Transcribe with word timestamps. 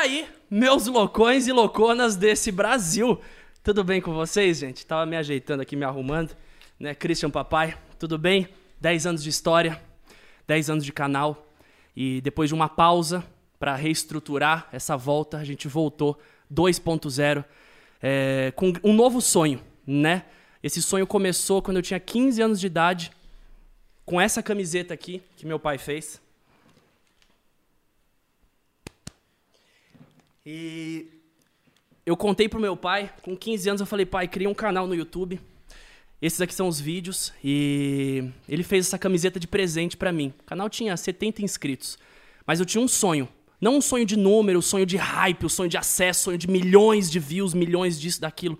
aí, 0.00 0.26
meus 0.48 0.86
loucões 0.86 1.46
e 1.46 1.52
louconas 1.52 2.16
desse 2.16 2.50
Brasil? 2.50 3.20
Tudo 3.62 3.84
bem 3.84 4.00
com 4.00 4.14
vocês, 4.14 4.56
gente? 4.56 4.86
Tava 4.86 5.04
me 5.04 5.14
ajeitando 5.14 5.60
aqui, 5.60 5.76
me 5.76 5.84
arrumando, 5.84 6.34
né? 6.78 6.94
Christian 6.94 7.28
Papai, 7.28 7.76
tudo 7.98 8.16
bem? 8.16 8.48
10 8.80 9.06
anos 9.06 9.22
de 9.22 9.28
história, 9.28 9.78
10 10.46 10.70
anos 10.70 10.84
de 10.86 10.92
canal 10.92 11.46
e 11.94 12.22
depois 12.22 12.48
de 12.48 12.54
uma 12.54 12.66
pausa 12.66 13.22
para 13.58 13.76
reestruturar 13.76 14.70
essa 14.72 14.96
volta, 14.96 15.36
a 15.36 15.44
gente 15.44 15.68
voltou 15.68 16.18
2.0 16.50 17.44
é, 18.02 18.54
com 18.56 18.72
um 18.82 18.94
novo 18.94 19.20
sonho, 19.20 19.60
né? 19.86 20.24
Esse 20.62 20.80
sonho 20.80 21.06
começou 21.06 21.60
quando 21.60 21.76
eu 21.76 21.82
tinha 21.82 22.00
15 22.00 22.40
anos 22.40 22.58
de 22.58 22.66
idade, 22.66 23.10
com 24.06 24.18
essa 24.18 24.42
camiseta 24.42 24.94
aqui 24.94 25.22
que 25.36 25.44
meu 25.44 25.58
pai 25.58 25.76
fez. 25.76 26.18
E 30.44 31.06
eu 32.06 32.16
contei 32.16 32.48
pro 32.48 32.58
meu 32.58 32.76
pai, 32.76 33.12
com 33.22 33.36
15 33.36 33.68
anos 33.68 33.80
eu 33.80 33.86
falei, 33.86 34.06
pai, 34.06 34.26
cria 34.26 34.48
um 34.48 34.54
canal 34.54 34.86
no 34.86 34.94
YouTube. 34.94 35.38
Esses 36.20 36.40
aqui 36.40 36.54
são 36.54 36.66
os 36.66 36.80
vídeos 36.80 37.32
e 37.42 38.30
ele 38.48 38.62
fez 38.62 38.86
essa 38.86 38.98
camiseta 38.98 39.38
de 39.38 39.46
presente 39.46 39.96
para 39.96 40.12
mim. 40.12 40.32
O 40.40 40.44
canal 40.44 40.68
tinha 40.68 40.96
70 40.96 41.42
inscritos, 41.42 41.98
mas 42.46 42.58
eu 42.58 42.66
tinha 42.66 42.82
um 42.82 42.88
sonho. 42.88 43.28
Não 43.60 43.76
um 43.76 43.80
sonho 43.80 44.06
de 44.06 44.16
número, 44.16 44.58
um 44.58 44.62
sonho 44.62 44.86
de 44.86 44.96
hype, 44.96 45.44
um 45.44 45.48
sonho 45.48 45.68
de 45.68 45.76
acesso, 45.76 46.20
um 46.20 46.24
sonho 46.24 46.38
de 46.38 46.48
milhões 46.48 47.10
de 47.10 47.18
views, 47.18 47.52
milhões 47.52 48.00
disso, 48.00 48.20
daquilo. 48.20 48.58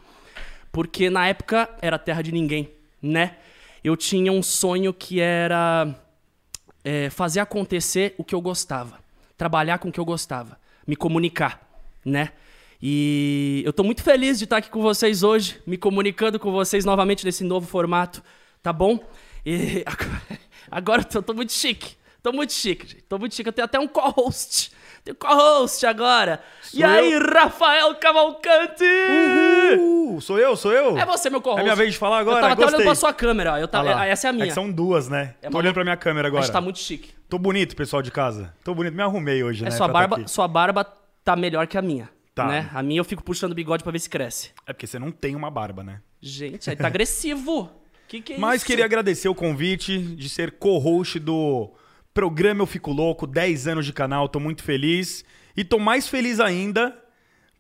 Porque 0.70 1.08
na 1.08 1.26
época 1.26 1.68
era 1.80 1.98
terra 1.98 2.20
de 2.20 2.32
ninguém, 2.32 2.70
né? 3.00 3.38
Eu 3.82 3.96
tinha 3.96 4.30
um 4.30 4.42
sonho 4.42 4.92
que 4.92 5.18
era 5.20 5.94
é, 6.84 7.08
fazer 7.08 7.40
acontecer 7.40 8.14
o 8.18 8.24
que 8.24 8.34
eu 8.34 8.40
gostava. 8.42 8.98
Trabalhar 9.38 9.78
com 9.78 9.88
o 9.88 9.92
que 9.92 9.98
eu 10.00 10.04
gostava. 10.04 10.60
Me 10.86 10.94
comunicar 10.94 11.69
né? 12.04 12.30
E 12.82 13.62
eu 13.66 13.72
tô 13.72 13.82
muito 13.84 14.02
feliz 14.02 14.38
de 14.38 14.44
estar 14.44 14.56
aqui 14.56 14.70
com 14.70 14.80
vocês 14.80 15.22
hoje, 15.22 15.60
me 15.66 15.76
comunicando 15.76 16.38
com 16.38 16.50
vocês 16.50 16.84
novamente 16.84 17.24
nesse 17.26 17.44
novo 17.44 17.66
formato, 17.66 18.22
tá 18.62 18.72
bom? 18.72 18.98
E 19.44 19.84
agora 20.70 21.06
eu 21.14 21.22
tô 21.22 21.34
muito 21.34 21.52
chique. 21.52 22.00
Tô 22.22 22.32
muito 22.32 22.52
chique, 22.52 22.86
gente. 22.86 23.02
Tô 23.02 23.18
muito 23.18 23.34
chique. 23.34 23.48
Eu 23.48 23.52
tenho 23.52 23.64
até 23.64 23.78
um 23.78 23.88
co-host. 23.88 24.72
Tenho 25.02 25.16
co-host 25.16 25.86
agora. 25.86 26.42
Sou 26.62 26.80
e 26.80 26.84
aí, 26.84 27.12
eu? 27.12 27.32
Rafael 27.32 27.94
Cavalcante? 27.94 28.84
Uhul! 29.78 30.20
Sou 30.20 30.38
eu, 30.38 30.54
sou 30.54 30.72
eu? 30.72 30.98
É 30.98 31.06
você, 31.06 31.30
meu 31.30 31.40
co-host. 31.40 31.60
É 31.60 31.62
minha 31.62 31.76
vez 31.76 31.92
de 31.92 31.98
falar 31.98 32.18
agora? 32.18 32.36
Eu 32.36 32.42
tava 32.42 32.54
Gostei. 32.54 32.66
até 32.66 32.76
olhando 32.76 32.86
pra 32.88 32.94
sua 32.94 33.12
câmera, 33.14 33.52
ó. 33.54 33.56
Eu 33.58 33.68
tava, 33.68 33.94
ah 33.94 34.06
essa 34.06 34.26
é 34.26 34.30
a 34.30 34.32
minha. 34.34 34.46
É 34.46 34.50
são 34.50 34.70
duas, 34.70 35.08
né? 35.08 35.34
É 35.40 35.48
Tô 35.48 35.56
olhando 35.56 35.74
pra 35.74 35.84
minha 35.84 35.96
câmera 35.96 36.28
agora. 36.28 36.42
A 36.42 36.44
gente 36.44 36.52
tá 36.52 36.60
muito 36.60 36.78
chique. 36.78 37.10
Tô 37.28 37.38
bonito, 37.38 37.74
pessoal 37.74 38.02
de 38.02 38.10
casa. 38.10 38.52
Tô 38.62 38.74
bonito. 38.74 38.94
Me 38.94 39.02
arrumei 39.02 39.42
hoje, 39.42 39.62
é 39.62 39.66
né? 39.66 39.70
Sua 39.70 39.86
tá 39.86 39.92
barba, 39.92 40.26
sua 40.26 40.46
barba 40.46 40.99
tá 41.30 41.36
melhor 41.36 41.66
que 41.66 41.78
a 41.78 41.82
minha. 41.82 42.10
Tá. 42.34 42.46
Né? 42.46 42.70
A 42.74 42.82
minha 42.82 43.00
eu 43.00 43.04
fico 43.04 43.22
puxando 43.22 43.52
o 43.52 43.54
bigode 43.54 43.82
pra 43.82 43.92
ver 43.92 44.00
se 44.00 44.10
cresce. 44.10 44.50
É 44.66 44.72
porque 44.72 44.86
você 44.86 44.98
não 44.98 45.12
tem 45.12 45.36
uma 45.36 45.50
barba, 45.50 45.84
né? 45.84 46.00
Gente, 46.20 46.68
aí 46.68 46.76
tá 46.76 46.86
agressivo. 46.86 47.70
Que 48.10 48.20
que 48.20 48.32
é 48.32 48.38
Mas 48.38 48.56
isso? 48.56 48.66
queria 48.66 48.84
agradecer 48.84 49.28
o 49.28 49.34
convite 49.36 49.96
de 49.96 50.28
ser 50.28 50.58
co-host 50.58 51.20
do 51.20 51.70
programa 52.12 52.62
Eu 52.62 52.66
Fico 52.66 52.90
Louco, 52.90 53.24
10 53.24 53.68
anos 53.68 53.86
de 53.86 53.92
canal, 53.92 54.28
tô 54.28 54.40
muito 54.40 54.64
feliz. 54.64 55.24
E 55.56 55.62
tô 55.62 55.78
mais 55.78 56.08
feliz 56.08 56.40
ainda 56.40 56.98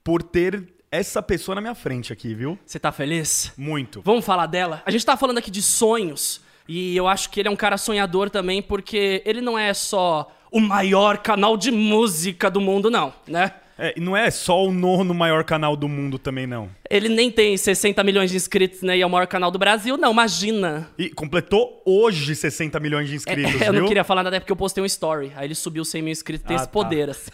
por 0.02 0.24
ter 0.24 0.66
essa 0.90 1.22
pessoa 1.22 1.54
na 1.54 1.60
minha 1.60 1.74
frente 1.76 2.12
aqui, 2.12 2.34
viu? 2.34 2.58
Você 2.66 2.80
tá 2.80 2.90
feliz? 2.90 3.52
Muito. 3.56 4.02
Vamos 4.02 4.24
falar 4.24 4.46
dela? 4.46 4.82
A 4.84 4.90
gente 4.90 5.06
tá 5.06 5.16
falando 5.16 5.38
aqui 5.38 5.52
de 5.52 5.62
sonhos. 5.62 6.40
E 6.66 6.96
eu 6.96 7.06
acho 7.06 7.30
que 7.30 7.38
ele 7.38 7.48
é 7.48 7.52
um 7.52 7.56
cara 7.56 7.78
sonhador 7.78 8.28
também, 8.28 8.60
porque 8.60 9.22
ele 9.24 9.40
não 9.40 9.56
é 9.56 9.72
só 9.72 10.36
o 10.50 10.58
maior 10.58 11.18
canal 11.18 11.56
de 11.56 11.70
música 11.70 12.50
do 12.50 12.60
mundo, 12.60 12.90
não, 12.90 13.14
né? 13.24 13.52
É, 13.82 13.94
não 13.98 14.14
é 14.14 14.30
só 14.30 14.62
o 14.62 14.70
nono 14.70 15.14
maior 15.14 15.42
canal 15.42 15.74
do 15.74 15.88
mundo 15.88 16.18
também, 16.18 16.46
não. 16.46 16.68
Ele 16.90 17.08
nem 17.08 17.30
tem 17.30 17.56
60 17.56 18.04
milhões 18.04 18.30
de 18.30 18.36
inscritos, 18.36 18.82
né? 18.82 18.98
E 18.98 19.00
é 19.00 19.06
o 19.06 19.08
maior 19.08 19.26
canal 19.26 19.50
do 19.50 19.58
Brasil, 19.58 19.96
não, 19.96 20.12
imagina. 20.12 20.90
E 20.98 21.08
completou 21.08 21.82
hoje 21.86 22.34
60 22.34 22.78
milhões 22.78 23.08
de 23.08 23.16
inscritos, 23.16 23.58
é, 23.58 23.64
Eu 23.68 23.72
viu? 23.72 23.80
não 23.80 23.88
queria 23.88 24.04
falar 24.04 24.22
nada, 24.22 24.36
é 24.36 24.40
porque 24.40 24.52
eu 24.52 24.56
postei 24.56 24.82
um 24.82 24.86
story. 24.86 25.32
Aí 25.34 25.46
ele 25.46 25.54
subiu 25.54 25.82
100 25.82 26.02
mil 26.02 26.12
inscritos, 26.12 26.46
tem 26.46 26.56
ah, 26.56 26.60
esse 26.60 26.66
tá. 26.66 26.72
poder, 26.72 27.08
assim. 27.08 27.30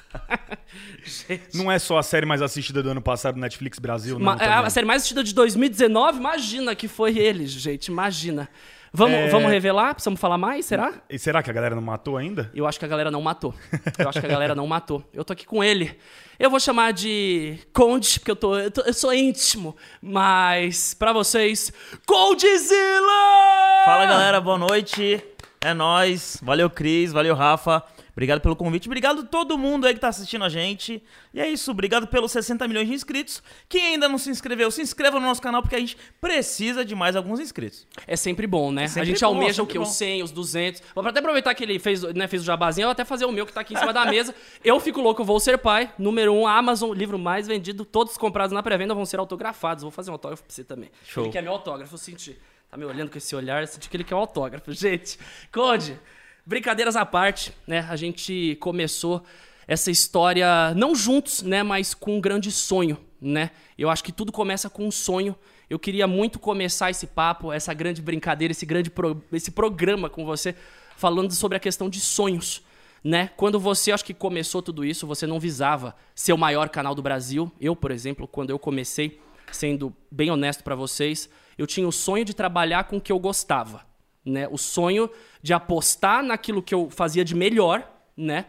não 1.52 1.70
é 1.70 1.80
só 1.80 1.98
a 1.98 2.02
série 2.04 2.24
mais 2.24 2.40
assistida 2.40 2.80
do 2.80 2.90
ano 2.90 3.02
passado 3.02 3.34
no 3.34 3.40
Netflix 3.40 3.80
Brasil, 3.80 4.16
não. 4.16 4.26
Ma 4.26 4.36
é 4.40 4.46
a 4.46 4.70
série 4.70 4.86
mais 4.86 5.02
assistida 5.02 5.24
de 5.24 5.34
2019, 5.34 6.18
imagina 6.18 6.76
que 6.76 6.86
foi 6.86 7.18
ele, 7.18 7.44
gente, 7.44 7.88
imagina. 7.88 8.48
Vamos, 8.96 9.14
é... 9.14 9.28
vamos 9.28 9.50
revelar? 9.50 9.92
Precisamos 9.92 10.18
falar 10.18 10.38
mais? 10.38 10.64
Será? 10.64 10.94
E 11.10 11.18
será 11.18 11.42
que 11.42 11.50
a 11.50 11.52
galera 11.52 11.74
não 11.74 11.82
matou 11.82 12.16
ainda? 12.16 12.50
Eu 12.54 12.66
acho 12.66 12.78
que 12.78 12.84
a 12.86 12.88
galera 12.88 13.10
não 13.10 13.20
matou. 13.20 13.54
Eu 13.98 14.08
acho 14.08 14.18
que 14.18 14.26
a 14.26 14.28
galera 14.28 14.54
não 14.54 14.66
matou. 14.66 15.04
Eu 15.12 15.22
tô 15.22 15.34
aqui 15.34 15.44
com 15.44 15.62
ele. 15.62 15.98
Eu 16.38 16.48
vou 16.48 16.58
chamar 16.58 16.94
de 16.94 17.58
Conde, 17.74 18.18
porque 18.18 18.30
eu, 18.30 18.36
tô, 18.36 18.56
eu, 18.56 18.70
tô, 18.70 18.80
eu 18.80 18.94
sou 18.94 19.12
íntimo. 19.12 19.76
Mas, 20.00 20.94
para 20.94 21.12
vocês, 21.12 21.70
Condzilla! 22.06 23.84
Fala 23.84 24.06
galera, 24.06 24.40
boa 24.40 24.56
noite. 24.56 25.22
É 25.60 25.74
nós. 25.74 26.38
Valeu, 26.42 26.70
Cris. 26.70 27.12
Valeu, 27.12 27.34
Rafa. 27.34 27.82
Obrigado 28.16 28.40
pelo 28.40 28.56
convite. 28.56 28.88
Obrigado 28.88 29.20
a 29.20 29.24
todo 29.24 29.58
mundo 29.58 29.86
aí 29.86 29.92
que 29.92 30.00
tá 30.00 30.08
assistindo 30.08 30.42
a 30.42 30.48
gente. 30.48 31.02
E 31.34 31.40
é 31.40 31.46
isso. 31.46 31.70
Obrigado 31.70 32.06
pelos 32.06 32.32
60 32.32 32.66
milhões 32.66 32.88
de 32.88 32.94
inscritos. 32.94 33.42
Quem 33.68 33.88
ainda 33.88 34.08
não 34.08 34.16
se 34.16 34.30
inscreveu, 34.30 34.70
se 34.70 34.80
inscreva 34.80 35.20
no 35.20 35.26
nosso 35.26 35.42
canal 35.42 35.60
porque 35.60 35.76
a 35.76 35.78
gente 35.78 35.98
precisa 36.18 36.82
de 36.82 36.94
mais 36.94 37.14
alguns 37.14 37.38
inscritos. 37.40 37.86
É 38.06 38.16
sempre 38.16 38.46
bom, 38.46 38.72
né? 38.72 38.84
É 38.84 38.88
sempre 38.88 39.02
a 39.02 39.04
gente 39.04 39.20
bom, 39.20 39.26
almeja 39.26 39.62
o 39.62 39.66
quê? 39.66 39.78
Bom. 39.78 39.84
Os 39.84 39.90
100, 39.90 40.22
os 40.22 40.30
200. 40.30 40.82
Vou 40.94 41.06
até 41.06 41.18
aproveitar 41.20 41.54
que 41.54 41.62
ele 41.62 41.78
fez, 41.78 42.04
né, 42.14 42.26
fez 42.26 42.40
o 42.40 42.46
jabazinho, 42.46 42.84
eu 42.84 42.88
vou 42.88 42.92
até 42.92 43.04
fazer 43.04 43.26
o 43.26 43.32
meu 43.32 43.44
que 43.44 43.52
tá 43.52 43.60
aqui 43.60 43.74
em 43.74 43.76
cima 43.76 43.92
da 43.92 44.06
mesa. 44.06 44.34
Eu 44.64 44.80
fico 44.80 45.00
louco, 45.00 45.20
eu 45.20 45.26
vou 45.26 45.38
ser 45.38 45.58
pai. 45.58 45.92
Número 45.98 46.32
1, 46.32 46.40
um, 46.40 46.46
Amazon, 46.46 46.92
livro 46.92 47.18
mais 47.18 47.46
vendido. 47.46 47.84
Todos 47.84 48.16
comprados 48.16 48.52
na 48.52 48.62
pré-venda 48.62 48.94
vão 48.94 49.04
ser 49.04 49.20
autografados. 49.20 49.82
Vou 49.82 49.90
fazer 49.90 50.10
um 50.10 50.14
autógrafo 50.14 50.42
pra 50.42 50.52
você 50.52 50.64
também. 50.64 50.90
Show. 51.04 51.24
Ele 51.24 51.32
quer 51.32 51.42
meu 51.42 51.52
autógrafo, 51.52 51.94
eu 51.94 51.98
senti. 51.98 52.36
Tá 52.70 52.76
me 52.76 52.84
olhando 52.84 53.10
com 53.10 53.18
esse 53.18 53.36
olhar, 53.36 53.62
eu 53.62 53.66
senti 53.66 53.88
que 53.88 53.96
ele 53.96 54.04
quer 54.04 54.14
um 54.14 54.18
autógrafo. 54.18 54.72
Gente, 54.74 55.18
Conde, 55.52 56.00
Brincadeiras 56.46 56.94
à 56.94 57.04
parte, 57.04 57.52
né? 57.66 57.84
A 57.90 57.96
gente 57.96 58.56
começou 58.60 59.24
essa 59.66 59.90
história 59.90 60.72
não 60.76 60.94
juntos, 60.94 61.42
né, 61.42 61.64
mas 61.64 61.92
com 61.92 62.18
um 62.18 62.20
grande 62.20 62.52
sonho, 62.52 62.96
né? 63.20 63.50
Eu 63.76 63.90
acho 63.90 64.04
que 64.04 64.12
tudo 64.12 64.30
começa 64.30 64.70
com 64.70 64.86
um 64.86 64.90
sonho. 64.92 65.34
Eu 65.68 65.76
queria 65.76 66.06
muito 66.06 66.38
começar 66.38 66.88
esse 66.88 67.04
papo, 67.08 67.52
essa 67.52 67.74
grande 67.74 68.00
brincadeira, 68.00 68.52
esse 68.52 68.64
grande 68.64 68.90
pro, 68.90 69.20
esse 69.32 69.50
programa 69.50 70.08
com 70.08 70.24
você 70.24 70.54
falando 70.96 71.32
sobre 71.32 71.56
a 71.56 71.60
questão 71.60 71.88
de 71.90 71.98
sonhos, 71.98 72.62
né? 73.02 73.28
Quando 73.36 73.58
você 73.58 73.90
acho 73.90 74.04
que 74.04 74.14
começou 74.14 74.62
tudo 74.62 74.84
isso, 74.84 75.04
você 75.04 75.26
não 75.26 75.40
visava 75.40 75.96
ser 76.14 76.32
o 76.32 76.38
maior 76.38 76.68
canal 76.68 76.94
do 76.94 77.02
Brasil. 77.02 77.50
Eu, 77.60 77.74
por 77.74 77.90
exemplo, 77.90 78.28
quando 78.28 78.50
eu 78.50 78.58
comecei, 78.60 79.20
sendo 79.50 79.92
bem 80.12 80.30
honesto 80.30 80.62
para 80.62 80.76
vocês, 80.76 81.28
eu 81.58 81.66
tinha 81.66 81.88
o 81.88 81.92
sonho 81.92 82.24
de 82.24 82.34
trabalhar 82.34 82.84
com 82.84 82.98
o 82.98 83.00
que 83.00 83.10
eu 83.10 83.18
gostava 83.18 83.84
né? 84.26 84.48
O 84.50 84.58
sonho 84.58 85.08
de 85.40 85.54
apostar 85.54 86.22
naquilo 86.22 86.62
que 86.62 86.74
eu 86.74 86.90
fazia 86.90 87.24
de 87.24 87.34
melhor, 87.34 87.88
né? 88.16 88.46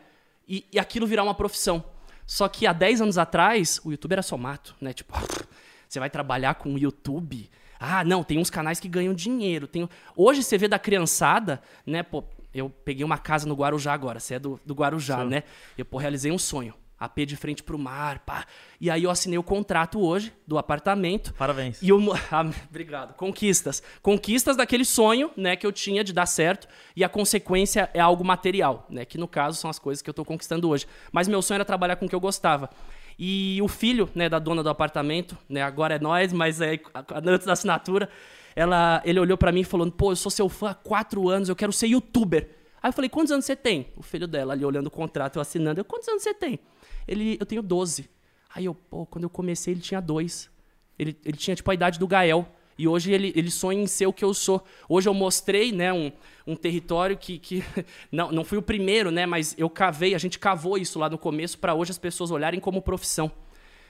E, 0.47 0.65
e 0.73 0.79
aquilo 0.79 1.05
virar 1.05 1.23
uma 1.23 1.35
profissão. 1.35 1.83
Só 2.25 2.49
que 2.49 2.65
há 2.65 2.73
10 2.73 3.01
anos 3.01 3.17
atrás, 3.17 3.79
o 3.85 3.91
YouTube 3.91 4.13
era 4.13 4.23
só 4.23 4.35
mato, 4.35 4.75
né? 4.81 4.91
Tipo, 4.91 5.13
você 5.87 5.99
vai 5.99 6.09
trabalhar 6.09 6.55
com 6.55 6.73
o 6.73 6.77
YouTube. 6.77 7.49
Ah, 7.79 8.03
não, 8.03 8.23
tem 8.23 8.39
uns 8.39 8.49
canais 8.49 8.79
que 8.79 8.87
ganham 8.87 9.13
dinheiro. 9.13 9.67
Tem... 9.67 9.87
Hoje 10.15 10.41
você 10.41 10.57
vê 10.57 10.67
da 10.67 10.79
criançada, 10.79 11.61
né? 11.85 12.01
Pô, 12.01 12.23
eu 12.53 12.69
peguei 12.69 13.05
uma 13.05 13.17
casa 13.17 13.47
no 13.47 13.53
Guarujá 13.53 13.93
agora, 13.93 14.19
você 14.19 14.35
é 14.35 14.39
do, 14.39 14.59
do 14.65 14.73
Guarujá, 14.73 15.19
Sim. 15.21 15.27
né? 15.27 15.43
Eu 15.77 15.85
pô, 15.85 15.97
realizei 15.97 16.31
um 16.31 16.39
sonho. 16.39 16.73
AP 16.99 17.25
de 17.25 17.35
frente 17.35 17.61
pro 17.61 17.77
mar, 17.77 18.19
pá. 18.19 18.45
E 18.81 18.89
aí 18.89 19.03
eu 19.03 19.11
assinei 19.11 19.37
o 19.37 19.43
contrato 19.43 19.99
hoje 19.99 20.33
do 20.47 20.57
apartamento. 20.57 21.33
Parabéns. 21.33 21.81
E 21.81 21.89
eu, 21.89 21.99
ah, 22.31 22.49
obrigado. 22.69 23.13
Conquistas. 23.13 23.83
Conquistas 24.01 24.57
daquele 24.57 24.83
sonho, 24.83 25.29
né, 25.37 25.55
que 25.55 25.65
eu 25.65 25.71
tinha 25.71 26.03
de 26.03 26.11
dar 26.11 26.25
certo. 26.25 26.67
E 26.95 27.03
a 27.03 27.09
consequência 27.09 27.89
é 27.93 27.99
algo 27.99 28.23
material, 28.23 28.87
né, 28.89 29.05
que 29.05 29.17
no 29.17 29.27
caso 29.27 29.59
são 29.59 29.69
as 29.69 29.77
coisas 29.77 30.01
que 30.01 30.09
eu 30.09 30.13
tô 30.13 30.25
conquistando 30.25 30.67
hoje. 30.69 30.87
Mas 31.11 31.27
meu 31.27 31.41
sonho 31.41 31.57
era 31.57 31.65
trabalhar 31.65 31.97
com 31.97 32.05
o 32.05 32.09
que 32.09 32.15
eu 32.15 32.19
gostava. 32.19 32.69
E 33.19 33.59
o 33.63 33.67
filho, 33.67 34.09
né, 34.13 34.29
da 34.29 34.37
dona 34.37 34.61
do 34.61 34.69
apartamento, 34.69 35.37
né, 35.49 35.61
agora 35.61 35.95
é 35.95 35.99
nós, 35.99 36.31
mas 36.31 36.61
é 36.61 36.79
antes 37.25 37.47
da 37.47 37.53
assinatura, 37.53 38.09
ela, 38.55 39.01
ele 39.05 39.19
olhou 39.19 39.37
para 39.37 39.51
mim 39.51 39.61
e 39.61 39.63
falou: 39.63 39.89
"Pô, 39.91 40.11
eu 40.11 40.15
sou 40.15 40.31
seu 40.31 40.49
fã 40.49 40.71
há 40.71 40.73
quatro 40.73 41.29
anos, 41.29 41.49
eu 41.49 41.55
quero 41.55 41.71
ser 41.71 41.87
youtuber". 41.87 42.49
Aí 42.81 42.89
eu 42.89 42.93
falei: 42.93 43.09
"Quantos 43.09 43.31
anos 43.31 43.45
você 43.45 43.55
tem?" 43.55 43.87
O 43.95 44.03
filho 44.03 44.27
dela 44.27 44.53
ali 44.53 44.65
olhando 44.65 44.87
o 44.87 44.91
contrato, 44.91 45.37
eu 45.37 45.41
assinando. 45.41 45.79
Eu: 45.79 45.85
"Quantos 45.85 46.07
anos 46.07 46.23
você 46.23 46.33
tem?" 46.33 46.59
Ele, 47.07 47.37
eu 47.39 47.45
tenho 47.45 47.61
12. 47.61 48.09
Aí 48.53 48.65
eu, 48.65 48.73
pô, 48.73 49.05
quando 49.05 49.23
eu 49.23 49.29
comecei 49.29 49.73
ele 49.73 49.81
tinha 49.81 50.01
dois. 50.01 50.49
Ele, 50.97 51.17
ele 51.23 51.37
tinha 51.37 51.55
tipo 51.55 51.69
a 51.69 51.73
idade 51.73 51.99
do 51.99 52.07
Gael. 52.07 52.47
E 52.77 52.87
hoje 52.87 53.11
ele, 53.11 53.33
ele 53.35 53.49
sonha 53.49 53.81
em 53.81 53.87
ser 53.87 54.05
o 54.05 54.13
que 54.13 54.23
eu 54.23 54.33
sou. 54.33 54.63
Hoje 54.87 55.09
eu 55.09 55.13
mostrei, 55.13 55.71
né, 55.71 55.91
um, 55.91 56.11
um 56.45 56.55
território 56.55 57.17
que, 57.17 57.39
que 57.39 57.63
não, 58.11 58.31
não 58.31 58.43
fui 58.43 58.57
o 58.57 58.61
primeiro, 58.61 59.09
né, 59.09 59.25
mas 59.25 59.55
eu 59.57 59.69
cavei, 59.69 60.13
a 60.13 60.17
gente 60.19 60.37
cavou 60.37 60.77
isso 60.77 60.99
lá 60.99 61.09
no 61.09 61.17
começo 61.17 61.57
para 61.57 61.73
hoje 61.73 61.91
as 61.91 61.97
pessoas 61.97 62.29
olharem 62.29 62.59
como 62.59 62.81
profissão, 62.81 63.31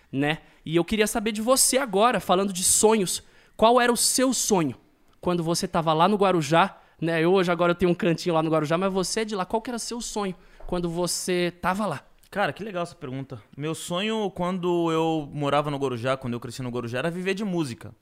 né? 0.10 0.40
E 0.66 0.76
eu 0.76 0.86
queria 0.86 1.06
saber 1.06 1.34
de 1.34 1.42
você 1.42 1.78
agora, 1.78 2.20
falando 2.20 2.54
de 2.54 2.64
sonhos. 2.64 3.22
Qual 3.58 3.80
era 3.82 3.92
o 3.92 3.98
seu 3.98 4.34
sonho 4.34 4.76
quando 5.20 5.44
você 5.44 5.66
estava 5.66 5.92
lá 5.92 6.08
no 6.08 6.16
Guarujá, 6.16 6.78
né? 7.02 7.28
Hoje 7.28 7.52
agora 7.52 7.72
eu 7.72 7.76
tenho 7.76 7.92
um 7.92 7.96
cantinho 7.96 8.36
lá 8.36 8.42
no 8.42 8.50
Guarujá, 8.50 8.78
mas 8.78 8.92
você 8.92 9.22
é 9.22 9.26
de 9.26 9.36
lá. 9.36 9.46
Qual 9.46 9.62
que 9.62 9.70
era 9.70 9.78
o 9.78 9.80
seu 9.80 10.00
sonho 10.00 10.36
quando 10.66 10.90
você 10.90 11.54
estava 11.56 11.86
lá? 11.86 12.07
Cara, 12.30 12.52
que 12.52 12.64
legal 12.64 12.84
essa 12.84 12.96
pergunta. 12.96 13.42
Meu 13.56 13.74
sonho 13.74 14.30
quando 14.32 14.92
eu 14.92 15.30
morava 15.32 15.72
no 15.72 15.80
Gorujá, 15.80 16.18
quando 16.18 16.34
eu 16.34 16.40
cresci 16.40 16.62
no 16.62 16.70
Gorujá, 16.70 17.00
era 17.00 17.10
viver 17.10 17.34
de 17.34 17.46
música. 17.46 17.96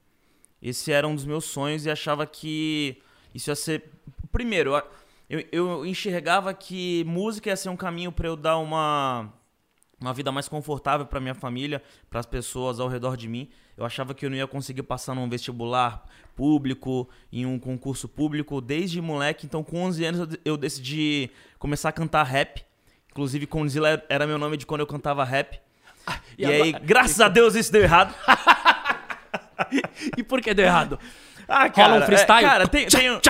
Esse 0.62 0.92
era 0.92 1.07
um 1.07 1.13
dos 1.13 1.25
meus 1.25 1.45
sonhos 1.45 1.86
e 1.86 1.92
achava 1.92 2.25
que 2.25 2.98
isso 3.33 3.51
ia 3.51 3.56
ser. 3.56 3.83
Primeiro, 4.31 4.72
eu, 5.30 5.44
eu 5.51 5.86
enxergava 5.86 6.54
que 6.56 7.04
música 7.06 7.50
ia 7.50 7.56
ser 7.56 7.69
um 7.69 7.77
caminho 7.77 8.12
para 8.12 8.27
eu 8.27 8.36
dar 8.36 8.57
uma, 8.57 9.31
uma 10.01 10.12
vida 10.12 10.31
mais 10.31 10.48
confortável 10.48 11.06
para 11.06 11.19
minha 11.19 11.36
família, 11.36 11.83
para 12.10 12.19
as 12.19 12.25
pessoas 12.25 12.80
ao 12.80 12.88
redor 12.88 13.16
de 13.16 13.27
mim. 13.27 13.50
Eu 13.77 13.86
achava 13.86 14.16
que 14.16 14.25
eu 14.25 14.30
não 14.30 14.38
ia 14.38 14.48
conseguir 14.48 14.83
passar 14.83 15.13
num 15.13 15.30
vestibular 15.30 16.04
público, 16.36 17.07
em 17.31 17.45
um 17.45 17.60
concurso 17.60 18.07
público, 18.07 18.60
desde 18.60 19.00
moleque. 19.01 19.45
Então, 19.45 19.63
com 19.63 19.83
11 19.83 20.06
anos, 20.06 20.38
eu 20.44 20.57
decidi 20.57 21.30
começar 21.60 21.89
a 21.89 21.92
cantar 21.92 22.24
rap. 22.24 22.66
Inclusive, 23.15 23.47
Condzilla 23.47 24.03
era 24.09 24.27
meu 24.27 24.38
nome 24.38 24.57
de 24.57 24.65
quando 24.65 24.81
eu 24.81 24.88
cantava 24.88 25.23
rap. 25.23 25.57
Ah, 26.06 26.19
e, 26.38 26.44
e 26.44 26.45
aí, 26.45 26.73
graças 26.73 27.21
a 27.21 27.29
Deus, 27.29 27.56
isso 27.56 27.71
deu 27.71 27.81
errado. 27.81 28.13
e 30.17 30.21
por 30.21 30.41
que 30.41 30.53
deu 30.53 30.65
errado? 30.65 31.00
Ah, 31.47 31.69
cara, 31.69 31.94
Rola 31.94 32.03
um 32.03 32.06
freestyle? 32.06 32.45
É, 32.45 32.50
cara, 32.50 32.67
tem, 32.67 32.88
tem 32.88 33.09
um... 33.09 33.21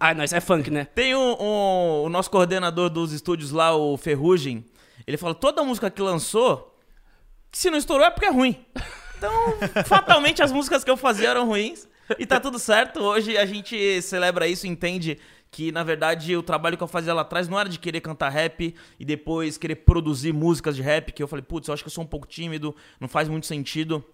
Ah, 0.00 0.14
não, 0.14 0.24
isso 0.24 0.34
é 0.34 0.40
funk, 0.40 0.70
né? 0.70 0.86
Tem 0.86 1.14
um, 1.14 1.36
um, 1.38 2.02
o 2.04 2.08
nosso 2.08 2.30
coordenador 2.30 2.88
dos 2.88 3.12
estúdios 3.12 3.50
lá, 3.50 3.76
o 3.76 3.98
Ferrugem, 3.98 4.64
ele 5.06 5.18
fala, 5.18 5.34
toda 5.34 5.62
música 5.62 5.90
que 5.90 6.00
lançou, 6.00 6.74
se 7.52 7.68
não 7.68 7.76
estourou 7.76 8.06
é 8.06 8.10
porque 8.10 8.24
é 8.24 8.30
ruim. 8.30 8.64
Então, 9.18 9.30
fatalmente 9.84 10.42
as 10.42 10.52
músicas 10.52 10.82
que 10.82 10.90
eu 10.90 10.96
fazia 10.96 11.28
eram 11.28 11.46
ruins. 11.46 11.86
E 12.18 12.24
tá 12.24 12.40
tudo 12.40 12.58
certo. 12.58 13.00
Hoje 13.00 13.36
a 13.36 13.44
gente 13.44 14.00
celebra 14.00 14.48
isso, 14.48 14.66
entende 14.66 15.18
que 15.54 15.70
na 15.70 15.84
verdade 15.84 16.36
o 16.36 16.42
trabalho 16.42 16.76
que 16.76 16.82
eu 16.82 16.88
fazia 16.88 17.14
lá 17.14 17.22
atrás 17.22 17.46
não 17.46 17.60
era 17.60 17.68
de 17.68 17.78
querer 17.78 18.00
cantar 18.00 18.28
rap 18.28 18.74
e 18.98 19.04
depois 19.04 19.56
querer 19.56 19.76
produzir 19.76 20.32
músicas 20.32 20.74
de 20.74 20.82
rap, 20.82 21.12
que 21.12 21.22
eu 21.22 21.28
falei, 21.28 21.44
putz, 21.44 21.68
eu 21.68 21.74
acho 21.74 21.84
que 21.84 21.86
eu 21.86 21.92
sou 21.92 22.02
um 22.02 22.06
pouco 22.06 22.26
tímido, 22.26 22.74
não 22.98 23.06
faz 23.06 23.28
muito 23.28 23.46
sentido 23.46 24.04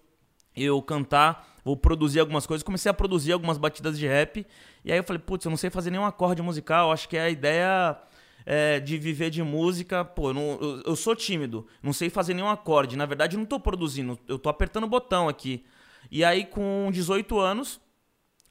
eu 0.55 0.79
cantar, 0.83 1.57
vou 1.65 1.75
produzir 1.75 2.19
algumas 2.19 2.45
coisas. 2.45 2.61
Comecei 2.61 2.91
a 2.91 2.93
produzir 2.93 3.31
algumas 3.31 3.57
batidas 3.57 3.97
de 3.97 4.05
rap 4.05 4.45
e 4.85 4.91
aí 4.91 4.99
eu 4.99 5.03
falei, 5.03 5.19
putz, 5.19 5.43
eu 5.43 5.49
não 5.49 5.57
sei 5.57 5.71
fazer 5.71 5.89
nenhum 5.89 6.05
acorde 6.05 6.43
musical, 6.43 6.91
acho 6.91 7.09
que 7.09 7.17
é 7.17 7.21
a 7.21 7.29
ideia 7.31 7.97
é, 8.45 8.79
de 8.79 8.99
viver 8.99 9.31
de 9.31 9.41
música, 9.41 10.05
pô, 10.05 10.29
eu, 10.29 10.33
não, 10.35 10.59
eu, 10.61 10.83
eu, 10.85 10.95
sou 10.95 11.15
tímido, 11.15 11.65
não 11.81 11.91
sei 11.91 12.11
fazer 12.11 12.35
nenhum 12.35 12.49
acorde. 12.49 12.95
Na 12.95 13.07
verdade, 13.07 13.35
eu 13.35 13.39
não 13.39 13.47
tô 13.47 13.59
produzindo, 13.59 14.19
eu 14.27 14.37
tô 14.37 14.47
apertando 14.47 14.83
o 14.83 14.87
botão 14.87 15.27
aqui. 15.27 15.65
E 16.11 16.23
aí, 16.23 16.45
com 16.45 16.89
18 16.91 17.39
anos, 17.39 17.81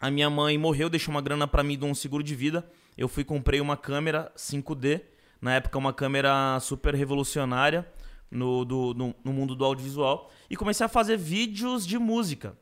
a 0.01 0.11
minha 0.11 0.29
mãe 0.29 0.57
morreu, 0.57 0.89
deixou 0.91 1.15
uma 1.15 1.23
grana 1.23 1.47
para 1.47 1.63
mim 1.63 1.79
de 1.79 1.85
um 1.85 1.95
seguro 1.95 2.25
de 2.25 2.35
vida. 2.35 2.69
Eu 3.01 3.09
fui 3.09 3.25
comprei 3.25 3.63
uma 3.63 3.79
câmera 3.79 4.31
5D, 4.37 5.01
na 5.41 5.55
época 5.55 5.79
uma 5.79 5.91
câmera 5.91 6.61
super 6.61 6.95
revolucionária 6.95 7.91
no, 8.31 8.63
do, 8.63 8.93
no, 8.93 9.15
no 9.25 9.33
mundo 9.33 9.55
do 9.55 9.65
audiovisual, 9.65 10.31
e 10.51 10.55
comecei 10.55 10.85
a 10.85 10.89
fazer 10.89 11.17
vídeos 11.17 11.87
de 11.87 11.99
música. 11.99 12.59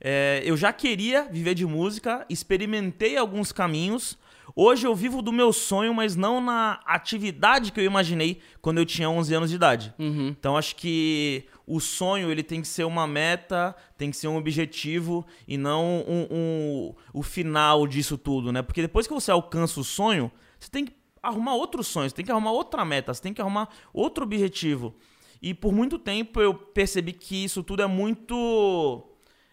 É, 0.00 0.40
eu 0.42 0.56
já 0.56 0.72
queria 0.72 1.28
viver 1.30 1.52
de 1.52 1.66
música, 1.66 2.24
experimentei 2.30 3.18
alguns 3.18 3.52
caminhos, 3.52 4.16
Hoje 4.54 4.86
eu 4.86 4.94
vivo 4.94 5.22
do 5.22 5.32
meu 5.32 5.52
sonho, 5.52 5.94
mas 5.94 6.16
não 6.16 6.40
na 6.40 6.80
atividade 6.84 7.70
que 7.72 7.80
eu 7.80 7.84
imaginei 7.84 8.40
quando 8.60 8.78
eu 8.78 8.86
tinha 8.86 9.08
11 9.08 9.34
anos 9.34 9.50
de 9.50 9.56
idade. 9.56 9.94
Uhum. 9.98 10.28
Então 10.28 10.56
acho 10.56 10.76
que 10.76 11.44
o 11.70 11.78
sonho 11.78 12.32
ele 12.32 12.42
tem 12.42 12.60
que 12.60 12.66
ser 12.66 12.82
uma 12.82 13.06
meta, 13.06 13.76
tem 13.96 14.10
que 14.10 14.16
ser 14.16 14.26
um 14.26 14.36
objetivo 14.36 15.24
e 15.46 15.56
não 15.56 16.04
um, 16.06 16.26
um, 16.28 16.94
o 17.14 17.22
final 17.22 17.86
disso 17.86 18.18
tudo, 18.18 18.50
né? 18.50 18.60
Porque 18.60 18.82
depois 18.82 19.06
que 19.06 19.14
você 19.14 19.30
alcança 19.30 19.78
o 19.78 19.84
sonho, 19.84 20.32
você 20.58 20.68
tem 20.68 20.84
que 20.84 20.92
arrumar 21.22 21.54
outros 21.54 21.86
sonhos, 21.86 22.12
tem 22.12 22.24
que 22.24 22.32
arrumar 22.32 22.50
outra 22.50 22.84
meta, 22.84 23.14
você 23.14 23.22
tem 23.22 23.32
que 23.32 23.40
arrumar 23.40 23.68
outro 23.94 24.24
objetivo. 24.24 24.96
E 25.40 25.54
por 25.54 25.72
muito 25.72 25.96
tempo 25.96 26.40
eu 26.40 26.52
percebi 26.52 27.12
que 27.12 27.44
isso 27.44 27.62
tudo 27.62 27.82
é 27.82 27.86
muito 27.86 29.06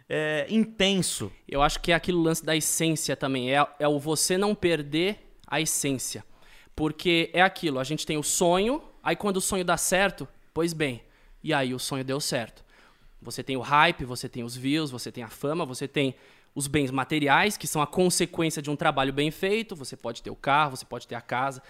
é, 0.10 0.48
intenso. 0.50 1.31
Eu 1.48 1.62
acho 1.62 1.80
que 1.80 1.92
é 1.92 1.96
aquele 1.96 2.18
lance 2.18 2.44
da 2.44 2.56
essência 2.56 3.16
também. 3.16 3.54
É, 3.54 3.66
é 3.80 3.88
o 3.88 4.00
você 4.00 4.40
não 4.40 4.56
perder 4.56 5.36
a 5.46 5.62
essência. 5.62 6.25
Porque 6.75 7.30
é 7.31 7.44
aquilo, 7.44 7.80
a 7.80 7.84
gente 7.84 8.08
tem 8.08 8.18
o 8.18 8.24
sonho, 8.24 8.81
aí 9.04 9.16
quando 9.16 9.38
o 9.38 9.42
sonho 9.42 9.64
dá 9.64 9.78
certo, 9.78 10.28
pois 10.54 10.74
bem, 10.74 11.02
e 11.44 11.54
aí 11.54 11.74
o 11.74 11.80
sonho 11.80 12.04
deu 12.04 12.19
certo. 12.19 12.63
Você 13.22 13.44
tem 13.44 13.57
o 13.57 13.62
hype, 13.62 14.06
você 14.06 14.30
tem 14.30 14.44
os 14.44 14.56
views, 14.56 14.92
você 14.92 15.12
tem 15.12 15.24
a 15.24 15.30
fama, 15.30 15.66
você 15.66 15.88
tem 15.88 16.16
os 16.54 16.68
bens 16.68 16.92
materiais, 16.92 17.57
que 17.57 17.68
são 17.68 17.81
a 17.81 17.88
consequência 17.88 18.62
de 18.62 18.69
um 18.69 18.75
trabalho 18.75 19.13
bem 19.13 19.30
feito, 19.31 19.75
você 19.75 19.95
pode 19.95 20.22
ter 20.24 20.30
o 20.30 20.36
carro, 20.36 20.75
você 20.75 20.86
pode 20.86 21.07
ter 21.07 21.16
a 21.16 21.22
casa. 21.22 21.62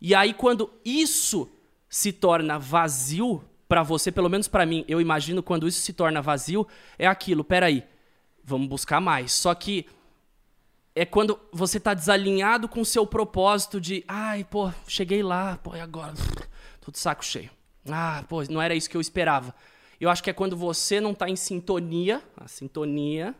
E 0.00 0.14
aí 0.14 0.34
quando 0.34 0.70
isso 0.84 1.48
se 1.88 2.12
torna 2.12 2.58
vazio, 2.58 3.42
para 3.68 3.82
você, 3.82 4.12
pelo 4.12 4.28
menos 4.28 4.46
para 4.48 4.64
mim, 4.64 4.84
eu 4.86 5.00
imagino 5.00 5.42
quando 5.42 5.66
isso 5.66 5.80
se 5.80 5.92
torna 5.92 6.22
vazio, 6.22 6.66
é 6.98 7.06
aquilo, 7.06 7.42
peraí, 7.42 7.84
vamos 8.44 8.68
buscar 8.68 9.00
mais. 9.00 9.32
Só 9.32 9.54
que 9.54 9.86
é 10.94 11.04
quando 11.04 11.38
você 11.52 11.78
tá 11.80 11.92
desalinhado 11.92 12.68
com 12.68 12.80
o 12.80 12.84
seu 12.84 13.06
propósito 13.06 13.80
de, 13.80 14.04
ai, 14.06 14.44
pô, 14.44 14.70
cheguei 14.86 15.22
lá, 15.22 15.58
pô, 15.62 15.74
e 15.74 15.80
agora? 15.80 16.14
Tô 16.80 16.90
de 16.90 16.98
saco 16.98 17.24
cheio. 17.24 17.50
Ah, 17.88 18.24
pô, 18.28 18.42
não 18.44 18.60
era 18.60 18.74
isso 18.74 18.88
que 18.88 18.96
eu 18.96 19.00
esperava. 19.00 19.54
Eu 20.00 20.10
acho 20.10 20.22
que 20.22 20.30
é 20.30 20.32
quando 20.32 20.56
você 20.56 21.00
não 21.00 21.14
tá 21.14 21.28
em 21.28 21.36
sintonia, 21.36 22.22
a 22.36 22.46
sintonia, 22.48 23.34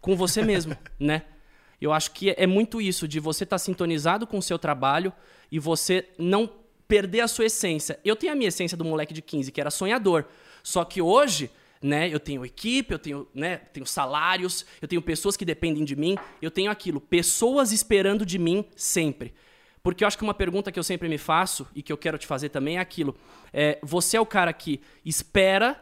com 0.00 0.16
você 0.16 0.42
mesmo, 0.44 0.76
né? 0.98 1.22
Eu 1.80 1.92
acho 1.92 2.12
que 2.12 2.30
é 2.36 2.46
muito 2.46 2.80
isso, 2.80 3.08
de 3.08 3.18
você 3.18 3.44
estar 3.44 3.54
tá 3.54 3.58
sintonizado 3.58 4.26
com 4.26 4.38
o 4.38 4.42
seu 4.42 4.58
trabalho 4.58 5.12
e 5.50 5.58
você 5.58 6.08
não 6.16 6.48
perder 6.86 7.20
a 7.20 7.28
sua 7.28 7.46
essência. 7.46 7.98
Eu 8.04 8.14
tenho 8.14 8.32
a 8.32 8.36
minha 8.36 8.48
essência 8.48 8.76
do 8.76 8.84
moleque 8.84 9.12
de 9.12 9.22
15, 9.22 9.50
que 9.50 9.60
era 9.60 9.70
sonhador. 9.70 10.26
Só 10.62 10.84
que 10.84 11.02
hoje, 11.02 11.50
né, 11.80 12.08
eu 12.08 12.20
tenho 12.20 12.44
equipe, 12.44 12.92
eu 12.92 12.98
tenho, 12.98 13.26
né, 13.34 13.56
tenho 13.56 13.84
salários, 13.84 14.64
eu 14.80 14.86
tenho 14.86 15.02
pessoas 15.02 15.36
que 15.36 15.44
dependem 15.44 15.84
de 15.84 15.96
mim, 15.96 16.16
eu 16.40 16.50
tenho 16.50 16.70
aquilo, 16.70 17.00
pessoas 17.00 17.72
esperando 17.72 18.24
de 18.24 18.38
mim 18.38 18.64
sempre. 18.76 19.34
Porque 19.82 20.04
eu 20.04 20.08
acho 20.08 20.16
que 20.16 20.24
uma 20.24 20.34
pergunta 20.34 20.70
que 20.70 20.78
eu 20.78 20.84
sempre 20.84 21.08
me 21.08 21.18
faço 21.18 21.66
e 21.74 21.82
que 21.82 21.92
eu 21.92 21.98
quero 21.98 22.16
te 22.16 22.26
fazer 22.26 22.50
também 22.50 22.76
é 22.76 22.80
aquilo: 22.80 23.16
é, 23.52 23.78
você 23.82 24.16
é 24.16 24.20
o 24.20 24.26
cara 24.26 24.52
que 24.52 24.80
espera 25.04 25.80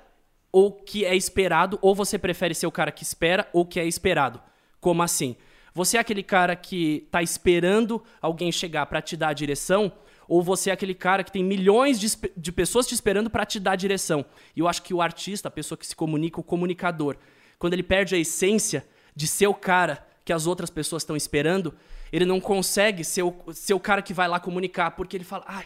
ou 0.53 0.73
que 0.73 1.05
é 1.05 1.15
esperado, 1.15 1.79
ou 1.81 1.95
você 1.95 2.19
prefere 2.19 2.55
ser 2.55 2.67
o 2.67 2.73
cara 2.73 2.91
que 2.91 3.03
espera 3.03 3.49
ou 3.53 3.65
que 3.65 3.79
é 3.79 3.87
esperado? 3.87 4.41
Como 4.81 5.03
assim? 5.03 5.37
Você 5.75 5.97
é 5.97 6.01
aquele 6.01 6.23
cara 6.23 6.57
que 6.57 7.05
está 7.07 7.23
esperando 7.23 8.03
alguém 8.21 8.51
chegar 8.51 8.87
para 8.87 9.01
te 9.01 9.17
dar 9.17 9.29
a 9.29 9.33
direção, 9.33 9.93
ou 10.27 10.43
você 10.43 10.71
é 10.71 10.73
aquele 10.73 10.95
cara 10.95 11.23
que 11.23 11.31
tem 11.31 11.45
milhões 11.45 12.01
de, 12.01 12.09
de 12.37 12.51
pessoas 12.51 12.87
te 12.87 12.95
esperando 12.95 13.31
para 13.31 13.45
te 13.45 13.61
dar 13.61 13.77
direção. 13.77 14.25
E 14.57 14.61
eu 14.61 14.67
acho 14.67 14.83
que 14.83 14.95
o 14.95 15.01
artista, 15.01 15.49
a 15.49 15.51
pessoa 15.51 15.79
que 15.79 15.87
se 15.87 15.95
comunica, 15.95 16.41
o 16.41 16.45
comunicador, 16.45 17.17
quando 17.59 17.75
ele 17.75 17.83
perde 17.83 18.15
a 18.15 18.19
essência 18.19 18.85
de 19.15 19.29
ser 19.29 19.47
o 19.47 19.55
cara 19.55 20.05
que 20.25 20.33
as 20.33 20.47
outras 20.47 20.71
pessoas 20.71 21.03
estão 21.03 21.17
esperando, 21.17 21.75
ele 22.13 22.25
não 22.25 22.41
consegue 22.41 23.05
ser 23.05 23.23
o, 23.23 23.35
ser 23.53 23.75
o 23.75 23.81
cara 23.81 24.03
que 24.03 24.13
vai 24.13 24.29
lá 24.29 24.41
comunicar, 24.41 24.93
porque 24.93 25.17
ele 25.17 25.25
fala, 25.25 25.45
ah, 25.47 25.65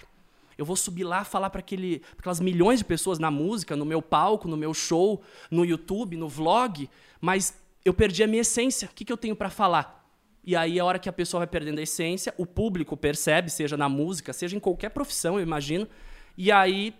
eu 0.56 0.64
vou 0.64 0.76
subir 0.76 1.04
lá 1.04 1.24
falar 1.24 1.50
para 1.50 1.60
aquelas 1.60 2.40
milhões 2.40 2.78
de 2.78 2.84
pessoas 2.84 3.18
na 3.18 3.30
música, 3.30 3.74
no 3.74 3.84
meu 3.84 4.00
palco, 4.00 4.48
no 4.48 4.56
meu 4.56 4.72
show, 4.72 5.22
no 5.50 5.64
YouTube, 5.64 6.16
no 6.16 6.28
vlog, 6.28 6.88
mas 7.20 7.54
eu 7.84 7.92
perdi 7.92 8.22
a 8.22 8.26
minha 8.26 8.42
essência. 8.42 8.88
O 8.90 8.94
que, 8.94 9.04
que 9.04 9.12
eu 9.12 9.16
tenho 9.16 9.34
para 9.34 9.50
falar? 9.50 10.04
E 10.44 10.54
aí, 10.54 10.78
a 10.78 10.84
hora 10.84 10.98
que 10.98 11.08
a 11.08 11.12
pessoa 11.12 11.40
vai 11.40 11.46
perdendo 11.46 11.78
a 11.78 11.82
essência, 11.82 12.34
o 12.36 12.44
público 12.44 12.96
percebe, 12.96 13.50
seja 13.50 13.76
na 13.76 13.88
música, 13.88 14.32
seja 14.32 14.54
em 14.54 14.60
qualquer 14.60 14.90
profissão, 14.90 15.36
eu 15.36 15.42
imagino. 15.42 15.88
E 16.36 16.52
aí, 16.52 16.94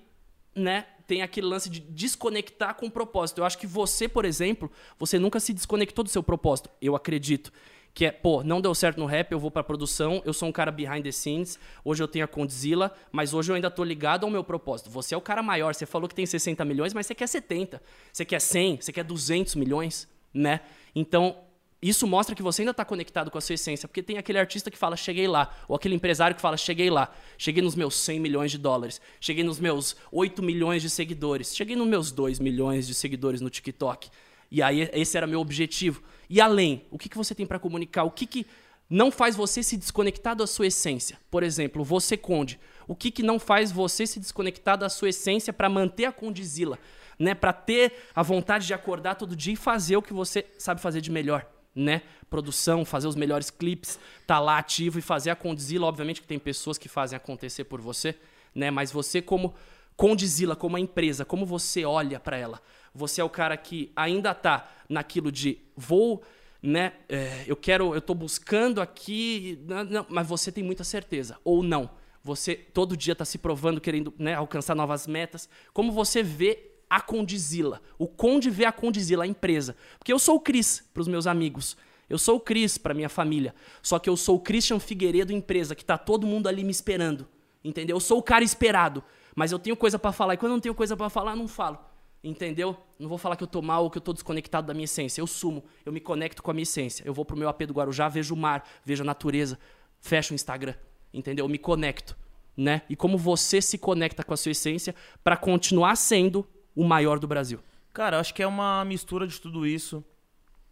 né, 0.55 0.87
tem 1.07 1.23
aquele 1.23 1.47
lance 1.47 1.69
de 1.69 1.81
desconectar 1.81 2.75
com 2.75 2.87
o 2.87 2.91
propósito. 2.91 3.39
Eu 3.39 3.45
acho 3.45 3.59
que 3.59 3.67
você, 3.67 4.09
por 4.09 4.25
exemplo, 4.25 4.71
você 4.99 5.19
nunca 5.19 5.39
se 5.41 5.53
desconectou 5.53 6.03
do 6.03 6.11
seu 6.11 6.23
propósito, 6.23 6.71
eu 6.81 6.97
acredito. 6.97 7.53
Que 7.95 8.07
é, 8.07 8.11
pô, 8.11 8.43
não 8.43 8.61
deu 8.61 8.75
certo 8.75 8.99
no 8.99 9.07
rap, 9.07 9.31
eu 9.31 9.39
vou 9.39 9.53
pra 9.53 9.63
produção, 9.63 10.21
eu 10.25 10.33
sou 10.33 10.49
um 10.49 10.53
cara 10.53 10.73
behind 10.73 11.05
the 11.05 11.13
scenes, 11.13 11.61
hoje 11.85 12.03
eu 12.03 12.09
tenho 12.09 12.25
a 12.25 12.29
Condzilla, 12.29 12.93
mas 13.13 13.33
hoje 13.33 13.53
eu 13.53 13.55
ainda 13.55 13.71
tô 13.71 13.85
ligado 13.85 14.25
ao 14.25 14.31
meu 14.31 14.43
propósito. 14.43 14.91
Você 14.91 15.15
é 15.15 15.17
o 15.17 15.21
cara 15.21 15.45
maior, 15.45 15.75
você 15.75 15.87
falou 15.87 16.09
que 16.09 16.15
tem 16.15 16.27
60 16.27 16.65
milhões, 16.65 16.93
mas 16.93 17.07
você 17.07 17.15
quer 17.15 17.29
70, 17.29 17.81
você 18.13 18.25
quer 18.25 18.41
100, 18.41 18.81
você 18.81 18.93
quer 18.93 19.05
200 19.05 19.55
milhões, 19.55 20.09
né? 20.35 20.61
Então, 20.93 21.37
isso 21.81 22.07
mostra 22.07 22.35
que 22.35 22.43
você 22.43 22.63
ainda 22.63 22.71
está 22.71 22.83
conectado 22.83 23.31
com 23.31 23.37
a 23.37 23.41
sua 23.43 23.55
essência, 23.55 23.87
porque 23.87 24.03
tem 24.03 24.17
aquele 24.17 24.39
artista 24.39 24.71
que 24.71 24.79
fala 24.79 24.97
cheguei 24.97 25.29
lá, 25.29 25.55
ou 25.69 25.77
aquele 25.77 25.95
empresário 25.95 26.35
que 26.35 26.41
fala 26.41 26.57
cheguei 26.57 26.89
lá, 26.89 27.15
cheguei 27.37 27.63
nos 27.63 27.77
meus 27.77 27.95
100 27.97 28.21
milhões 28.21 28.51
de 28.51 28.57
dólares, 28.57 29.01
cheguei 29.21 29.45
nos 29.45 29.61
meus 29.61 29.95
8 30.11 30.43
milhões 30.43 30.81
de 30.81 30.89
seguidores, 30.89 31.55
cheguei 31.55 31.77
nos 31.77 31.87
meus 31.87 32.11
2 32.11 32.41
milhões 32.41 32.87
de 32.87 32.95
seguidores 32.95 33.43
no 33.43 33.51
TikTok. 33.51 34.09
E 34.51 34.63
aí 34.63 34.89
esse 34.93 35.17
era 35.17 35.27
meu 35.27 35.41
objetivo. 35.41 36.03
E 36.29 36.41
além, 36.41 36.85
o 36.91 36.99
que, 36.99 37.09
que 37.09 37.17
você 37.17 37.35
tem 37.35 37.47
para 37.47 37.59
comunicar? 37.59 38.05
O 38.05 38.11
que, 38.11 38.27
que 38.27 38.47
não 38.89 39.11
faz 39.11 39.35
você 39.37 39.63
se 39.63 39.77
desconectar 39.77 40.37
da 40.37 40.47
sua 40.47 40.67
essência? 40.67 41.19
Por 41.31 41.43
exemplo, 41.43 41.83
você 41.85 42.17
Conde, 42.17 42.59
o 42.87 42.95
que, 42.95 43.11
que 43.11 43.23
não 43.23 43.39
faz 43.39 43.73
você 43.73 44.07
se 44.07 44.21
desconectar 44.21 44.77
da 44.77 44.89
sua 44.89 45.09
essência 45.09 45.53
para 45.53 45.69
manter 45.69 46.05
a 46.05 46.13
Condizila? 46.13 46.79
Né, 47.17 47.33
para 47.33 47.53
ter 47.53 47.93
a 48.13 48.25
vontade 48.25 48.67
de 48.67 48.75
acordar 48.75 49.15
todo 49.15 49.37
dia 49.37 49.53
e 49.53 49.57
fazer 49.57 49.97
o 49.97 50.03
que 50.03 50.13
você 50.13 50.45
sabe 50.59 50.81
fazer 50.81 51.01
de 51.01 51.13
melhor 51.13 51.47
né? 51.75 52.03
Produção, 52.31 52.85
fazer 52.85 53.09
os 53.09 53.17
melhores 53.17 53.51
clipes, 53.51 53.99
tá 54.27 54.39
lá 54.39 54.59
ativo 54.59 54.99
e 54.99 55.03
fazer 55.03 55.31
a 55.31 55.37
Condzilla. 55.37 55.87
Obviamente 55.87 56.21
que 56.21 56.27
tem 56.27 56.39
pessoas 56.39 56.79
que 56.79 56.89
fazem 56.89 57.17
acontecer 57.17 57.65
por 57.65 57.81
você, 57.81 58.15
né? 58.55 58.71
Mas 58.71 58.93
você 58.93 59.21
como 59.21 59.55
Condizila 59.97 60.57
como 60.57 60.75
uma 60.75 60.81
empresa, 60.81 61.25
como 61.25 61.47
você 61.47 61.85
olha 61.85 62.19
para 62.19 62.37
ela. 62.37 62.61
Você 62.95 63.21
é 63.21 63.25
o 63.25 63.29
cara 63.29 63.57
que 63.57 63.91
ainda 63.97 64.33
tá 64.33 64.71
naquilo 64.89 65.33
de 65.33 65.59
vou, 65.77 66.23
né? 66.63 66.93
É, 67.09 67.45
eu 67.47 67.57
quero, 67.57 67.95
eu 67.95 68.01
tô 68.01 68.15
buscando 68.15 68.81
aqui, 68.81 69.59
não, 69.67 69.85
não, 69.85 70.07
mas 70.09 70.27
você 70.27 70.53
tem 70.53 70.63
muita 70.63 70.85
certeza 70.85 71.39
ou 71.45 71.63
não. 71.63 71.91
Você 72.23 72.55
todo 72.55 72.97
dia 72.97 73.13
está 73.13 73.25
se 73.25 73.37
provando, 73.37 73.81
querendo 73.81 74.15
né, 74.19 74.35
alcançar 74.35 74.75
novas 74.75 75.07
metas. 75.07 75.49
Como 75.75 75.93
você 75.93 76.23
vê 76.23 76.71
a 76.89 77.01
Condizila? 77.01 77.83
O 77.99 78.07
Conde 78.07 78.49
vê 78.49 78.65
a 78.65 78.73
Condizila, 78.73 79.25
a 79.25 79.27
empresa. 79.27 79.77
Porque 79.99 80.13
eu 80.13 80.19
sou 80.19 80.37
o 80.37 80.41
Cris 80.41 80.83
para 80.95 81.03
os 81.03 81.09
meus 81.09 81.27
amigos. 81.27 81.77
Eu 82.09 82.17
sou 82.17 82.37
o 82.37 82.41
Cris 82.41 82.79
para 82.79 82.95
minha 82.95 83.11
família. 83.11 83.55
Só 83.83 83.99
que 83.99 84.09
eu 84.09 84.17
sou 84.17 84.37
o 84.37 84.41
Christian 84.41 84.79
Figueiredo, 84.79 85.33
empresa, 85.33 85.75
que 85.75 85.85
tá 85.85 85.99
todo 85.99 86.27
mundo 86.27 86.49
ali 86.49 86.65
me 86.65 86.71
esperando. 86.71 87.27
Entendeu? 87.63 87.97
Eu 87.97 88.01
sou 88.01 88.19
o 88.19 88.23
cara 88.23 88.45
esperado. 88.45 89.03
Mas 89.35 89.53
eu 89.53 89.59
tenho 89.59 89.77
coisa 89.77 89.99
para 89.99 90.13
falar. 90.13 90.35
E 90.35 90.37
quando 90.37 90.53
eu 90.53 90.57
não 90.57 90.61
tenho 90.61 90.75
coisa 90.75 90.97
para 90.97 91.11
falar, 91.11 91.37
não 91.37 91.49
falo. 91.49 91.79
Entendeu? 92.25 92.75
Não 92.99 93.07
vou 93.07 93.19
falar 93.19 93.37
que 93.37 93.43
eu 93.43 93.47
tô 93.47 93.61
mal 93.61 93.85
ou 93.85 93.91
que 93.91 93.99
eu 93.99 94.03
tô 94.03 94.15
desconectado 94.15 94.67
da 94.67 94.73
minha 94.73 94.87
essência. 94.87 95.21
Eu 95.21 95.27
sumo. 95.27 95.63
Eu 95.85 95.93
me 95.93 96.01
conecto 96.01 96.43
com 96.43 96.51
a 96.51 96.55
minha 96.55 96.63
essência. 96.63 97.05
Eu 97.07 97.13
vou 97.13 97.23
pro 97.23 97.37
meu 97.37 97.51
AP 97.51 97.65
do 97.67 97.75
Guarujá, 97.75 98.09
vejo 98.09 98.35
o 98.35 98.37
mar, 98.37 98.67
vejo 98.83 99.03
a 99.03 99.07
natureza, 99.07 99.59
fecho 100.01 100.33
o 100.33 100.35
Instagram. 100.35 100.75
Entendeu? 101.13 101.45
Eu 101.45 101.49
me 101.51 101.59
conecto. 101.59 102.17
Né? 102.57 102.81
E 102.89 102.97
como 102.97 103.19
você 103.19 103.61
se 103.61 103.77
conecta 103.77 104.25
com 104.25 104.33
a 104.33 104.39
sua 104.39 104.53
essência 104.53 104.95
para 105.23 105.37
continuar 105.37 105.97
sendo 105.97 106.47
o 106.75 106.83
maior 106.83 107.19
do 107.19 107.29
Brasil? 107.29 107.61
Cara, 107.93 108.19
acho 108.19 108.33
que 108.33 108.43
é 108.43 108.47
uma 108.47 108.83
mistura 108.87 109.27
de 109.27 109.39
tudo 109.39 109.67
isso. 109.67 110.03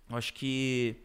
Acho 0.09 0.33
que 0.33 0.97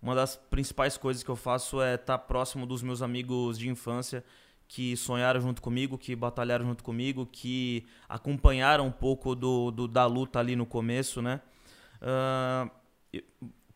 uma 0.00 0.14
das 0.14 0.36
principais 0.36 0.96
coisas 0.96 1.24
que 1.24 1.30
eu 1.30 1.36
faço 1.36 1.82
é 1.82 1.94
estar 1.94 2.16
tá 2.16 2.18
próximo 2.18 2.64
dos 2.64 2.80
meus 2.80 3.02
amigos 3.02 3.58
de 3.58 3.68
infância 3.68 4.22
que 4.68 4.96
sonharam 4.96 5.40
junto 5.40 5.62
comigo, 5.62 5.96
que 5.96 6.16
batalharam 6.16 6.66
junto 6.66 6.82
comigo, 6.82 7.26
que 7.26 7.86
acompanharam 8.08 8.86
um 8.86 8.92
pouco 8.92 9.34
do, 9.34 9.70
do 9.70 9.86
da 9.86 10.06
luta 10.06 10.38
ali 10.38 10.56
no 10.56 10.66
começo, 10.66 11.22
né? 11.22 11.40
Uh, 12.02 12.70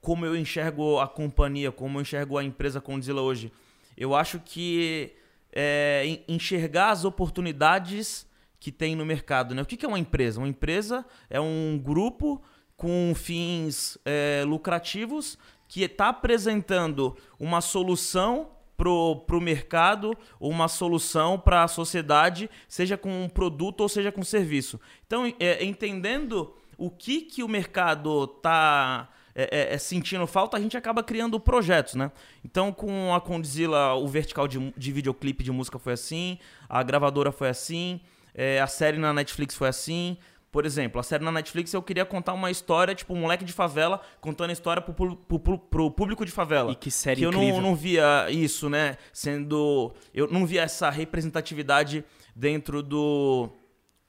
como 0.00 0.25
eu 0.25 0.35
enxergo 0.35 0.99
a 0.99 1.06
companhia, 1.06 1.70
como 1.70 1.99
eu 1.99 2.02
enxergo 2.02 2.38
a 2.38 2.44
empresa 2.44 2.80
Condzilla 2.80 3.20
hoje. 3.20 3.52
Eu 3.97 4.14
acho 4.14 4.40
que 4.40 5.14
é, 5.52 6.23
enxergar 6.26 6.90
as 6.90 7.04
oportunidades 7.04 8.26
que 8.59 8.73
tem 8.73 8.94
no 8.94 9.04
mercado. 9.04 9.54
Né? 9.54 9.62
O 9.62 9.66
que 9.66 9.85
é 9.85 9.88
uma 9.88 9.99
empresa? 9.99 10.38
Uma 10.40 10.49
empresa 10.49 11.04
é 11.28 11.40
um 11.40 11.80
grupo 11.82 12.42
com 12.76 13.12
fins 13.14 13.99
é, 14.04 14.42
lucrativos 14.47 15.38
que 15.68 15.82
está 15.82 16.09
apresentando 16.09 17.16
uma 17.38 17.61
solução 17.61 18.50
para 18.81 19.37
o 19.37 19.41
mercado 19.41 20.17
uma 20.41 20.69
solução 20.69 21.39
para 21.39 21.65
a 21.65 21.69
sociedade, 21.69 22.49
seja 22.67 22.97
com 22.97 23.25
um 23.25 23.29
produto 23.29 23.83
ou 23.83 23.89
seja 23.89 24.11
com 24.11 24.23
serviço. 24.23 24.81
Então, 25.07 25.31
é, 25.39 25.65
entendendo 25.65 26.55
o 26.79 26.91
que, 26.91 27.21
que 27.21 27.43
o 27.43 27.49
mercado 27.49 28.25
está 28.25 29.09
é, 29.35 29.49
é, 29.51 29.75
é, 29.75 29.79
sentindo 29.79 30.27
falta, 30.27 30.57
a 30.57 30.61
gente 30.61 30.77
acaba 30.77 31.03
criando 31.03 31.39
projetos, 31.39 31.95
né? 31.95 32.11
Então, 32.45 32.73
com 32.73 33.15
a 33.15 33.21
Condzilla, 33.21 33.95
o 33.95 34.09
vertical 34.09 34.49
de, 34.49 34.73
de 34.77 34.93
videoclipe 34.93 35.45
de 35.45 35.53
música 35.53 35.79
foi 35.79 35.93
assim, 35.93 36.39
a 36.69 36.83
gravadora 36.83 37.31
foi 37.31 37.49
assim, 37.49 38.01
é, 38.35 38.61
a 38.61 38.67
série 38.67 38.99
na 38.99 39.13
Netflix 39.13 39.55
foi 39.55 39.69
assim. 39.69 40.17
Por 40.52 40.66
exemplo, 40.66 41.00
a 41.00 41.04
série 41.04 41.25
na 41.25 41.30
Netflix 41.30 41.73
eu 41.73 41.83
queria 41.83 42.04
contar 42.04 42.33
uma 42.33 42.50
história, 42.50 42.92
tipo, 42.92 43.14
um 43.14 43.19
moleque 43.19 43.45
de 43.45 43.52
favela 43.52 44.00
contando 44.21 44.50
a 44.50 44.52
história 44.52 44.83
pro, 44.83 44.92
pro, 44.92 45.16
pro, 45.38 45.59
pro 45.59 45.90
público 45.92 46.25
de 46.25 46.33
favela. 46.33 46.73
E 46.73 46.75
que 46.75 46.90
série 46.90 47.21
que 47.21 47.26
incrível. 47.26 47.49
eu 47.49 47.54
não, 47.54 47.71
não 47.71 47.76
via 47.76 48.28
isso, 48.30 48.69
né? 48.69 48.97
Sendo. 49.12 49.92
Eu 50.12 50.26
não 50.26 50.45
via 50.45 50.62
essa 50.62 50.90
representatividade 50.90 52.04
dentro 52.35 52.83
do, 52.83 53.49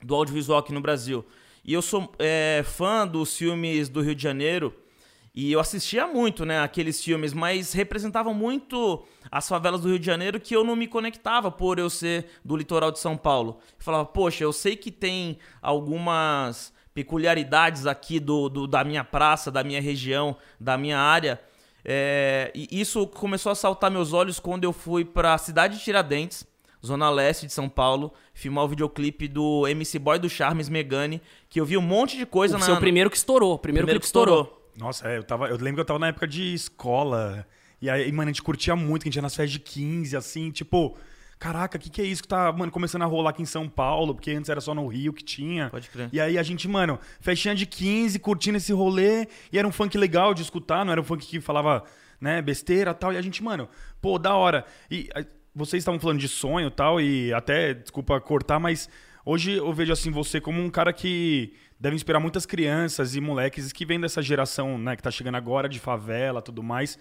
do 0.03 0.15
audiovisual 0.15 0.60
aqui 0.60 0.74
no 0.74 0.81
Brasil. 0.81 1.24
E 1.63 1.74
eu 1.74 1.81
sou 1.81 2.12
é, 2.17 2.63
fã 2.65 3.05
dos 3.05 3.38
filmes 3.38 3.88
do 3.88 4.01
Rio 4.01 4.15
de 4.15 4.24
Janeiro. 4.24 4.74
E 5.33 5.51
eu 5.51 5.61
assistia 5.61 6.05
muito, 6.05 6.45
né, 6.45 6.59
aqueles 6.59 7.01
filmes, 7.01 7.33
mas 7.33 7.71
representavam 7.71 8.33
muito 8.33 9.01
as 9.31 9.47
favelas 9.47 9.81
do 9.81 9.88
Rio 9.88 10.00
de 10.00 10.05
Janeiro 10.05 10.41
que 10.41 10.53
eu 10.53 10.63
não 10.63 10.75
me 10.75 10.88
conectava 10.88 11.50
por 11.50 11.79
eu 11.79 11.89
ser 11.89 12.25
do 12.43 12.57
litoral 12.57 12.91
de 12.91 13.00
São 13.00 13.15
Paulo. 13.15 13.59
Eu 13.77 13.83
falava, 13.83 14.05
poxa, 14.05 14.43
eu 14.43 14.51
sei 14.51 14.75
que 14.75 14.91
tem 14.91 15.38
algumas 15.61 16.73
peculiaridades 16.93 17.85
aqui 17.85 18.19
do, 18.19 18.50
do 18.50 18.67
da 18.67 18.83
minha 18.83 19.05
praça, 19.05 19.50
da 19.50 19.63
minha 19.63 19.81
região, 19.81 20.35
da 20.59 20.77
minha 20.77 21.00
área. 21.00 21.39
É, 21.83 22.51
e 22.53 22.67
isso 22.79 23.07
começou 23.07 23.53
a 23.53 23.55
saltar 23.55 23.89
meus 23.89 24.11
olhos 24.11 24.38
quando 24.38 24.65
eu 24.65 24.73
fui 24.73 25.05
para 25.05 25.33
a 25.33 25.38
cidade 25.38 25.77
de 25.77 25.83
Tiradentes, 25.83 26.45
zona 26.85 27.09
leste 27.09 27.47
de 27.47 27.53
São 27.53 27.69
Paulo, 27.69 28.13
filmar 28.33 28.65
o 28.65 28.67
videoclipe 28.67 29.29
do 29.29 29.65
MC 29.65 29.97
Boy 29.97 30.19
do 30.19 30.29
Charmes 30.29 30.67
Megane, 30.67 31.21
que 31.50 31.59
eu 31.59 31.65
vi 31.65 31.77
um 31.77 31.81
monte 31.81 32.17
de 32.17 32.25
coisa 32.25 32.57
o 32.57 32.59
na... 32.59 32.65
seu 32.65 32.77
primeiro 32.77 33.09
que 33.09 33.17
estourou, 33.17 33.57
primeiro, 33.57 33.85
primeiro 33.85 34.00
que 34.00 34.05
estourou. 34.05 34.41
estourou. 34.41 34.61
Nossa, 34.78 35.08
é, 35.08 35.18
eu, 35.18 35.24
tava, 35.24 35.48
eu 35.48 35.58
lembro 35.58 35.75
que 35.75 35.82
eu 35.82 35.86
tava 35.86 36.00
na 36.00 36.08
época 36.08 36.28
de 36.28 36.54
escola. 36.54 37.46
E 37.82 37.90
aí, 37.90 38.12
mano, 38.12 38.30
a 38.30 38.32
gente 38.32 38.44
curtia 38.44 38.75
muito, 38.75 39.04
que 39.04 39.10
a 39.10 39.10
gente 39.10 39.16
ia 39.18 39.22
nas 39.22 39.36
festas 39.36 39.51
de 39.51 39.60
15, 39.60 40.16
assim, 40.16 40.51
tipo. 40.51 40.98
Caraca, 41.40 41.75
o 41.75 41.82
que, 41.82 41.90
que 41.90 42.00
é 42.00 42.06
isso 42.06 42.22
que 42.22 42.28
tá, 42.28 42.51
mano, 42.51 42.72
começando 42.72 43.01
a 43.01 43.06
rolar 43.06 43.32
aqui 43.32 43.42
em 43.42 43.48
São 43.48 43.68
Paulo? 43.68 44.13
Porque 44.13 44.30
antes 44.30 44.48
era 44.48 44.62
só 44.62 44.75
no 44.75 44.86
Rio 44.86 45.12
que 45.12 45.24
tinha. 45.24 45.72
Pode 45.72 45.90
crer. 45.90 46.08
E 46.13 46.22
aí 46.22 46.38
a 46.38 46.44
gente, 46.44 46.68
mano, 46.68 47.00
festinha 47.20 47.56
de 47.56 47.66
15, 47.66 48.20
curtindo 48.20 48.58
esse 48.58 48.72
rolê. 48.72 49.28
E 49.51 49.58
era 49.58 49.68
um 49.68 49.72
funk 49.72 49.98
legal 49.98 50.36
de 50.36 50.44
escutar, 50.44 50.86
não 50.86 50.92
era 50.92 51.01
um 51.01 51.04
funk 51.04 51.25
que 51.25 51.42
falava, 51.42 51.84
né, 52.20 52.44
besteira 52.44 52.94
tal. 52.94 53.12
E 53.12 53.18
a 53.18 53.22
gente, 53.24 53.44
mano, 53.44 53.68
pô, 54.00 54.20
da 54.20 54.36
hora. 54.36 54.63
E 54.92 55.10
vocês 55.54 55.82
estavam 55.82 56.00
falando 56.00 56.20
de 56.20 56.28
sonho 56.28 56.70
tal, 56.72 57.01
e 57.01 57.34
até, 57.34 57.74
desculpa 57.74 58.20
cortar, 58.22 58.60
mas 58.60 58.88
hoje 59.25 59.54
eu 59.54 59.74
vejo 59.74 59.92
assim 59.92 60.12
você 60.12 60.40
como 60.40 60.62
um 60.62 60.70
cara 60.70 60.94
que 60.94 61.54
deve 61.81 61.95
inspirar 61.95 62.19
muitas 62.19 62.45
crianças 62.45 63.15
e 63.15 63.19
moleques 63.19 63.73
que 63.73 63.83
vêm 63.83 64.00
dessa 64.00 64.21
geração, 64.21 64.77
né, 64.77 64.95
que 64.95 65.01
tá 65.01 65.09
chegando 65.09 65.35
agora 65.35 65.67
de 65.67 65.79
favela, 65.79 66.39
tudo 66.39 66.61
mais. 66.61 67.00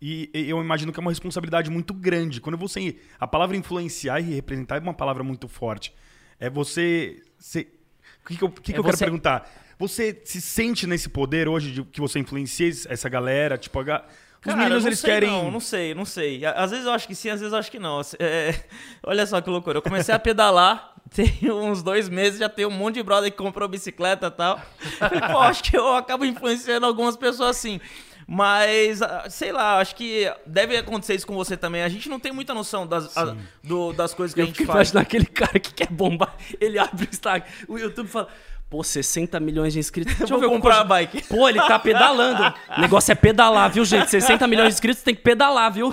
E 0.00 0.30
eu 0.32 0.60
imagino 0.60 0.92
que 0.92 1.00
é 1.00 1.02
uma 1.02 1.10
responsabilidade 1.10 1.70
muito 1.70 1.94
grande. 1.94 2.40
Quando 2.40 2.56
você 2.56 2.96
a 3.18 3.26
palavra 3.26 3.56
influenciar 3.56 4.20
e 4.20 4.34
representar 4.34 4.76
é 4.76 4.80
uma 4.80 4.94
palavra 4.94 5.24
muito 5.24 5.48
forte. 5.48 5.94
É 6.38 6.48
você, 6.48 7.22
você 7.38 7.66
o 8.22 8.28
que, 8.28 8.36
que 8.36 8.44
eu, 8.44 8.50
que 8.50 8.72
é 8.72 8.74
que 8.74 8.80
eu 8.80 8.82
você... 8.82 8.90
quero 8.90 8.98
perguntar? 8.98 9.50
Você 9.78 10.20
se 10.24 10.40
sente 10.40 10.86
nesse 10.86 11.08
poder 11.08 11.48
hoje 11.48 11.72
de 11.72 11.84
que 11.84 12.00
você 12.00 12.18
influencia 12.18 12.68
essa 12.68 13.08
galera, 13.08 13.56
tipo 13.56 13.78
a, 13.80 13.82
os 14.40 14.44
Cara, 14.46 14.56
meninos, 14.56 14.86
eles 14.86 14.98
sei, 14.98 15.10
querem. 15.10 15.30
Não, 15.30 15.50
não 15.50 15.60
sei, 15.60 15.94
não 15.94 16.04
sei. 16.06 16.46
Às 16.46 16.70
vezes 16.70 16.86
eu 16.86 16.92
acho 16.92 17.06
que 17.06 17.14
sim, 17.14 17.28
às 17.28 17.40
vezes 17.40 17.52
eu 17.52 17.58
acho 17.58 17.70
que 17.70 17.78
não. 17.78 18.00
É... 18.18 18.54
Olha 19.04 19.26
só 19.26 19.38
que 19.40 19.50
loucura. 19.50 19.78
Eu 19.78 19.82
comecei 19.82 20.14
a 20.14 20.18
pedalar 20.18 20.89
tem 21.10 21.50
uns 21.50 21.82
dois 21.82 22.08
meses, 22.08 22.38
já 22.38 22.48
tem 22.48 22.64
um 22.64 22.70
monte 22.70 22.94
de 22.94 23.02
brother 23.02 23.30
que 23.30 23.36
comprou 23.36 23.68
bicicleta 23.68 24.28
e 24.28 24.30
tal. 24.30 24.60
Pô, 25.32 25.38
acho 25.38 25.62
que 25.62 25.76
eu 25.76 25.94
acabo 25.94 26.24
influenciando 26.24 26.86
algumas 26.86 27.16
pessoas 27.16 27.56
assim. 27.56 27.80
Mas, 28.32 29.02
ah, 29.02 29.26
sei 29.28 29.50
lá, 29.50 29.78
acho 29.78 29.96
que 29.96 30.32
deve 30.46 30.76
acontecer 30.76 31.16
isso 31.16 31.26
com 31.26 31.34
você 31.34 31.56
também. 31.56 31.82
A 31.82 31.88
gente 31.88 32.08
não 32.08 32.20
tem 32.20 32.30
muita 32.30 32.54
noção 32.54 32.86
das, 32.86 33.16
a, 33.16 33.34
do, 33.62 33.92
das 33.92 34.14
coisas 34.14 34.32
que 34.32 34.40
eu 34.40 34.44
a 34.44 34.46
gente 34.46 34.64
faz. 34.64 34.92
naquele 34.92 35.26
cara 35.26 35.58
que 35.58 35.74
quer 35.74 35.88
bombar, 35.88 36.36
ele 36.60 36.78
abre 36.78 37.06
o 37.06 37.08
Instagram, 37.10 37.48
o 37.66 37.76
YouTube 37.76 38.08
fala... 38.08 38.28
Pô, 38.68 38.84
60 38.84 39.40
milhões 39.40 39.72
de 39.72 39.80
inscritos. 39.80 40.14
Deixa 40.16 40.32
eu 40.32 40.38
ver 40.38 40.46
comprar 40.46 40.82
a 40.82 40.84
bike. 40.84 41.24
Pô, 41.24 41.48
ele 41.48 41.58
tá 41.58 41.76
pedalando. 41.76 42.54
O 42.78 42.80
negócio 42.80 43.10
é 43.10 43.16
pedalar, 43.16 43.68
viu, 43.68 43.84
gente? 43.84 44.08
60 44.08 44.46
milhões 44.46 44.68
de 44.68 44.74
inscritos 44.74 45.02
tem 45.02 45.12
que 45.12 45.22
pedalar, 45.22 45.72
viu? 45.72 45.92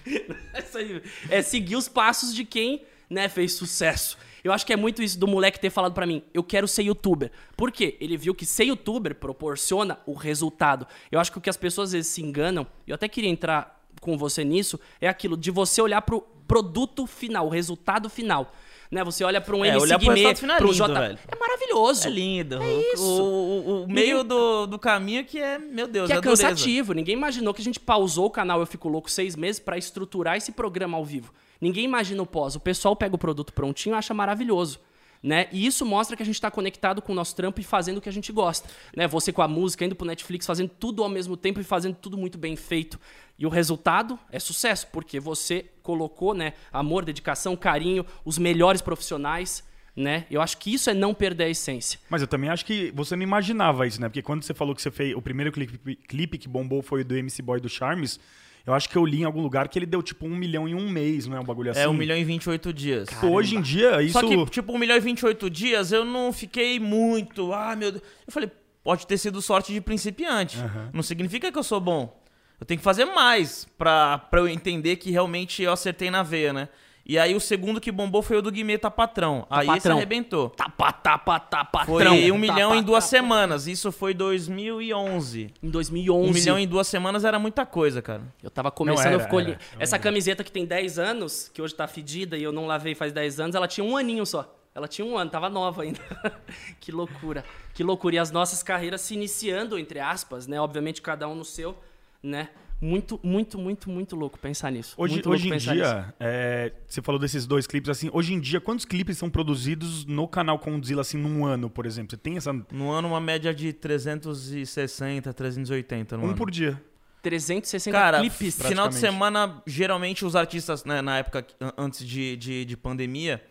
é 1.28 1.42
seguir 1.42 1.76
os 1.76 1.86
passos 1.86 2.34
de 2.34 2.46
quem 2.46 2.86
né, 3.08 3.28
fez 3.28 3.54
sucesso. 3.54 4.18
Eu 4.42 4.52
acho 4.52 4.64
que 4.64 4.72
é 4.72 4.76
muito 4.76 5.02
isso 5.02 5.18
do 5.18 5.26
moleque 5.26 5.58
ter 5.58 5.70
falado 5.70 5.92
para 5.92 6.06
mim, 6.06 6.22
eu 6.32 6.42
quero 6.42 6.68
ser 6.68 6.82
youtuber. 6.82 7.30
Por 7.56 7.72
quê? 7.72 7.96
Ele 8.00 8.16
viu 8.16 8.34
que 8.34 8.46
ser 8.46 8.64
youtuber 8.64 9.14
proporciona 9.14 9.98
o 10.06 10.14
resultado. 10.14 10.86
Eu 11.10 11.20
acho 11.20 11.32
que 11.32 11.38
o 11.38 11.40
que 11.40 11.50
as 11.50 11.56
pessoas 11.56 11.88
às 11.88 11.92
vezes 11.92 12.10
se 12.12 12.22
enganam, 12.22 12.66
eu 12.86 12.94
até 12.94 13.08
queria 13.08 13.30
entrar 13.30 13.82
com 14.00 14.16
você 14.16 14.44
nisso, 14.44 14.78
é 15.00 15.08
aquilo 15.08 15.36
de 15.36 15.50
você 15.50 15.82
olhar 15.82 16.02
pro 16.02 16.20
produto 16.46 17.06
final, 17.06 17.46
o 17.46 17.50
resultado 17.50 18.08
final. 18.08 18.52
Né? 18.90 19.04
Você 19.04 19.22
olha 19.22 19.40
para 19.40 19.54
um 19.54 19.64
é, 19.64 19.68
MC 19.68 19.98
Guimê, 19.98 20.34
para 20.34 20.66
um 20.66 20.72
J... 20.72 20.94
Velho. 20.94 21.18
É 21.28 21.36
maravilhoso. 21.36 22.06
É 22.06 22.10
lindo. 22.10 22.62
É 22.62 22.92
isso. 22.94 23.04
O, 23.04 23.82
o, 23.82 23.84
o 23.84 23.88
meio 23.88 24.24
do, 24.24 24.66
do 24.66 24.78
caminho 24.78 25.24
que 25.24 25.38
é, 25.38 25.58
meu 25.58 25.86
Deus, 25.86 26.06
que 26.06 26.14
é, 26.14 26.16
é 26.16 26.20
cansativo. 26.20 26.94
Ninguém 26.94 27.14
imaginou 27.14 27.52
que 27.52 27.60
a 27.60 27.64
gente 27.64 27.78
pausou 27.78 28.26
o 28.26 28.30
canal 28.30 28.60
Eu 28.60 28.66
Fico 28.66 28.88
Louco 28.88 29.10
seis 29.10 29.36
meses 29.36 29.60
para 29.60 29.76
estruturar 29.76 30.36
esse 30.36 30.52
programa 30.52 30.96
ao 30.96 31.04
vivo. 31.04 31.32
Ninguém 31.60 31.84
imagina 31.84 32.22
o 32.22 32.26
pós. 32.26 32.54
O 32.54 32.60
pessoal 32.60 32.94
pega 32.94 33.14
o 33.14 33.18
produto 33.18 33.52
prontinho 33.52 33.94
e 33.94 33.98
acha 33.98 34.14
maravilhoso. 34.14 34.80
Né? 35.22 35.48
E 35.50 35.66
isso 35.66 35.84
mostra 35.84 36.16
que 36.16 36.22
a 36.22 36.26
gente 36.26 36.36
está 36.36 36.50
conectado 36.50 37.02
com 37.02 37.12
o 37.12 37.14
nosso 37.14 37.34
trampo 37.34 37.60
e 37.60 37.64
fazendo 37.64 37.98
o 37.98 38.00
que 38.00 38.08
a 38.08 38.12
gente 38.12 38.32
gosta. 38.32 38.68
Né? 38.96 39.06
Você 39.08 39.32
com 39.32 39.42
a 39.42 39.48
música, 39.48 39.84
indo 39.84 39.96
pro 39.96 40.06
Netflix, 40.06 40.46
fazendo 40.46 40.68
tudo 40.68 41.02
ao 41.02 41.08
mesmo 41.08 41.36
tempo 41.36 41.60
e 41.60 41.64
fazendo 41.64 41.96
tudo 41.96 42.16
muito 42.16 42.38
bem 42.38 42.54
feito. 42.54 43.00
E 43.38 43.44
o 43.44 43.48
resultado 43.48 44.18
é 44.30 44.38
sucesso, 44.38 44.86
porque 44.92 45.18
você 45.18 45.66
colocou 45.82 46.34
né, 46.34 46.52
amor, 46.72 47.04
dedicação, 47.04 47.56
carinho, 47.56 48.06
os 48.24 48.38
melhores 48.38 48.80
profissionais. 48.80 49.66
Né? 49.96 50.26
Eu 50.30 50.40
acho 50.40 50.56
que 50.58 50.72
isso 50.72 50.88
é 50.88 50.94
não 50.94 51.12
perder 51.12 51.44
a 51.44 51.48
essência. 51.48 51.98
Mas 52.08 52.22
eu 52.22 52.28
também 52.28 52.48
acho 52.48 52.64
que 52.64 52.92
você 52.94 53.16
não 53.16 53.24
imaginava 53.24 53.84
isso, 53.84 54.00
né? 54.00 54.08
Porque 54.08 54.22
quando 54.22 54.44
você 54.44 54.54
falou 54.54 54.72
que 54.72 54.80
você 54.80 54.92
fez 54.92 55.12
o 55.16 55.20
primeiro 55.20 55.50
clipe, 55.50 55.96
clipe 55.96 56.38
que 56.38 56.48
bombou 56.48 56.82
foi 56.82 57.02
do 57.02 57.16
MC 57.16 57.42
Boy 57.42 57.60
do 57.60 57.68
Charmes, 57.68 58.20
Eu 58.68 58.74
acho 58.74 58.86
que 58.86 58.96
eu 58.96 59.06
li 59.06 59.22
em 59.22 59.24
algum 59.24 59.40
lugar 59.40 59.66
que 59.66 59.78
ele 59.78 59.86
deu 59.86 60.02
tipo 60.02 60.26
um 60.26 60.36
milhão 60.36 60.68
em 60.68 60.74
um 60.74 60.90
mês, 60.90 61.26
não 61.26 61.38
é 61.38 61.40
um 61.40 61.44
bagulho 61.44 61.70
assim? 61.70 61.80
É, 61.80 61.88
um 61.88 61.94
milhão 61.94 62.18
e 62.18 62.22
28 62.22 62.70
dias. 62.70 63.08
Pô, 63.18 63.28
hoje 63.28 63.56
em 63.56 63.62
dia, 63.62 64.02
isso. 64.02 64.12
Só 64.12 64.20
que, 64.20 64.50
tipo, 64.50 64.74
um 64.74 64.78
milhão 64.78 64.94
e 64.94 65.00
28 65.00 65.48
dias, 65.48 65.90
eu 65.90 66.04
não 66.04 66.30
fiquei 66.34 66.78
muito. 66.78 67.54
Ah, 67.54 67.74
meu 67.74 67.92
Deus. 67.92 68.04
Eu 68.26 68.30
falei, 68.30 68.50
pode 68.84 69.06
ter 69.06 69.16
sido 69.16 69.40
sorte 69.40 69.72
de 69.72 69.80
principiante. 69.80 70.58
Aham. 70.58 70.90
Não 70.92 71.02
significa 71.02 71.50
que 71.50 71.58
eu 71.58 71.62
sou 71.62 71.80
bom. 71.80 72.22
Eu 72.60 72.66
tenho 72.66 72.76
que 72.76 72.84
fazer 72.84 73.06
mais 73.06 73.66
pra, 73.78 74.18
pra 74.18 74.40
eu 74.40 74.46
entender 74.46 74.96
que 74.96 75.10
realmente 75.10 75.62
eu 75.62 75.72
acertei 75.72 76.10
na 76.10 76.22
veia, 76.22 76.52
né? 76.52 76.68
E 77.08 77.18
aí 77.18 77.34
o 77.34 77.40
segundo 77.40 77.80
que 77.80 77.90
bombou 77.90 78.22
foi 78.22 78.36
o 78.36 78.42
do 78.42 78.52
Guimê 78.52 78.76
Tá 78.76 78.90
Patrão. 78.90 79.46
Aí 79.48 79.66
esse 79.66 79.76
Patrão. 79.78 79.96
arrebentou. 79.96 80.50
Tapa, 80.50 80.92
tapa, 80.92 81.40
tapa, 81.40 81.86
Foi 81.86 82.04
patrão. 82.04 82.34
um 82.34 82.38
milhão 82.38 82.68
Tapa, 82.68 82.76
em 82.76 82.82
duas 82.82 83.02
tapa. 83.04 83.16
semanas. 83.16 83.66
Isso 83.66 83.90
foi 83.90 84.12
2011. 84.12 85.54
Em 85.62 85.70
2011. 85.70 86.28
Um 86.30 86.32
milhão 86.34 86.58
em 86.58 86.66
duas 86.68 86.86
semanas 86.86 87.24
era 87.24 87.38
muita 87.38 87.64
coisa, 87.64 88.02
cara. 88.02 88.22
Eu 88.42 88.50
tava 88.50 88.70
começando, 88.70 89.14
era, 89.14 89.20
ficou 89.20 89.40
era. 89.40 89.58
Essa 89.78 89.98
camiseta 89.98 90.44
que 90.44 90.52
tem 90.52 90.66
10 90.66 90.98
anos, 90.98 91.50
que 91.52 91.62
hoje 91.62 91.74
tá 91.74 91.86
fedida 91.86 92.36
e 92.36 92.42
eu 92.42 92.52
não 92.52 92.66
lavei 92.66 92.94
faz 92.94 93.10
10 93.10 93.40
anos, 93.40 93.56
ela 93.56 93.66
tinha 93.66 93.84
um 93.84 93.96
aninho 93.96 94.26
só. 94.26 94.54
Ela 94.74 94.86
tinha 94.86 95.04
um 95.06 95.16
ano, 95.16 95.30
tava 95.30 95.48
nova 95.48 95.82
ainda. 95.84 96.00
que 96.78 96.92
loucura. 96.92 97.42
Que 97.72 97.82
loucura. 97.82 98.16
E 98.16 98.18
as 98.18 98.30
nossas 98.30 98.62
carreiras 98.62 99.00
se 99.00 99.14
iniciando, 99.14 99.78
entre 99.78 99.98
aspas, 99.98 100.46
né? 100.46 100.60
Obviamente 100.60 101.00
cada 101.00 101.26
um 101.26 101.34
no 101.34 101.44
seu, 101.44 101.74
né? 102.22 102.50
Muito, 102.80 103.18
muito, 103.24 103.58
muito, 103.58 103.90
muito 103.90 104.14
louco 104.14 104.38
pensar 104.38 104.70
nisso. 104.70 104.94
Hoje, 104.96 105.14
muito 105.14 105.30
hoje 105.30 105.48
em 105.52 105.56
dia, 105.56 106.14
é, 106.20 106.72
você 106.86 107.02
falou 107.02 107.18
desses 107.20 107.44
dois 107.44 107.66
clipes 107.66 107.90
assim. 107.90 108.08
Hoje 108.12 108.32
em 108.34 108.38
dia, 108.40 108.60
quantos 108.60 108.84
clipes 108.84 109.18
são 109.18 109.28
produzidos 109.28 110.04
no 110.04 110.28
canal 110.28 110.58
Condzilla 110.60 111.00
assim 111.00 111.18
num 111.18 111.44
ano, 111.44 111.68
por 111.68 111.86
exemplo? 111.86 112.10
Você 112.10 112.16
tem 112.16 112.36
essa 112.36 112.52
No 112.70 112.90
ano, 112.90 113.08
uma 113.08 113.20
média 113.20 113.52
de 113.52 113.72
360, 113.72 115.32
380 115.32 116.16
no 116.16 116.22
um 116.22 116.26
ano. 116.28 116.36
por 116.36 116.50
dia? 116.50 116.80
360 117.22 117.90
Cara, 117.98 118.20
clipes. 118.20 118.62
final 118.62 118.88
de 118.88 118.94
semana, 118.94 119.60
geralmente 119.66 120.24
os 120.24 120.36
artistas, 120.36 120.84
né, 120.84 121.02
na 121.02 121.18
época 121.18 121.44
an- 121.60 121.72
antes 121.76 122.06
de, 122.06 122.36
de, 122.36 122.64
de 122.64 122.76
pandemia, 122.76 123.42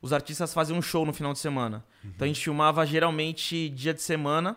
os 0.00 0.12
artistas 0.12 0.54
faziam 0.54 0.78
um 0.78 0.82
show 0.82 1.04
no 1.04 1.12
final 1.12 1.32
de 1.32 1.40
semana. 1.40 1.84
Então 2.04 2.24
a 2.24 2.28
gente 2.28 2.40
filmava 2.42 2.86
geralmente 2.86 3.68
dia 3.70 3.92
de 3.92 4.00
semana. 4.00 4.56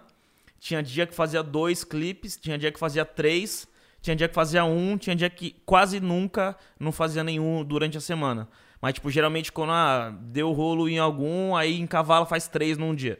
Tinha 0.59 0.83
dia 0.83 1.07
que 1.07 1.15
fazia 1.15 1.41
dois 1.41 1.83
clipes, 1.83 2.37
tinha 2.37 2.57
dia 2.59 2.71
que 2.71 2.77
fazia 2.77 3.03
três, 3.03 3.67
tinha 4.01 4.15
dia 4.15 4.27
que 4.27 4.33
fazia 4.35 4.63
um, 4.63 4.97
tinha 4.97 5.15
dia 5.15 5.29
que 5.29 5.55
quase 5.65 5.99
nunca 5.99 6.55
não 6.79 6.91
fazia 6.91 7.23
nenhum 7.23 7.63
durante 7.63 7.97
a 7.97 8.01
semana. 8.01 8.47
Mas, 8.81 8.93
tipo, 8.93 9.09
geralmente 9.11 9.51
quando 9.51 9.71
ah, 9.71 10.13
deu 10.21 10.51
rolo 10.53 10.87
em 10.87 10.97
algum, 10.99 11.55
aí 11.55 11.79
em 11.79 11.85
cavalo 11.85 12.25
faz 12.25 12.47
três 12.47 12.77
num 12.77 12.95
dia. 12.95 13.19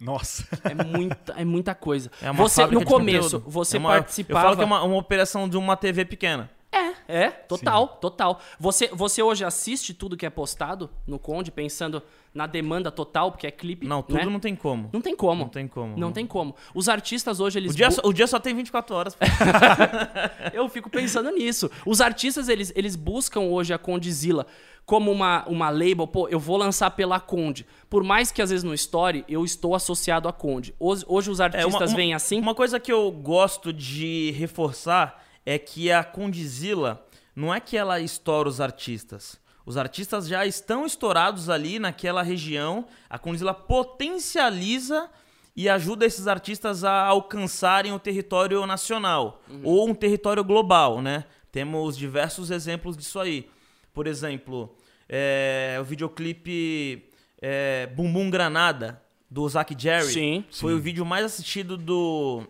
Nossa. 0.00 0.46
É 0.64 0.74
muita, 0.74 1.32
é 1.32 1.44
muita 1.44 1.74
coisa. 1.74 2.10
É 2.22 2.30
uma 2.30 2.34
você, 2.42 2.64
no 2.66 2.84
começo, 2.84 3.40
conteúdo. 3.40 3.50
você 3.50 3.76
É 3.76 3.80
uma- 3.80 3.90
participava... 3.90 4.38
Eu 4.38 4.42
falo 4.44 4.56
que 4.56 4.62
é 4.62 4.66
uma, 4.66 4.82
uma 4.84 4.96
operação 4.96 5.48
de 5.48 5.56
uma 5.56 5.76
TV 5.76 6.04
pequena. 6.04 6.50
É, 6.70 6.92
é, 7.08 7.30
total, 7.30 7.88
total. 8.00 8.40
Você, 8.60 8.88
você 8.92 9.22
hoje 9.22 9.42
assiste 9.44 9.94
tudo 9.94 10.16
que 10.18 10.26
é 10.26 10.30
postado 10.30 10.90
no 11.06 11.18
Conde, 11.18 11.50
pensando 11.50 12.02
na 12.34 12.46
demanda 12.46 12.90
total, 12.90 13.32
porque 13.32 13.46
é 13.46 13.50
clipe, 13.50 13.86
Não, 13.86 14.02
tudo 14.02 14.18
né? 14.18 14.24
não 14.26 14.38
tem 14.38 14.54
como. 14.54 14.90
Não 14.92 15.00
tem 15.00 15.16
como. 15.16 15.42
Não 15.44 15.48
tem 15.48 15.66
como. 15.66 15.96
Não 15.96 16.12
tem 16.12 16.26
como. 16.26 16.54
Os 16.74 16.88
artistas 16.90 17.40
hoje, 17.40 17.58
eles... 17.58 17.72
O 17.72 17.74
dia, 17.76 17.88
bu- 17.88 17.94
só, 17.94 18.02
o 18.04 18.12
dia 18.12 18.26
só 18.26 18.38
tem 18.38 18.54
24 18.54 18.94
horas. 18.94 19.16
Eu 20.52 20.68
fico 20.68 20.90
pensando 20.90 21.30
nisso. 21.30 21.70
Os 21.86 22.00
artistas, 22.00 22.48
eles, 22.48 22.72
eles 22.76 22.96
buscam 22.96 23.40
hoje 23.40 23.72
a 23.72 23.78
Condizila 23.78 24.46
como 24.84 25.10
uma, 25.10 25.44
uma 25.48 25.70
label. 25.70 26.06
Pô, 26.06 26.28
eu 26.28 26.38
vou 26.38 26.56
lançar 26.56 26.90
pela 26.92 27.18
Conde. 27.20 27.66
Por 27.90 28.02
mais 28.04 28.30
que 28.30 28.40
às 28.42 28.50
vezes 28.50 28.62
no 28.64 28.74
story, 28.74 29.24
eu 29.28 29.44
estou 29.44 29.74
associado 29.74 30.28
à 30.28 30.32
Conde. 30.32 30.74
Hoje, 30.78 31.04
hoje 31.08 31.30
os 31.30 31.40
É, 31.40 31.44
artistas 31.44 31.72
uma- 31.74 31.86
uma- 31.86 31.96
vêm 31.96 32.14
assim... 32.14 32.38
Uma 32.40 32.54
coisa 32.54 32.78
que 32.78 32.92
eu 32.92 33.10
gosto 33.10 33.72
de 33.72 34.32
reforçar 34.38 35.24
é 35.48 35.58
que 35.58 35.90
a 35.90 36.04
Condizila 36.04 37.08
não 37.34 37.54
é 37.54 37.58
que 37.58 37.74
ela 37.74 37.98
estoura 37.98 38.50
os 38.50 38.60
artistas. 38.60 39.40
Os 39.64 39.78
artistas 39.78 40.28
já 40.28 40.44
estão 40.44 40.84
estourados 40.84 41.48
ali 41.48 41.78
naquela 41.78 42.22
região. 42.22 42.86
A 43.08 43.18
Condizila 43.18 43.54
potencializa 43.54 45.08
e 45.56 45.66
ajuda 45.66 46.04
esses 46.04 46.26
artistas 46.26 46.84
a 46.84 47.06
alcançarem 47.06 47.94
o 47.94 47.98
território 47.98 48.66
nacional 48.66 49.42
ou 49.64 49.88
um 49.88 49.94
território 49.94 50.44
global, 50.44 51.00
né? 51.00 51.24
Temos 51.50 51.96
diversos 51.96 52.50
exemplos 52.50 52.94
disso 52.94 53.18
aí. 53.18 53.48
Por 53.94 54.06
exemplo, 54.06 54.76
é, 55.08 55.78
o 55.80 55.84
videoclipe 55.84 57.08
é, 57.40 57.86
Bumbum 57.86 58.28
Granada, 58.28 59.00
do 59.30 59.48
Zack 59.48 59.74
Jerry. 59.78 60.12
Sim, 60.12 60.44
Foi 60.52 60.74
o 60.74 60.78
vídeo 60.78 61.06
mais 61.06 61.24
assistido 61.24 61.78
do, 61.78 62.46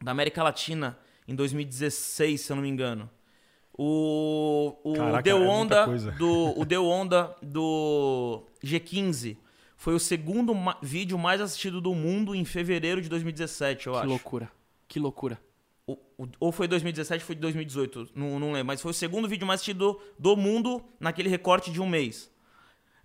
da 0.00 0.12
América 0.12 0.44
Latina 0.44 0.96
em 1.30 1.34
2016, 1.34 2.40
se 2.40 2.50
eu 2.52 2.56
não 2.56 2.62
me 2.62 2.68
engano. 2.68 3.08
O, 3.72 4.76
o 4.84 4.92
Caraca, 4.94 5.22
Deu 5.22 5.36
é 5.36 5.40
muita 5.40 5.52
Onda 5.54 5.84
coisa. 5.86 6.10
do 6.12 6.60
o 6.60 6.64
Deu 6.64 6.84
Onda 6.86 7.34
do 7.40 8.42
G15 8.62 9.36
foi 9.76 9.94
o 9.94 9.98
segundo 9.98 10.54
ma- 10.54 10.76
vídeo 10.82 11.16
mais 11.18 11.40
assistido 11.40 11.80
do 11.80 11.94
mundo 11.94 12.34
em 12.34 12.44
fevereiro 12.44 13.00
de 13.00 13.08
2017, 13.08 13.86
eu 13.86 13.92
Que 13.94 13.98
acho. 14.00 14.08
loucura. 14.08 14.50
Que 14.86 14.98
loucura. 14.98 15.40
O- 15.86 15.96
o- 16.18 16.28
ou 16.38 16.52
foi 16.52 16.68
2017 16.68 17.22
ou 17.22 17.26
foi 17.26 17.34
2018, 17.36 18.08
não, 18.14 18.38
não 18.38 18.52
lembro. 18.52 18.66
Mas 18.66 18.82
foi 18.82 18.90
o 18.90 18.94
segundo 18.94 19.26
vídeo 19.28 19.46
mais 19.46 19.60
assistido 19.60 19.98
do 20.18 20.36
mundo 20.36 20.82
naquele 20.98 21.28
recorte 21.30 21.70
de 21.70 21.80
um 21.80 21.88
mês. 21.88 22.30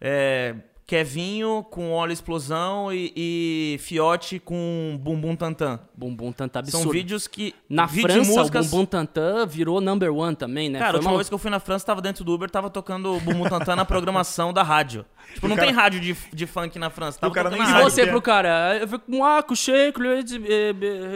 É, 0.02 0.56
Kevinho 0.88 1.66
com 1.72 1.92
óleo 1.94 2.12
explosão 2.14 2.94
e, 2.94 3.12
e 3.16 3.78
Fiote 3.80 4.38
com 4.40 4.96
bumbum 5.02 5.36
tantã. 5.36 5.80
Bumbum 5.98 6.32
Tantã 6.32 6.60
absurdo. 6.60 6.84
São 6.84 6.92
vídeos 6.92 7.26
que... 7.28 7.56
Na 7.68 7.88
vídeo 7.88 8.08
de 8.10 8.14
França, 8.16 8.32
músicas- 8.40 8.68
o 8.68 8.70
Bumbum 8.70 8.86
Tantã 8.86 9.48
virou 9.48 9.82
number 9.82 10.14
one 10.14 10.36
também, 10.36 10.70
né? 10.70 10.78
Cara, 10.78 10.90
a 10.90 10.92
Foi 10.92 10.98
última 11.00 11.12
uma- 11.14 11.18
vez 11.18 11.28
que 11.30 11.34
eu 11.34 11.40
fui 11.40 11.50
na 11.50 11.60
França, 11.60 11.86
tava 11.88 12.02
dentro 12.04 12.24
do 12.24 12.32
Uber, 12.32 12.50
tava 12.52 12.70
tocando 12.70 13.16
o 13.16 13.20
Bumbum 13.20 13.50
Tantã 13.50 13.76
na 13.76 13.84
programação 13.84 14.54
da 14.54 14.62
rádio. 14.62 15.04
Tipo, 15.34 15.48
não 15.48 15.56
cara- 15.56 15.68
tem 15.68 15.76
rádio 15.76 16.00
de, 16.00 16.16
de 16.32 16.46
funk 16.46 16.78
na 16.78 16.92
França. 16.92 17.20
Tava 17.20 17.34
cara 17.34 17.50
tocando 17.50 17.64
nem 17.64 17.68
E 17.68 17.74
rádio. 17.74 17.88
que 17.88 17.92
você 17.96 18.02
é. 18.04 18.06
pro 18.06 18.22
cara, 18.22 18.78
eu 18.80 18.88
fico 18.88 19.12
com 19.12 19.24
ah, 19.26 19.42
couché, 19.42 19.92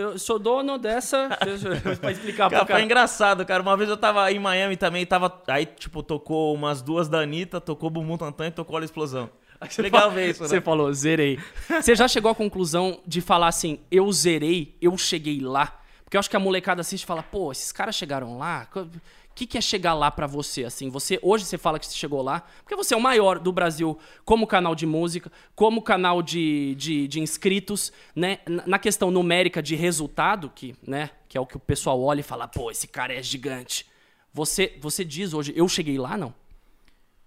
eu 0.02 0.18
sou 0.18 0.40
dono 0.40 0.80
dessa. 0.80 1.30
pra 2.02 2.12
explicar 2.12 2.50
Cara, 2.50 2.50
pro 2.50 2.58
foi 2.60 2.68
cara. 2.68 2.82
engraçado, 2.84 3.46
cara. 3.46 3.62
Uma 3.62 3.78
vez 3.78 3.88
eu 3.88 3.98
tava 3.98 4.32
em 4.32 4.40
Miami 4.40 4.76
também, 4.78 5.06
tava. 5.06 5.32
Aí, 5.48 5.66
tipo, 5.68 6.02
tocou 6.02 6.56
umas 6.56 6.82
duas 6.82 7.08
da 7.08 7.20
Anitta, 7.20 7.62
tocou 7.62 7.90
Bumbum 7.92 8.18
Tantan 8.18 8.48
e 8.48 8.52
tocou 8.52 8.78
a 8.78 8.84
explosão. 8.84 9.30
Você 9.68 9.82
Legal 9.82 10.02
fala- 10.04 10.14
ver 10.14 10.30
isso, 10.30 10.42
né? 10.44 10.48
Você 10.50 10.62
falou, 10.62 10.94
zerei. 10.94 11.40
Você 11.82 11.96
já 11.96 12.08
chegou 12.08 12.32
à 12.32 12.36
conclusão 12.36 13.02
de 13.06 13.20
falar 13.22 13.48
assim, 13.48 13.80
eu 13.92 14.12
zerei, 14.12 14.76
eu 14.82 14.98
cheguei 14.98 15.40
lá? 15.42 15.82
Porque 16.04 16.16
eu 16.18 16.20
acho 16.20 16.30
que 16.30 16.36
a 16.38 16.40
molecada 16.40 16.82
assiste 16.82 17.04
e 17.04 17.06
fala, 17.06 17.22
pô, 17.22 17.52
esses 17.52 17.72
caras 17.72 17.94
chegaram 17.96 18.38
lá? 18.38 18.68
O 18.76 18.88
que, 19.36 19.46
que 19.46 19.58
é 19.58 19.62
chegar 19.62 19.94
lá 19.94 20.10
pra 20.12 20.26
você, 20.28 20.64
assim? 20.66 20.90
Você 20.90 21.20
Hoje 21.22 21.46
você 21.46 21.58
fala 21.58 21.78
que 21.80 21.86
você 21.86 21.96
chegou 21.96 22.22
lá, 22.22 22.44
porque 22.64 22.76
você 22.76 22.94
é 22.94 22.98
o 22.98 23.02
maior 23.02 23.38
do 23.40 23.52
Brasil 23.54 23.98
como 24.26 24.48
canal 24.48 24.74
de 24.76 24.86
música, 24.86 25.32
como 25.56 25.82
canal 25.82 26.22
de, 26.22 26.74
de, 26.76 27.08
de 27.08 27.20
inscritos, 27.22 27.94
né? 28.16 28.40
Na 28.48 28.64
na 28.66 28.80
questão 28.80 29.12
numérica 29.12 29.62
de 29.62 29.76
resultado, 29.76 30.52
que, 30.54 30.76
né, 30.86 31.10
que 31.30 31.38
é 31.38 31.42
o 31.42 31.46
que 31.46 31.56
o 31.58 31.60
pessoal 31.60 32.02
olha 32.02 32.20
e 32.22 32.24
fala, 32.24 32.48
pô, 32.48 32.70
esse 32.72 32.88
cara 32.88 33.14
é 33.14 33.22
gigante. 33.22 33.86
Você, 34.34 34.78
você 34.82 35.06
diz 35.06 35.34
hoje, 35.34 35.54
eu 35.56 35.68
cheguei 35.70 35.98
lá, 35.98 36.18
não? 36.18 36.34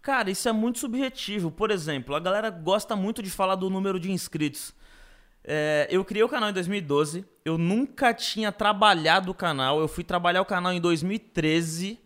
Cara, 0.02 0.32
isso 0.32 0.48
é 0.48 0.52
muito 0.52 0.80
subjetivo. 0.80 1.48
Por 1.48 1.70
exemplo, 1.70 2.16
a 2.16 2.20
galera 2.20 2.50
gosta 2.50 2.96
muito 2.96 3.22
de 3.22 3.30
falar 3.30 3.54
do 3.54 3.70
número 3.70 4.00
de 4.00 4.10
inscritos. 4.10 4.74
É, 5.44 5.86
eu 5.90 6.04
criei 6.04 6.24
o 6.24 6.28
canal 6.28 6.50
em 6.50 6.52
2012. 6.52 7.24
Eu 7.44 7.56
nunca 7.56 8.12
tinha 8.12 8.50
trabalhado 8.50 9.30
o 9.30 9.34
canal. 9.34 9.78
Eu 9.78 9.86
fui 9.86 10.02
trabalhar 10.02 10.42
o 10.42 10.44
canal 10.44 10.72
em 10.72 10.80
2013. 10.80 12.00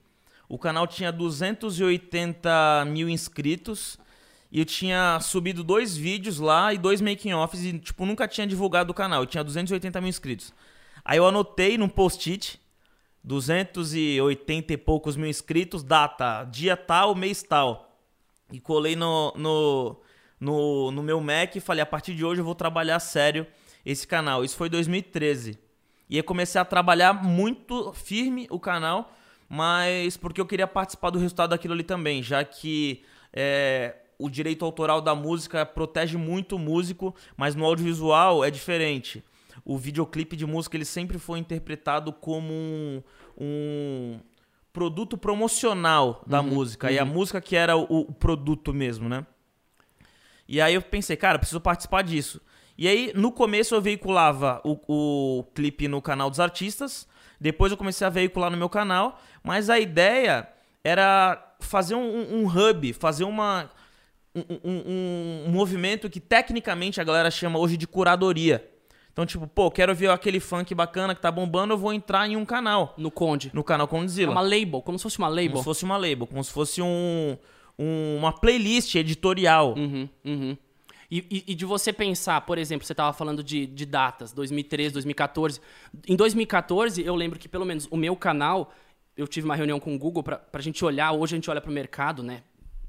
O 0.46 0.58
canal 0.58 0.86
tinha 0.86 1.10
280 1.10 2.84
mil 2.86 3.08
inscritos. 3.08 3.98
E 4.52 4.58
eu 4.58 4.66
tinha 4.66 5.18
subido 5.20 5.64
dois 5.64 5.96
vídeos 5.96 6.38
lá 6.38 6.74
e 6.74 6.78
dois 6.78 7.00
making-offs. 7.00 7.64
E, 7.64 7.78
tipo, 7.78 8.04
nunca 8.04 8.28
tinha 8.28 8.46
divulgado 8.46 8.90
o 8.90 8.94
canal. 8.94 9.22
Eu 9.22 9.26
tinha 9.26 9.42
280 9.42 10.02
mil 10.02 10.10
inscritos. 10.10 10.52
Aí 11.02 11.16
eu 11.16 11.26
anotei 11.26 11.78
num 11.78 11.88
post-it 11.88 12.60
280 13.26 14.72
e 14.72 14.76
poucos 14.76 15.16
mil 15.16 15.28
inscritos, 15.28 15.82
data, 15.82 16.44
dia 16.44 16.76
tal, 16.76 17.12
mês 17.12 17.42
tal. 17.42 17.85
E 18.52 18.60
colei 18.60 18.94
no, 18.94 19.32
no, 19.36 19.96
no, 20.38 20.90
no 20.90 21.02
meu 21.02 21.20
Mac 21.20 21.56
e 21.56 21.60
falei, 21.60 21.82
a 21.82 21.86
partir 21.86 22.14
de 22.14 22.24
hoje 22.24 22.40
eu 22.40 22.44
vou 22.44 22.54
trabalhar 22.54 23.00
sério 23.00 23.46
esse 23.84 24.06
canal. 24.06 24.44
Isso 24.44 24.56
foi 24.56 24.68
2013. 24.68 25.58
E 26.08 26.16
aí 26.16 26.22
comecei 26.22 26.60
a 26.60 26.64
trabalhar 26.64 27.12
muito 27.12 27.92
firme 27.92 28.46
o 28.50 28.60
canal, 28.60 29.12
mas 29.48 30.16
porque 30.16 30.40
eu 30.40 30.46
queria 30.46 30.66
participar 30.66 31.10
do 31.10 31.18
resultado 31.18 31.50
daquilo 31.50 31.74
ali 31.74 31.82
também, 31.82 32.22
já 32.22 32.44
que 32.44 33.02
é, 33.32 33.96
o 34.18 34.30
direito 34.30 34.64
autoral 34.64 35.00
da 35.00 35.14
música 35.14 35.66
protege 35.66 36.16
muito 36.16 36.56
o 36.56 36.58
músico, 36.58 37.14
mas 37.36 37.54
no 37.54 37.64
audiovisual 37.64 38.44
é 38.44 38.50
diferente. 38.50 39.24
O 39.64 39.76
videoclipe 39.76 40.36
de 40.36 40.46
música 40.46 40.76
ele 40.76 40.84
sempre 40.84 41.18
foi 41.18 41.40
interpretado 41.40 42.12
como 42.12 42.52
um, 42.52 43.02
um 43.36 44.20
produto 44.76 45.16
promocional 45.16 46.22
da 46.26 46.42
música. 46.42 46.92
E 46.92 46.98
a 46.98 47.04
música 47.06 47.40
que 47.40 47.56
era 47.56 47.74
o, 47.78 47.84
o 47.84 48.12
produto 48.12 48.74
mesmo, 48.74 49.08
né? 49.08 49.26
E 50.46 50.60
aí 50.60 50.74
eu 50.74 50.82
pensei, 50.82 51.16
cara, 51.16 51.38
preciso 51.38 51.62
participar 51.62 52.02
disso. 52.02 52.42
E 52.76 52.86
aí, 52.86 53.10
no 53.14 53.32
começo, 53.32 53.74
eu 53.74 53.80
veiculava 53.80 54.60
o, 54.62 54.78
o 54.86 55.44
clipe 55.54 55.88
no 55.88 56.02
canal 56.02 56.28
dos 56.28 56.40
artistas. 56.40 57.08
Depois 57.40 57.72
eu 57.72 57.78
comecei 57.78 58.06
a 58.06 58.10
veicular 58.10 58.50
no 58.50 58.56
meu 58.58 58.68
canal, 58.68 59.18
mas 59.42 59.70
a 59.70 59.80
ideia 59.80 60.46
era 60.84 61.56
fazer 61.58 61.94
um, 61.94 62.42
um 62.42 62.46
hub, 62.46 62.92
fazer 62.92 63.24
uma, 63.24 63.70
um, 64.34 64.42
um, 64.62 65.44
um, 65.46 65.50
movimento 65.52 66.10
que 66.10 66.20
tecnicamente 66.20 67.00
a 67.00 67.04
galera 67.04 67.30
chama 67.30 67.58
hoje 67.58 67.78
de 67.78 67.86
curadoria. 67.86 68.70
Então, 69.16 69.24
tipo, 69.24 69.46
pô, 69.46 69.70
quero 69.70 69.94
ver 69.94 70.10
aquele 70.10 70.38
funk 70.38 70.74
bacana 70.74 71.14
que 71.14 71.22
tá 71.22 71.32
bombando, 71.32 71.72
eu 71.72 71.78
vou 71.78 71.90
entrar 71.90 72.28
em 72.28 72.36
um 72.36 72.44
canal. 72.44 72.92
No 72.98 73.10
Conde. 73.10 73.50
No 73.54 73.64
canal 73.64 73.88
Condzilla. 73.88 74.30
É 74.30 74.34
uma 74.34 74.42
label, 74.42 74.82
como 74.82 74.98
se 74.98 75.04
fosse 75.04 75.16
uma 75.16 75.28
label. 75.28 75.52
Como 75.52 75.58
se 75.60 75.64
fosse 75.64 75.84
uma 75.86 75.96
label, 75.96 76.26
como 76.26 76.44
se 76.44 76.52
fosse 76.52 76.82
um, 76.82 77.38
um 77.78 78.18
uma 78.18 78.30
playlist 78.30 78.94
editorial. 78.94 79.74
Uhum, 79.74 80.06
uhum. 80.22 80.56
E, 81.10 81.24
e, 81.30 81.44
e, 81.52 81.54
de 81.54 81.64
você 81.64 81.94
pensar, 81.94 82.42
por 82.42 82.58
exemplo, 82.58 82.86
você 82.86 82.92
estava 82.92 83.10
falando 83.14 83.42
de, 83.42 83.64
de 83.64 83.86
datas, 83.86 84.34
2013, 84.34 84.92
2014. 84.92 85.62
Em 86.06 86.14
2014, 86.14 87.02
eu 87.02 87.14
lembro 87.14 87.38
que 87.38 87.48
pelo 87.48 87.64
menos 87.64 87.88
o 87.90 87.96
meu 87.96 88.14
canal, 88.16 88.70
eu 89.16 89.26
tive 89.26 89.46
uma 89.46 89.56
reunião 89.56 89.80
com 89.80 89.94
o 89.94 89.98
Google 89.98 90.22
para 90.22 90.42
a 90.52 90.60
gente 90.60 90.84
olhar, 90.84 91.12
hoje 91.12 91.34
a 91.34 91.36
gente 91.38 91.50
olha 91.50 91.62
para 91.62 91.70
o 91.70 91.72
mercado, 91.72 92.22
né? 92.22 92.42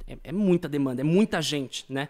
É, 0.06 0.18
é, 0.26 0.32
muita 0.34 0.68
demanda, 0.68 1.00
é 1.00 1.06
muita 1.06 1.42
gente, 1.42 1.86
né? 1.88 2.10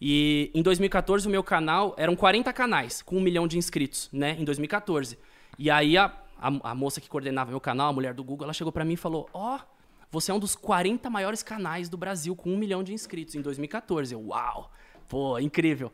E 0.00 0.50
em 0.54 0.62
2014 0.62 1.26
o 1.26 1.30
meu 1.30 1.42
canal, 1.42 1.94
eram 1.96 2.14
40 2.14 2.52
canais 2.52 3.02
com 3.02 3.16
um 3.16 3.20
milhão 3.20 3.46
de 3.46 3.58
inscritos, 3.58 4.08
né? 4.12 4.36
Em 4.38 4.44
2014. 4.44 5.18
E 5.58 5.70
aí 5.70 5.96
a, 5.96 6.12
a, 6.38 6.70
a 6.70 6.74
moça 6.74 7.00
que 7.00 7.08
coordenava 7.08 7.50
meu 7.50 7.60
canal, 7.60 7.88
a 7.88 7.92
mulher 7.92 8.14
do 8.14 8.22
Google, 8.22 8.44
ela 8.44 8.52
chegou 8.52 8.72
para 8.72 8.84
mim 8.84 8.94
e 8.94 8.96
falou, 8.96 9.28
ó... 9.32 9.56
Oh, 9.56 9.76
você 10.08 10.30
é 10.30 10.34
um 10.34 10.38
dos 10.38 10.54
40 10.54 11.10
maiores 11.10 11.42
canais 11.42 11.88
do 11.88 11.96
Brasil 11.96 12.34
com 12.36 12.50
um 12.50 12.56
milhão 12.56 12.82
de 12.82 12.94
inscritos 12.94 13.34
em 13.34 13.42
2014. 13.42 14.14
Eu, 14.14 14.28
uau! 14.28 14.70
Pô, 15.08 15.38
incrível. 15.38 15.92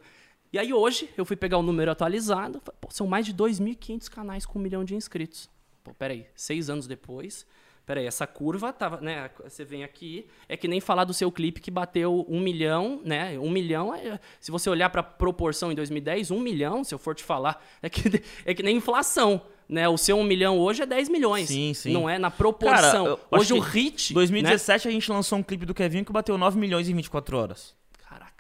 E 0.53 0.59
aí 0.59 0.73
hoje 0.73 1.09
eu 1.17 1.25
fui 1.25 1.35
pegar 1.35 1.57
o 1.57 1.62
número 1.62 1.91
atualizado, 1.91 2.61
pô, 2.61 2.88
são 2.91 3.07
mais 3.07 3.25
de 3.25 3.33
2.500 3.33 4.11
canais 4.11 4.45
com 4.45 4.59
um 4.59 4.62
milhão 4.62 4.85
de 4.85 4.95
inscritos. 4.95 5.49
Pô, 5.83 5.95
peraí, 5.95 6.27
seis 6.35 6.69
anos 6.69 6.87
depois, 6.87 7.47
peraí, 7.87 8.07
essa 8.07 8.27
curva 8.27 8.73
tava, 8.73 9.01
né? 9.01 9.31
Você 9.45 9.64
vem 9.64 9.85
aqui, 9.85 10.27
é 10.49 10.57
que 10.57 10.68
nem 10.68 10.81
falar 10.81 11.05
do 11.05 11.14
seu 11.14 11.31
clipe 11.31 11.61
que 11.61 11.71
bateu 11.71 12.25
um 12.29 12.40
milhão, 12.40 13.01
né? 13.05 13.38
Um 13.38 13.51
milhão, 13.51 13.95
é, 13.95 14.18
se 14.40 14.51
você 14.51 14.71
olhar 14.71 14.90
para 14.90 15.03
proporção 15.03 15.73
em 15.73 15.75
2010, 15.75 16.31
um 16.31 16.40
milhão, 16.40 16.85
se 16.85 16.95
eu 16.95 16.99
for 16.99 17.14
te 17.14 17.25
falar, 17.25 17.64
é 17.83 17.88
que, 17.88 18.03
é 18.45 18.55
que 18.55 18.62
nem 18.62 18.77
inflação. 18.77 19.42
Né, 19.68 19.88
o 19.88 19.97
seu 19.97 20.18
um 20.18 20.25
milhão 20.25 20.59
hoje 20.59 20.83
é 20.83 20.87
10 20.87 21.09
milhões. 21.09 21.49
Sim, 21.49 21.73
sim. 21.73 21.92
Não 21.92 22.11
é 22.11 22.18
na 22.18 22.31
proporção. 22.31 23.16
Cara, 23.16 23.18
hoje 23.31 23.55
o 23.55 23.59
hit. 23.59 24.12
2017 24.12 24.87
né? 24.87 24.90
a 24.90 24.92
gente 24.92 25.11
lançou 25.11 25.38
um 25.38 25.42
clipe 25.42 25.64
do 25.64 25.73
Kevin 25.73 26.05
que 26.05 26.12
bateu 26.12 26.37
9 26.37 26.59
milhões 26.59 26.90
em 26.90 26.95
24 26.95 27.38
horas. 27.38 27.75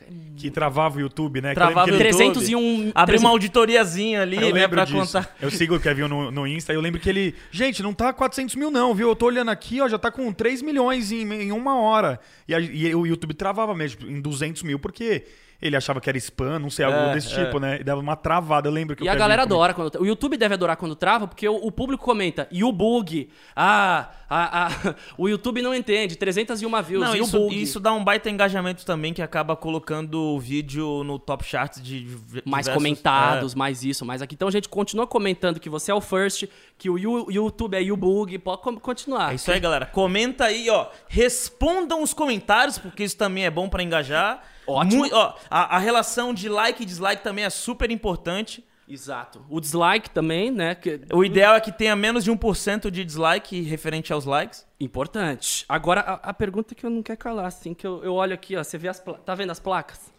É 0.00 0.12
que 0.36 0.50
travava 0.50 0.98
o 0.98 1.00
YouTube, 1.00 1.40
né? 1.40 1.54
Travava 1.54 1.86
o 1.86 1.94
YouTube. 1.94 1.98
301... 1.98 2.92
Abriu 2.94 3.20
uma 3.20 3.30
auditoriazinha 3.30 4.22
ali, 4.22 4.36
eu 4.36 4.52
né, 4.52 4.66
pra 4.66 4.84
disso. 4.84 4.98
contar. 4.98 5.34
Eu 5.40 5.50
sigo 5.50 5.76
o 5.76 5.80
Kevin 5.80 6.08
no, 6.08 6.30
no 6.30 6.46
Insta 6.46 6.72
e 6.72 6.76
eu 6.76 6.80
lembro 6.80 7.00
que 7.00 7.08
ele... 7.08 7.34
Gente, 7.50 7.82
não 7.82 7.94
tá 7.94 8.12
400 8.12 8.56
mil 8.56 8.70
não, 8.70 8.94
viu? 8.94 9.08
Eu 9.08 9.16
tô 9.16 9.26
olhando 9.26 9.50
aqui, 9.50 9.80
ó, 9.80 9.88
já 9.88 9.98
tá 9.98 10.10
com 10.10 10.32
3 10.32 10.62
milhões 10.62 11.12
em, 11.12 11.22
em 11.32 11.52
uma 11.52 11.78
hora. 11.80 12.18
E, 12.48 12.54
a, 12.54 12.60
e 12.60 12.94
o 12.94 13.06
YouTube 13.06 13.34
travava 13.34 13.74
mesmo, 13.74 14.08
em 14.08 14.20
200 14.20 14.62
mil, 14.62 14.78
porque 14.78 15.24
ele 15.62 15.76
achava 15.76 16.00
que 16.00 16.08
era 16.10 16.18
spam, 16.18 16.58
não 16.58 16.68
sei, 16.68 16.84
algo 16.84 16.98
é, 16.98 17.14
desse 17.14 17.32
é. 17.32 17.44
tipo, 17.44 17.60
né? 17.60 17.78
E 17.80 17.84
dava 17.84 18.00
uma 18.00 18.16
travada, 18.16 18.66
eu 18.66 18.72
lembro 18.72 18.96
que 18.96 19.04
E 19.04 19.08
a 19.08 19.14
galera 19.14 19.42
adora 19.42 19.72
quando. 19.72 19.94
O 20.00 20.04
YouTube 20.04 20.36
deve 20.36 20.54
adorar 20.54 20.76
quando 20.76 20.96
trava, 20.96 21.28
porque 21.28 21.48
o, 21.48 21.54
o 21.54 21.70
público 21.70 22.04
comenta, 22.04 22.48
e 22.50 22.64
o 22.64 22.72
bug? 22.72 23.30
Ah, 23.54 24.10
a, 24.32 24.66
a, 24.66 24.94
o 25.18 25.28
YouTube 25.28 25.60
não 25.60 25.74
entende, 25.74 26.16
301 26.16 26.82
views, 26.82 27.04
não, 27.04 27.14
e 27.14 27.20
isso, 27.20 27.36
o 27.36 27.40
bug? 27.40 27.62
Isso 27.62 27.80
dá 27.80 27.92
um 27.92 28.02
baita 28.02 28.30
engajamento 28.30 28.84
também, 28.84 29.12
que 29.12 29.20
acaba 29.20 29.54
colocando 29.54 30.18
o 30.18 30.40
vídeo 30.40 31.04
no 31.04 31.18
top 31.18 31.44
charts 31.44 31.82
de 31.82 32.00
diversos, 32.00 32.50
Mais 32.50 32.68
comentados, 32.68 33.52
é. 33.52 33.56
mais 33.56 33.84
isso, 33.84 34.04
mais 34.04 34.22
aqui. 34.22 34.34
Então 34.34 34.48
a 34.48 34.50
gente 34.50 34.68
continua 34.68 35.06
comentando 35.06 35.60
que 35.60 35.68
você 35.68 35.90
é 35.90 35.94
o 35.94 36.00
first, 36.00 36.48
que 36.78 36.88
o 36.88 36.98
YouTube 36.98 37.76
é 37.76 37.92
o 37.92 37.96
bug, 37.96 38.38
pode 38.38 38.62
continuar. 38.80 39.32
É 39.32 39.34
isso 39.34 39.50
aí, 39.52 39.60
galera. 39.60 39.86
Comenta 39.86 40.46
aí, 40.46 40.70
ó. 40.70 40.86
Respondam 41.08 42.02
os 42.02 42.14
comentários, 42.14 42.78
porque 42.78 43.04
isso 43.04 43.16
também 43.16 43.44
é 43.44 43.50
bom 43.50 43.68
para 43.68 43.82
engajar. 43.82 44.42
Ótimo. 44.66 45.00
Muito, 45.00 45.14
ó, 45.14 45.34
a, 45.50 45.76
a, 45.76 45.78
relação 45.78 46.32
de 46.32 46.48
like 46.48 46.82
e 46.82 46.86
dislike 46.86 47.22
também 47.22 47.44
é 47.44 47.50
super 47.50 47.90
importante. 47.90 48.64
Exato. 48.88 49.44
O 49.48 49.60
dislike 49.60 50.10
também, 50.10 50.50
né? 50.50 50.74
Que... 50.74 51.00
O 51.12 51.24
ideal 51.24 51.54
é 51.54 51.60
que 51.60 51.72
tenha 51.72 51.94
menos 51.94 52.24
de 52.24 52.30
1% 52.30 52.90
de 52.90 53.04
dislike 53.04 53.60
referente 53.62 54.12
aos 54.12 54.24
likes. 54.24 54.66
Importante. 54.78 55.64
Agora, 55.68 56.00
a, 56.00 56.14
a 56.30 56.34
pergunta 56.34 56.74
que 56.74 56.84
eu 56.84 56.90
não 56.90 57.02
quero 57.02 57.18
calar, 57.18 57.46
assim, 57.46 57.74
que 57.74 57.86
eu, 57.86 58.02
eu 58.02 58.14
olho 58.14 58.34
aqui, 58.34 58.56
ó, 58.56 58.62
você 58.62 58.76
vê 58.76 58.88
as 58.88 58.98
placas. 58.98 59.24
Tá 59.24 59.34
vendo 59.34 59.50
as 59.50 59.60
placas? 59.60 60.12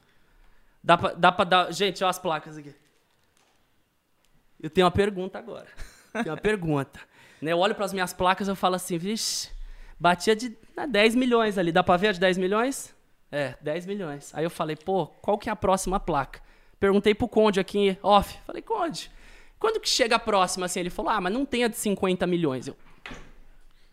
Dá 0.84 0.98
pra, 0.98 1.14
dá 1.14 1.32
pra 1.32 1.46
dar. 1.46 1.72
Gente, 1.72 2.04
olha 2.04 2.10
as 2.10 2.20
placas 2.20 2.58
aqui. 2.58 2.74
Eu 4.62 4.70
tenho 4.70 4.86
uma 4.86 4.92
pergunta 4.92 5.38
agora. 5.38 5.68
tenho 6.14 6.30
uma 6.30 6.38
pergunta. 6.38 7.00
Né, 7.42 7.52
eu 7.52 7.60
olho 7.60 7.76
para 7.76 7.86
as 7.86 7.94
minhas 7.94 8.14
placas 8.14 8.48
e 8.48 8.56
falo 8.56 8.76
assim, 8.76 8.98
vixe, 8.98 9.50
batia 10.00 10.36
de 10.36 10.58
10 10.90 11.16
milhões 11.16 11.58
ali. 11.58 11.72
Dá 11.72 11.84
pra 11.84 11.98
ver 11.98 12.08
a 12.08 12.12
de 12.14 12.20
10 12.20 12.38
milhões? 12.38 12.96
É, 13.30 13.56
10 13.62 13.86
milhões. 13.86 14.34
Aí 14.34 14.44
eu 14.44 14.50
falei, 14.50 14.76
pô, 14.76 15.08
qual 15.08 15.38
que 15.38 15.50
é 15.50 15.52
a 15.52 15.56
próxima 15.56 16.00
placa? 16.00 16.42
Perguntei 16.84 17.16
pro 17.16 17.30
Conde 17.30 17.62
aqui 17.62 17.98
off. 18.04 18.38
Falei, 18.46 18.62
Conde, 18.62 19.10
quando 19.58 19.80
que 19.80 19.88
chega 19.88 20.18
a 20.18 20.20
próxima 20.20 20.66
assim? 20.66 20.82
Ele 20.82 20.90
falou, 20.90 21.12
ah, 21.14 21.22
mas 21.22 21.32
não 21.32 21.46
tem 21.46 21.64
a 21.64 21.70
de 21.70 21.78
50 21.78 22.28
milhões. 22.28 22.68
Eu... 22.68 22.76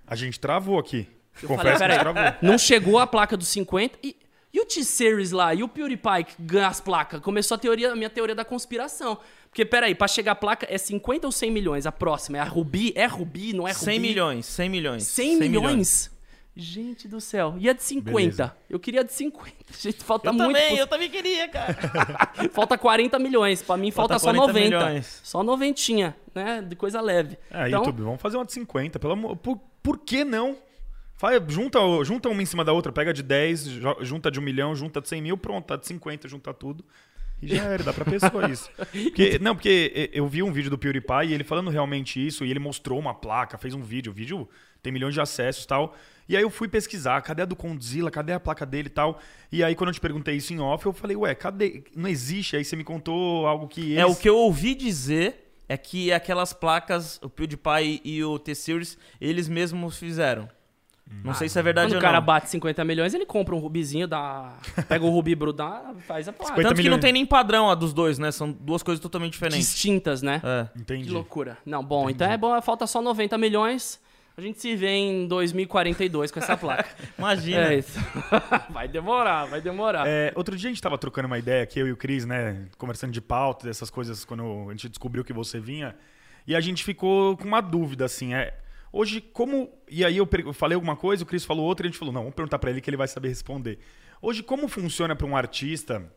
A 0.04 0.16
gente 0.16 0.40
travou 0.40 0.76
aqui. 0.76 1.06
Eu 1.40 1.46
Confesso 1.50 1.78
falei, 1.78 1.96
que 1.96 2.02
travou. 2.02 2.22
Não 2.42 2.58
chegou 2.58 2.98
a 2.98 3.06
placa 3.06 3.36
dos 3.36 3.46
50 3.46 3.96
e, 4.02 4.16
e 4.52 4.60
o 4.60 4.64
T-Series 4.64 5.30
lá, 5.30 5.54
e 5.54 5.62
o 5.62 5.68
PewDiePie 5.68 6.24
que 6.24 6.42
ganha 6.42 6.66
as 6.66 6.80
placas? 6.80 7.20
Começou 7.20 7.54
a, 7.54 7.58
teoria, 7.58 7.92
a 7.92 7.94
minha 7.94 8.10
teoria 8.10 8.34
da 8.34 8.44
conspiração. 8.44 9.18
Porque, 9.48 9.64
peraí, 9.64 9.94
pra 9.94 10.08
chegar 10.08 10.32
a 10.32 10.34
placa 10.34 10.66
é 10.68 10.76
50 10.76 11.28
ou 11.28 11.30
100 11.32 11.48
milhões? 11.48 11.86
A 11.86 11.92
próxima 11.92 12.38
é 12.38 12.40
a 12.40 12.44
Rubi? 12.44 12.92
É 12.96 13.06
Rubi, 13.06 13.52
não 13.52 13.68
é 13.68 13.70
Rubi? 13.70 13.84
100 13.84 14.00
milhões, 14.00 14.46
100 14.46 14.68
milhões. 14.68 15.02
100, 15.04 15.38
100 15.38 15.48
milhões? 15.48 15.62
milhões? 15.62 16.10
Gente 16.60 17.08
do 17.08 17.20
céu. 17.22 17.54
E 17.58 17.70
a 17.70 17.72
de 17.72 17.82
50? 17.82 18.12
Beleza. 18.12 18.56
Eu 18.68 18.78
queria 18.78 19.00
a 19.00 19.04
de 19.04 19.12
50. 19.12 19.54
Gente, 19.80 20.04
falta 20.04 20.28
eu 20.28 20.34
muito. 20.34 20.48
Também, 20.48 20.76
Eu 20.76 20.86
também 20.86 21.08
queria, 21.08 21.48
cara. 21.48 21.74
falta 22.52 22.76
40 22.76 23.18
milhões. 23.18 23.62
Pra 23.62 23.78
mim 23.78 23.90
falta, 23.90 24.18
falta 24.18 24.38
só 24.38 24.46
90. 24.46 24.60
Milhões. 24.60 25.20
Só 25.24 25.42
noventinha, 25.42 26.14
né? 26.34 26.60
De 26.60 26.76
coisa 26.76 27.00
leve. 27.00 27.38
É, 27.50 27.68
então... 27.68 27.80
YouTube, 27.80 28.02
vamos 28.02 28.20
fazer 28.20 28.36
uma 28.36 28.44
de 28.44 28.52
50. 28.52 28.98
Pelo 28.98 29.14
amor... 29.14 29.36
por, 29.36 29.58
por 29.82 29.98
que 29.98 30.22
não? 30.22 30.58
Faz, 31.16 31.42
junta, 31.48 31.78
junta 32.04 32.28
uma 32.28 32.42
em 32.42 32.46
cima 32.46 32.64
da 32.64 32.72
outra, 32.72 32.92
pega 32.92 33.12
de 33.12 33.22
10, 33.22 33.64
junta 34.00 34.30
de 34.30 34.38
1 34.38 34.42
milhão, 34.42 34.74
junta 34.74 35.00
de 35.00 35.08
100 35.08 35.22
mil, 35.22 35.36
pronto, 35.36 35.66
tá 35.66 35.76
de 35.76 35.86
50, 35.86 36.28
junta 36.28 36.52
tudo. 36.52 36.84
E 37.42 37.56
já 37.56 37.62
era, 37.64 37.82
dá 37.82 37.92
pra 37.92 38.04
pessoa 38.04 38.50
isso. 38.50 38.70
Porque, 38.92 39.38
não, 39.38 39.54
porque 39.54 40.10
eu 40.12 40.26
vi 40.26 40.42
um 40.42 40.52
vídeo 40.52 40.70
do 40.70 40.76
PewDiePie 40.76 41.28
e 41.28 41.32
ele 41.32 41.44
falando 41.44 41.70
realmente 41.70 42.24
isso, 42.24 42.44
e 42.44 42.50
ele 42.50 42.58
mostrou 42.58 42.98
uma 42.98 43.14
placa, 43.14 43.56
fez 43.56 43.74
um 43.74 43.82
vídeo, 43.82 44.12
o 44.12 44.14
vídeo 44.14 44.48
tem 44.82 44.92
milhões 44.92 45.14
de 45.14 45.20
acessos 45.20 45.64
e 45.64 45.66
tal. 45.66 45.94
E 46.28 46.36
aí 46.36 46.42
eu 46.42 46.50
fui 46.50 46.68
pesquisar, 46.68 47.20
cadê 47.22 47.42
a 47.42 47.44
do 47.44 47.56
Condzilla, 47.56 48.10
cadê 48.10 48.32
a 48.32 48.38
placa 48.38 48.64
dele 48.64 48.86
e 48.86 48.90
tal. 48.90 49.18
E 49.50 49.64
aí 49.64 49.74
quando 49.74 49.88
eu 49.88 49.94
te 49.94 50.00
perguntei 50.00 50.36
isso 50.36 50.52
em 50.52 50.60
off, 50.60 50.86
eu 50.86 50.92
falei, 50.92 51.16
ué, 51.16 51.34
cadê? 51.34 51.82
Não 51.94 52.08
existe. 52.08 52.56
Aí 52.56 52.64
você 52.64 52.76
me 52.76 52.84
contou 52.84 53.46
algo 53.46 53.66
que 53.66 53.80
eles... 53.80 53.98
É, 53.98 54.06
o 54.06 54.14
que 54.14 54.28
eu 54.28 54.36
ouvi 54.36 54.74
dizer 54.74 55.52
é 55.68 55.76
que 55.76 56.12
aquelas 56.12 56.52
placas, 56.52 57.18
o 57.22 57.28
PewDiePie 57.28 58.00
e 58.04 58.22
o 58.24 58.38
T-Series, 58.38 58.96
eles 59.20 59.48
mesmos 59.48 59.96
fizeram. 59.98 60.48
Não 61.24 61.32
ah, 61.32 61.34
sei 61.34 61.48
se 61.48 61.58
é 61.58 61.62
verdade 61.62 61.86
ou 61.86 61.94
não. 61.94 62.00
Quando 62.00 62.02
o 62.02 62.06
cara 62.06 62.20
bate 62.20 62.48
50 62.48 62.84
milhões, 62.84 63.12
ele 63.12 63.26
compra 63.26 63.54
um 63.54 63.58
rubizinho, 63.58 64.06
dá... 64.06 64.54
pega 64.88 65.04
o 65.04 65.10
rubi 65.10 65.34
bruto, 65.34 65.62
faz 66.06 66.28
a 66.28 66.32
placa. 66.32 66.54
Tanto 66.54 66.62
milhões. 66.62 66.80
que 66.80 66.88
não 66.88 67.00
tem 67.00 67.12
nem 67.12 67.26
padrão 67.26 67.68
a 67.68 67.74
dos 67.74 67.92
dois, 67.92 68.18
né? 68.18 68.30
São 68.30 68.52
duas 68.52 68.82
coisas 68.82 69.02
totalmente 69.02 69.32
diferentes. 69.32 69.72
Distintas, 69.72 70.22
né? 70.22 70.40
É. 70.44 70.78
Entendi. 70.78 71.06
Que 71.06 71.10
loucura. 71.10 71.58
Não, 71.66 71.84
bom, 71.84 72.04
Entendi. 72.04 72.14
então 72.14 72.30
é 72.30 72.38
bom, 72.38 72.62
falta 72.62 72.86
só 72.86 73.02
90 73.02 73.36
milhões. 73.36 74.00
A 74.36 74.40
gente 74.40 74.60
se 74.60 74.74
vê 74.74 74.88
em 74.88 75.26
2042 75.26 76.30
com 76.30 76.38
essa 76.38 76.56
placa. 76.56 76.88
Imagina. 77.18 77.72
É 77.72 77.78
isso. 77.78 77.98
vai 78.70 78.88
demorar, 78.88 79.44
vai 79.46 79.60
demorar. 79.60 80.06
É, 80.06 80.32
outro 80.34 80.56
dia 80.56 80.68
a 80.68 80.72
gente 80.72 80.82
tava 80.82 80.96
trocando 80.96 81.26
uma 81.26 81.38
ideia 81.38 81.62
aqui, 81.62 81.78
eu 81.78 81.88
e 81.88 81.92
o 81.92 81.96
Cris, 81.96 82.24
né? 82.24 82.66
Conversando 82.78 83.12
de 83.12 83.20
pauta, 83.20 83.66
dessas 83.66 83.90
coisas, 83.90 84.24
quando 84.24 84.68
a 84.68 84.72
gente 84.72 84.88
descobriu 84.88 85.24
que 85.24 85.32
você 85.32 85.60
vinha. 85.60 85.94
E 86.46 86.56
a 86.56 86.60
gente 86.60 86.84
ficou 86.84 87.36
com 87.36 87.44
uma 87.44 87.60
dúvida, 87.60 88.04
assim. 88.04 88.34
É, 88.34 88.56
hoje, 88.92 89.20
como. 89.20 89.70
E 89.88 90.04
aí 90.04 90.16
eu 90.16 90.28
falei 90.54 90.74
alguma 90.74 90.96
coisa, 90.96 91.22
o 91.22 91.26
Cris 91.26 91.44
falou 91.44 91.66
outra, 91.66 91.86
e 91.86 91.88
a 91.88 91.90
gente 91.90 91.98
falou, 91.98 92.14
não, 92.14 92.22
vamos 92.22 92.34
perguntar 92.34 92.58
para 92.58 92.70
ele 92.70 92.80
que 92.80 92.88
ele 92.88 92.96
vai 92.96 93.08
saber 93.08 93.28
responder. 93.28 93.78
Hoje, 94.22 94.42
como 94.42 94.68
funciona 94.68 95.16
para 95.16 95.26
um 95.26 95.36
artista 95.36 96.10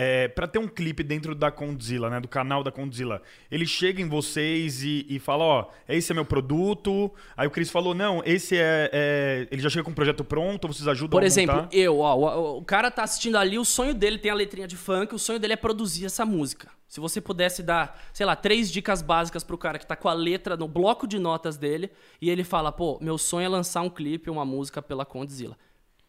é, 0.00 0.28
para 0.28 0.46
ter 0.46 0.60
um 0.60 0.68
clipe 0.68 1.02
dentro 1.02 1.34
da 1.34 1.50
Condzilla, 1.50 2.08
né, 2.08 2.20
do 2.20 2.28
canal 2.28 2.62
da 2.62 2.70
Condzilla, 2.70 3.20
ele 3.50 3.66
chega 3.66 4.00
em 4.00 4.08
vocês 4.08 4.84
e, 4.84 5.04
e 5.08 5.18
fala, 5.18 5.42
ó, 5.44 5.66
esse 5.88 6.12
é 6.12 6.14
meu 6.14 6.24
produto. 6.24 7.12
Aí 7.36 7.48
o 7.48 7.50
Cris 7.50 7.68
falou, 7.68 7.96
não, 7.96 8.22
esse 8.24 8.56
é, 8.56 8.88
é, 8.92 9.48
ele 9.50 9.60
já 9.60 9.68
chega 9.68 9.82
com 9.82 9.90
o 9.90 9.94
projeto 9.94 10.22
pronto, 10.22 10.68
vocês 10.68 10.86
ajudam 10.86 11.10
Por 11.10 11.24
a 11.24 11.26
exemplo, 11.26 11.56
montar? 11.56 11.74
eu, 11.74 11.98
ó, 11.98 12.14
o, 12.14 12.58
o, 12.58 12.64
cara 12.64 12.92
tá 12.92 13.02
assistindo 13.02 13.36
ali, 13.36 13.58
o 13.58 13.64
sonho 13.64 13.92
dele 13.92 14.18
tem 14.18 14.30
a 14.30 14.34
letrinha 14.36 14.68
de 14.68 14.76
funk, 14.76 15.12
o 15.12 15.18
sonho 15.18 15.40
dele 15.40 15.54
é 15.54 15.56
produzir 15.56 16.04
essa 16.04 16.24
música. 16.24 16.68
Se 16.86 17.00
você 17.00 17.20
pudesse 17.20 17.60
dar, 17.60 18.00
sei 18.12 18.24
lá, 18.24 18.36
três 18.36 18.70
dicas 18.70 19.02
básicas 19.02 19.42
pro 19.42 19.58
cara 19.58 19.80
que 19.80 19.86
tá 19.86 19.96
com 19.96 20.08
a 20.08 20.12
letra 20.12 20.56
no 20.56 20.68
bloco 20.68 21.08
de 21.08 21.18
notas 21.18 21.56
dele 21.56 21.90
e 22.22 22.30
ele 22.30 22.44
fala, 22.44 22.70
pô, 22.70 23.00
meu 23.02 23.18
sonho 23.18 23.46
é 23.46 23.48
lançar 23.48 23.82
um 23.82 23.90
clipe, 23.90 24.30
uma 24.30 24.44
música 24.44 24.80
pela 24.80 25.04
Condzilla. 25.04 25.56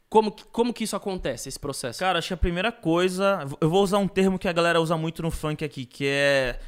Como, 0.09 0.31
como 0.51 0.73
que 0.73 0.83
isso 0.83 0.95
acontece, 0.95 1.49
esse 1.49 1.59
processo? 1.59 1.99
Cara, 1.99 2.17
acho 2.17 2.29
que 2.29 2.33
a 2.33 2.37
primeira 2.37 2.71
coisa. 2.71 3.45
Eu 3.61 3.69
vou 3.69 3.83
usar 3.83 3.99
um 3.99 4.07
termo 4.07 4.39
que 4.39 4.47
a 4.47 4.51
galera 4.51 4.81
usa 4.81 4.97
muito 4.97 5.21
no 5.21 5.29
funk 5.29 5.63
aqui, 5.63 5.85
que 5.85 6.05
é 6.07 6.59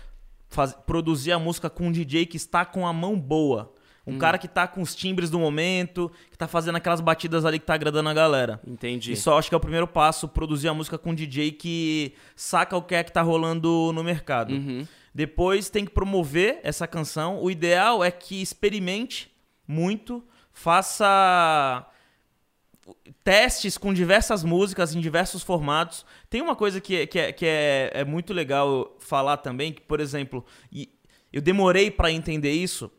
faz, 0.47 0.73
produzir 0.85 1.31
a 1.31 1.39
música 1.39 1.69
com 1.69 1.87
um 1.87 1.91
DJ 1.91 2.27
que 2.27 2.37
está 2.37 2.63
com 2.63 2.85
a 2.85 2.93
mão 2.93 3.19
boa. 3.19 3.73
Um 4.05 4.15
hum. 4.15 4.17
cara 4.19 4.37
que 4.37 4.47
tá 4.47 4.67
com 4.67 4.81
os 4.81 4.93
timbres 4.93 5.29
do 5.29 5.39
momento, 5.39 6.11
que 6.29 6.37
tá 6.37 6.47
fazendo 6.47 6.75
aquelas 6.75 7.01
batidas 7.01 7.45
ali 7.45 7.59
que 7.59 7.65
tá 7.65 7.73
agradando 7.73 8.09
a 8.09 8.13
galera. 8.13 8.59
Entendi. 8.65 9.13
Isso 9.13 9.31
acho 9.31 9.49
que 9.49 9.55
é 9.55 9.57
o 9.57 9.61
primeiro 9.61 9.87
passo, 9.87 10.27
produzir 10.27 10.67
a 10.67 10.73
música 10.73 10.97
com 10.97 11.11
um 11.11 11.15
DJ 11.15 11.51
que 11.51 12.13
saca 12.35 12.75
o 12.75 12.81
que 12.81 12.93
é 12.93 13.03
que 13.03 13.11
tá 13.11 13.21
rolando 13.21 13.91
no 13.93 14.03
mercado. 14.03 14.53
Uhum. 14.53 14.85
Depois 15.13 15.69
tem 15.69 15.85
que 15.85 15.91
promover 15.91 16.59
essa 16.63 16.87
canção. 16.87 17.41
O 17.41 17.49
ideal 17.49 18.03
é 18.03 18.11
que 18.11 18.41
experimente 18.41 19.31
muito, 19.67 20.23
faça 20.51 21.85
testes 23.23 23.77
com 23.77 23.93
diversas 23.93 24.43
músicas 24.43 24.95
em 24.95 24.99
diversos 24.99 25.43
formatos. 25.43 26.05
Tem 26.29 26.41
uma 26.41 26.55
coisa 26.55 26.81
que, 26.81 27.05
que, 27.07 27.19
é, 27.19 27.31
que 27.31 27.45
é, 27.45 27.91
é 27.93 28.05
muito 28.05 28.33
legal 28.33 28.95
falar 28.99 29.37
também, 29.37 29.73
que, 29.73 29.81
por 29.81 29.99
exemplo, 29.99 30.45
eu 31.31 31.41
demorei 31.41 31.91
para 31.91 32.11
entender 32.11 32.51
isso, 32.51 32.91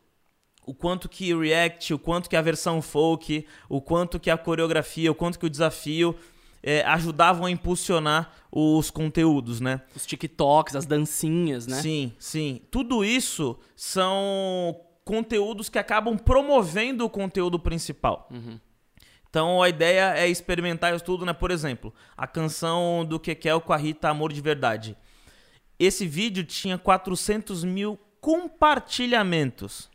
o 0.65 0.73
quanto 0.73 1.09
que 1.09 1.33
o 1.33 1.41
React, 1.41 1.93
o 1.93 1.99
quanto 1.99 2.29
que 2.29 2.35
a 2.35 2.41
versão 2.41 2.81
folk, 2.81 3.45
o 3.67 3.81
quanto 3.81 4.19
que 4.19 4.29
a 4.29 4.37
coreografia, 4.37 5.11
o 5.11 5.15
quanto 5.15 5.37
que 5.37 5.45
o 5.45 5.49
desafio 5.49 6.15
é, 6.61 6.81
ajudavam 6.85 7.45
a 7.45 7.51
impulsionar 7.51 8.31
os 8.49 8.89
conteúdos, 8.89 9.59
né? 9.59 9.81
Os 9.93 10.05
TikToks, 10.05 10.75
as 10.77 10.85
dancinhas, 10.85 11.67
né? 11.67 11.81
Sim, 11.81 12.13
sim. 12.17 12.61
Tudo 12.71 13.03
isso 13.03 13.59
são 13.75 14.79
conteúdos 15.03 15.67
que 15.67 15.77
acabam 15.77 16.17
promovendo 16.17 17.03
o 17.03 17.09
conteúdo 17.09 17.59
principal. 17.59 18.29
Uhum. 18.31 18.57
Então 19.33 19.63
a 19.63 19.67
ideia 19.67 20.13
é 20.15 20.27
experimentar 20.27 20.93
isso 20.93 21.03
tudo, 21.03 21.25
né? 21.25 21.33
Por 21.33 21.49
exemplo, 21.49 21.91
a 22.15 22.27
canção 22.27 23.03
do 23.03 23.19
Kekel 23.19 23.59
com 23.61 23.73
a 23.73 23.77
Rita 23.77 24.07
Amor 24.07 24.31
de 24.31 24.39
Verdade. 24.39 24.95
Esse 25.79 26.05
vídeo 26.05 26.43
tinha 26.43 26.77
400 26.77 27.63
mil 27.63 27.97
compartilhamentos. 28.21 29.89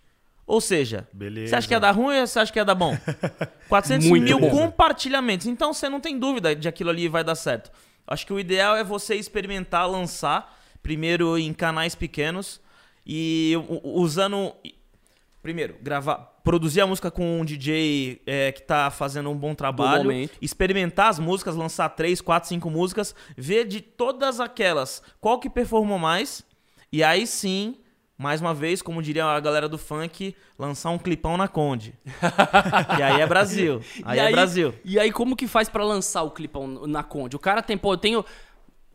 Ou 0.45 0.61
seja, 0.61 1.07
Beleza. 1.13 1.51
você 1.51 1.55
acha 1.55 1.69
que 1.69 1.75
ia 1.75 1.79
dar 1.79 1.93
ruim 1.93 2.19
ou 2.19 2.27
você 2.27 2.41
acha 2.41 2.53
que 2.53 2.59
ia 2.59 2.65
dar 2.65 2.75
bom? 2.75 2.99
400 3.71 4.11
mil 4.11 4.41
bom. 4.41 4.51
compartilhamentos. 4.51 5.47
Então 5.47 5.73
você 5.73 5.89
não 5.89 6.01
tem 6.01 6.19
dúvida 6.19 6.57
de 6.57 6.67
aquilo 6.67 6.91
ali 6.91 7.07
vai 7.07 7.23
dar 7.23 7.37
certo. 7.37 7.71
Acho 8.09 8.27
que 8.27 8.33
o 8.33 8.41
ideal 8.41 8.77
é 8.77 8.83
você 8.83 9.15
experimentar, 9.15 9.89
lançar, 9.89 10.59
primeiro 10.83 11.39
em 11.39 11.55
canais 11.55 11.95
pequenos 11.95 12.61
e 13.07 13.55
usando. 13.85 14.53
Primeiro, 15.41 15.77
gravar, 15.81 16.38
produzir 16.45 16.81
a 16.81 16.87
música 16.87 17.11
com 17.11 17.41
um 17.41 17.45
DJ 17.45 18.23
é, 18.27 18.53
que 18.53 18.61
está 18.61 18.91
fazendo 18.91 19.31
um 19.31 19.37
bom 19.37 19.55
trabalho, 19.55 20.11
experimentar 20.41 21.09
as 21.09 21.19
músicas, 21.19 21.55
lançar 21.55 21.89
três, 21.91 22.21
quatro, 22.21 22.49
cinco 22.49 22.71
músicas, 22.71 23.15
ver 23.37 23.67
de 23.67 23.81
todas 23.81 24.41
aquelas 24.41 25.03
qual 25.21 25.39
que 25.39 25.51
performou 25.51 25.99
mais, 25.99 26.45
e 26.93 27.03
aí 27.03 27.27
sim 27.27 27.77
mais 28.19 28.41
uma 28.41 28.53
vez, 28.53 28.83
como 28.83 29.01
diria 29.01 29.25
a 29.25 29.39
galera 29.39 29.69
do 29.69 29.79
funk, 29.79 30.35
lançar 30.59 30.91
um 30.91 30.99
clipão 30.99 31.37
na 31.37 31.47
Conde. 31.47 31.95
e 32.99 33.03
aí 33.03 33.21
é 33.21 33.27
Brasil. 33.29 33.81
Aí, 34.03 34.19
aí, 34.19 34.27
é 34.27 34.33
Brasil. 34.33 34.75
E 34.85 34.99
aí, 34.99 35.13
como 35.13 35.37
que 35.37 35.47
faz 35.47 35.69
para 35.69 35.85
lançar 35.85 36.25
o 36.25 36.33
clipão 36.33 36.67
na 36.67 37.05
Conde? 37.05 37.37
O 37.37 37.39
cara 37.39 37.63
tem, 37.63 37.79
pô, 37.79 37.93
eu 37.93 37.97
tenho 37.97 38.25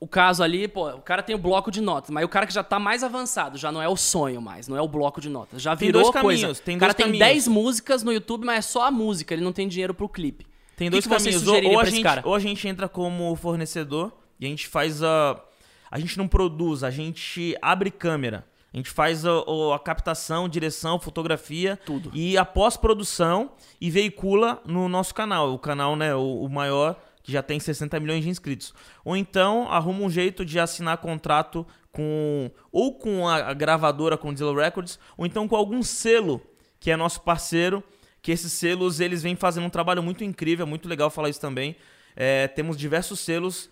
o 0.04 0.08
caso 0.08 0.44
ali, 0.44 0.68
pô, 0.68 0.90
o 0.90 1.02
cara 1.02 1.24
tem 1.24 1.34
o 1.34 1.40
bloco 1.40 1.72
de 1.72 1.80
notas, 1.80 2.10
mas 2.10 2.26
o 2.26 2.28
cara 2.28 2.46
que 2.46 2.54
já 2.54 2.62
tá 2.62 2.78
mais 2.78 3.06
avançado, 3.06 3.58
já 3.58 3.72
não 3.72 3.82
é 3.82 3.88
o 3.88 3.96
sonho 3.96 4.42
mais, 4.42 4.68
não 4.68 4.76
é 4.76 4.82
o 4.82 4.88
bloco 4.88 5.22
de 5.22 5.30
notas. 5.30 5.62
Já 5.62 5.74
virou 5.74 5.94
tem 5.94 6.12
dois 6.12 6.14
caminhos, 6.14 6.44
coisa. 6.44 6.62
Tem 6.62 6.76
o 6.76 6.80
cara 6.80 6.94
tem 6.94 7.12
10 7.14 7.48
músicas 7.48 8.04
no 8.04 8.12
YouTube, 8.12 8.46
mas 8.46 8.58
é 8.58 8.62
só 8.62 8.88
a 8.88 8.92
música, 8.92 9.34
ele 9.34 9.42
não 9.42 9.54
tem 9.54 9.66
dinheiro 9.66 9.94
pro 9.94 10.10
clipe. 10.10 10.46
Tem 10.76 10.90
dois 10.90 11.06
que 11.06 11.10
que 11.10 11.16
caminhos. 11.16 11.48
Ou, 11.48 11.56
ou, 11.56 11.80
a 11.80 11.86
gente, 11.86 12.08
ou 12.26 12.36
a 12.36 12.40
gente 12.40 12.68
entra 12.68 12.90
como 12.90 13.34
fornecedor 13.38 14.12
e 14.38 14.46
a 14.46 14.50
gente 14.50 14.68
faz 14.68 15.02
a. 15.02 15.42
A 15.90 15.98
gente 15.98 16.18
não 16.18 16.28
produz, 16.28 16.84
a 16.84 16.92
gente 16.92 17.56
abre 17.62 17.90
câmera. 17.90 18.46
A 18.74 18.78
gente 18.78 18.90
faz 18.90 19.24
a, 19.26 19.32
a, 19.74 19.80
captação, 19.80 20.50
direção, 20.50 21.00
fotografia 21.00 21.80
Tudo. 21.86 22.10
e 22.14 22.38
a 22.38 22.44
pós-produção 22.44 23.52
e 23.80 23.90
veicula 23.90 24.62
no 24.66 24.90
nosso 24.90 25.14
canal. 25.14 25.54
O 25.54 25.60
canal, 25.60 25.96
né, 25.96 26.14
o, 26.14 26.42
o, 26.42 26.50
maior, 26.50 27.00
que 27.24 27.32
já 27.32 27.42
tem 27.42 27.60
60 27.60 28.00
milhões 28.00 28.24
de 28.24 28.30
inscritos. 28.30 28.74
Ou 29.04 29.16
então 29.16 29.72
arruma 29.72 30.04
um 30.04 30.10
jeito 30.10 30.46
de 30.46 30.60
assinar 30.60 30.98
contrato 30.98 31.66
com 31.92 32.52
ou 32.72 32.96
com 32.96 33.28
a, 33.28 33.54
gravadora, 33.54 34.18
com 34.18 34.36
Zillow 34.36 34.56
Records, 34.56 35.00
ou 35.18 35.26
então 35.26 35.48
com 35.48 35.56
algum 35.56 35.82
selo 35.82 36.42
que 36.80 36.92
é 36.92 36.98
nosso 36.98 37.22
parceiro, 37.22 37.82
que 38.22 38.32
esses 38.32 38.52
selos 38.52 39.00
eles 39.00 39.24
vêm 39.24 39.36
fazendo 39.36 39.66
um 39.66 39.70
trabalho 39.70 40.04
muito 40.04 40.24
incrível, 40.24 40.68
muito 40.68 40.88
legal 40.88 41.10
falar 41.10 41.30
isso 41.30 41.40
também. 41.40 41.78
É, 42.16 42.48
temos 42.50 42.78
diversos 42.78 43.22
selos 43.22 43.70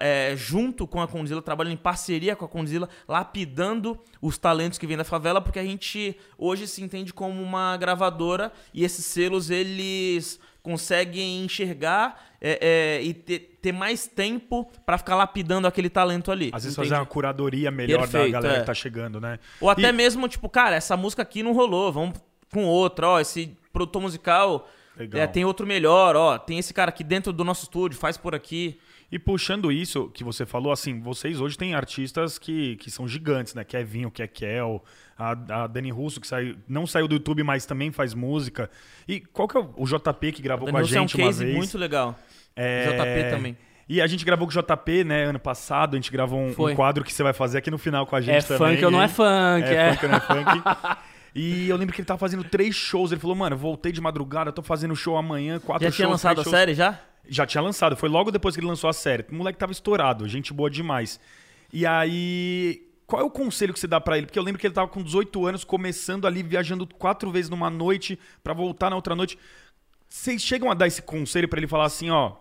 é, 0.00 0.34
junto 0.34 0.86
com 0.86 1.00
a 1.00 1.06
Condzilla, 1.06 1.42
trabalhando 1.42 1.74
em 1.74 1.78
parceria 1.78 2.34
com 2.34 2.44
a 2.44 2.48
Condzilla, 2.48 2.88
lapidando 3.06 4.00
os 4.20 4.38
talentos 4.38 4.78
que 4.78 4.86
vêm 4.86 4.96
da 4.96 5.04
favela, 5.04 5.40
porque 5.40 5.58
a 5.58 5.64
gente 5.64 6.16
hoje 6.38 6.66
se 6.66 6.82
entende 6.82 7.12
como 7.12 7.42
uma 7.42 7.76
gravadora 7.76 8.50
e 8.72 8.82
esses 8.82 9.04
selos 9.04 9.50
eles 9.50 10.40
conseguem 10.64 11.44
enxergar 11.44 12.26
é, 12.40 12.58
é, 12.98 13.02
e 13.02 13.12
ter, 13.12 13.58
ter, 13.60 13.70
mais 13.70 14.06
tempo 14.06 14.66
para 14.84 14.96
ficar 14.96 15.14
lapidando 15.14 15.68
aquele 15.68 15.90
talento 15.90 16.32
ali. 16.32 16.50
Às 16.54 16.64
vezes 16.64 16.74
fazer 16.74 16.94
uma 16.94 17.04
curadoria 17.04 17.70
melhor 17.70 18.00
Perfeito, 18.00 18.32
da 18.32 18.40
galera 18.40 18.56
é. 18.56 18.60
que 18.60 18.66
tá 18.66 18.74
chegando, 18.74 19.20
né? 19.20 19.38
Ou 19.60 19.68
até 19.68 19.90
e... 19.90 19.92
mesmo, 19.92 20.26
tipo, 20.26 20.48
cara, 20.48 20.74
essa 20.74 20.96
música 20.96 21.20
aqui 21.20 21.42
não 21.42 21.52
rolou, 21.52 21.92
vamos 21.92 22.18
com 22.50 22.64
outra, 22.64 23.08
ó, 23.08 23.20
esse 23.20 23.54
produtor 23.72 24.00
musical 24.00 24.68
é, 25.12 25.26
tem 25.26 25.44
outro 25.44 25.66
melhor, 25.66 26.16
ó, 26.16 26.38
tem 26.38 26.58
esse 26.58 26.72
cara 26.72 26.88
aqui 26.88 27.04
dentro 27.04 27.30
do 27.30 27.44
nosso 27.44 27.64
estúdio, 27.64 27.98
faz 27.98 28.16
por 28.16 28.34
aqui. 28.34 28.78
E 29.12 29.18
puxando 29.18 29.70
isso 29.70 30.08
que 30.14 30.24
você 30.24 30.46
falou, 30.46 30.72
assim, 30.72 30.98
vocês 31.00 31.40
hoje 31.40 31.58
têm 31.58 31.74
artistas 31.74 32.38
que, 32.38 32.76
que 32.76 32.90
são 32.90 33.06
gigantes, 33.06 33.52
né? 33.54 33.64
Kevinho, 33.64 34.10
Kekel, 34.10 34.82
a, 35.18 35.62
a 35.62 35.66
Dani 35.66 35.90
Russo, 35.90 36.20
que 36.20 36.26
saiu, 36.26 36.56
não 36.68 36.86
saiu 36.86 37.06
do 37.06 37.14
YouTube, 37.14 37.42
mas 37.42 37.66
também 37.66 37.90
faz 37.90 38.14
música. 38.14 38.70
E 39.06 39.20
qual 39.20 39.48
que 39.48 39.56
é 39.56 39.60
o, 39.60 39.84
JP 39.84 40.32
que 40.32 40.42
gravou 40.42 40.68
com 40.68 40.76
a 40.76 40.82
gente 40.82 40.96
é 40.96 41.00
um 41.00 41.06
case 41.06 41.44
uma 41.44 41.46
vez? 41.46 41.56
muito 41.56 41.78
legal. 41.78 42.18
É... 42.56 42.86
JP 42.86 43.30
também. 43.36 43.56
E 43.88 44.00
a 44.00 44.06
gente 44.06 44.24
gravou 44.24 44.48
com 44.48 44.58
o 44.58 44.62
JP, 44.62 45.04
né, 45.04 45.24
ano 45.24 45.38
passado, 45.38 45.94
a 45.94 45.96
gente 45.96 46.10
gravou 46.10 46.38
um, 46.38 46.48
um, 46.48 46.74
quadro 46.74 47.04
que 47.04 47.12
você 47.12 47.22
vai 47.22 47.34
fazer 47.34 47.58
aqui 47.58 47.70
no 47.70 47.76
final 47.76 48.06
com 48.06 48.16
a 48.16 48.20
gente 48.20 48.36
é 48.36 48.42
também. 48.42 48.68
É 48.68 48.70
funk 48.76 48.84
ou 48.86 48.90
não 48.90 49.02
é 49.02 49.08
funk, 49.08 49.64
é. 49.64 49.74
É 49.74 49.92
funk 49.92 50.04
ou 50.06 50.10
não 50.10 50.16
é 50.16 50.20
funk. 50.20 50.62
E 51.34 51.68
eu 51.68 51.76
lembro 51.76 51.92
que 51.92 52.00
ele 52.00 52.06
tava 52.06 52.18
fazendo 52.18 52.44
três 52.44 52.76
shows. 52.76 53.10
Ele 53.10 53.20
falou, 53.20 53.34
mano, 53.34 53.56
voltei 53.56 53.90
de 53.90 54.00
madrugada, 54.00 54.52
tô 54.52 54.62
fazendo 54.62 54.94
show 54.94 55.16
amanhã, 55.16 55.58
quatro 55.58 55.84
já 55.84 55.90
shows. 55.90 55.96
Já 55.96 55.96
tinha 55.96 56.08
lançado 56.08 56.40
a 56.40 56.44
série 56.44 56.74
já? 56.74 57.00
Já 57.28 57.46
tinha 57.46 57.60
lançado, 57.60 57.96
foi 57.96 58.08
logo 58.08 58.30
depois 58.30 58.54
que 58.54 58.60
ele 58.60 58.68
lançou 58.68 58.88
a 58.88 58.92
série. 58.92 59.24
O 59.30 59.34
moleque 59.34 59.58
tava 59.58 59.72
estourado, 59.72 60.28
gente 60.28 60.52
boa 60.52 60.70
demais. 60.70 61.18
E 61.72 61.84
aí, 61.84 62.83
qual 63.06 63.22
é 63.22 63.24
o 63.24 63.30
conselho 63.30 63.72
que 63.72 63.80
você 63.80 63.86
dá 63.86 64.00
para 64.00 64.16
ele? 64.16 64.26
Porque 64.26 64.38
eu 64.38 64.42
lembro 64.42 64.60
que 64.60 64.66
ele 64.66 64.74
tava 64.74 64.88
com 64.88 65.02
18 65.02 65.46
anos, 65.46 65.64
começando 65.64 66.26
ali, 66.26 66.42
viajando 66.42 66.86
quatro 66.86 67.30
vezes 67.30 67.50
numa 67.50 67.70
noite 67.70 68.18
para 68.42 68.54
voltar 68.54 68.90
na 68.90 68.96
outra 68.96 69.14
noite. 69.14 69.38
Vocês 70.08 70.42
chegam 70.42 70.70
a 70.70 70.74
dar 70.74 70.86
esse 70.86 71.02
conselho 71.02 71.48
para 71.48 71.58
ele 71.58 71.66
falar 71.66 71.84
assim, 71.84 72.10
ó, 72.10 72.36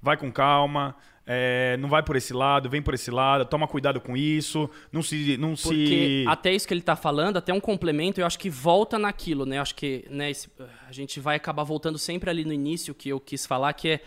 vai 0.00 0.16
com 0.16 0.32
calma, 0.32 0.96
é, 1.24 1.76
não 1.78 1.88
vai 1.88 2.02
por 2.02 2.16
esse 2.16 2.32
lado, 2.32 2.68
vem 2.68 2.82
por 2.82 2.94
esse 2.94 3.10
lado, 3.10 3.44
toma 3.44 3.68
cuidado 3.68 4.00
com 4.00 4.16
isso, 4.16 4.68
não 4.90 5.02
se. 5.02 5.36
Não 5.36 5.54
Porque 5.54 6.24
se... 6.24 6.24
até 6.26 6.52
isso 6.52 6.66
que 6.66 6.74
ele 6.74 6.80
está 6.80 6.96
falando, 6.96 7.36
até 7.36 7.52
um 7.52 7.60
complemento, 7.60 8.20
eu 8.20 8.26
acho 8.26 8.38
que 8.38 8.50
volta 8.50 8.98
naquilo, 8.98 9.46
né? 9.46 9.58
Eu 9.58 9.62
acho 9.62 9.74
que 9.74 10.04
né, 10.10 10.30
esse, 10.30 10.48
a 10.88 10.92
gente 10.92 11.20
vai 11.20 11.36
acabar 11.36 11.62
voltando 11.62 11.96
sempre 11.96 12.28
ali 12.28 12.44
no 12.44 12.52
início 12.52 12.94
que 12.94 13.08
eu 13.08 13.20
quis 13.20 13.46
falar, 13.46 13.72
que 13.72 13.88
é 13.88 14.00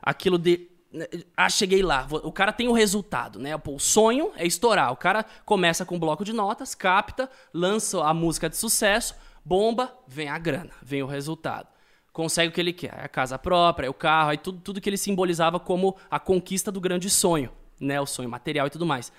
aquilo 0.00 0.38
de. 0.38 0.68
Né, 0.92 1.06
ah, 1.36 1.48
cheguei 1.48 1.82
lá. 1.82 2.06
O 2.10 2.30
cara 2.30 2.52
tem 2.52 2.68
o 2.68 2.72
resultado, 2.72 3.38
né? 3.38 3.52
o 3.56 3.78
sonho 3.78 4.30
é 4.36 4.46
estourar. 4.46 4.92
O 4.92 4.96
cara 4.96 5.24
começa 5.44 5.84
com 5.84 5.96
um 5.96 5.98
bloco 5.98 6.24
de 6.24 6.32
notas, 6.32 6.74
capta, 6.74 7.30
lança 7.52 8.04
a 8.04 8.12
música 8.12 8.48
de 8.48 8.56
sucesso, 8.56 9.14
bomba, 9.44 9.96
vem 10.06 10.28
a 10.28 10.38
grana, 10.38 10.72
vem 10.82 11.02
o 11.02 11.06
resultado 11.06 11.68
consegue 12.12 12.50
o 12.50 12.52
que 12.52 12.60
ele 12.60 12.72
quer. 12.72 13.04
A 13.04 13.08
casa 13.08 13.38
própria, 13.38 13.90
o 13.90 13.94
carro, 13.94 14.30
aí 14.30 14.38
tudo, 14.38 14.60
tudo 14.60 14.80
que 14.80 14.88
ele 14.88 14.98
simbolizava 14.98 15.58
como 15.58 15.96
a 16.10 16.20
conquista 16.20 16.70
do 16.70 16.80
grande 16.80 17.08
sonho, 17.08 17.50
né? 17.80 18.00
O 18.00 18.06
sonho 18.06 18.28
material 18.28 18.66
e 18.66 18.70
tudo 18.70 18.86
mais. 18.86 19.12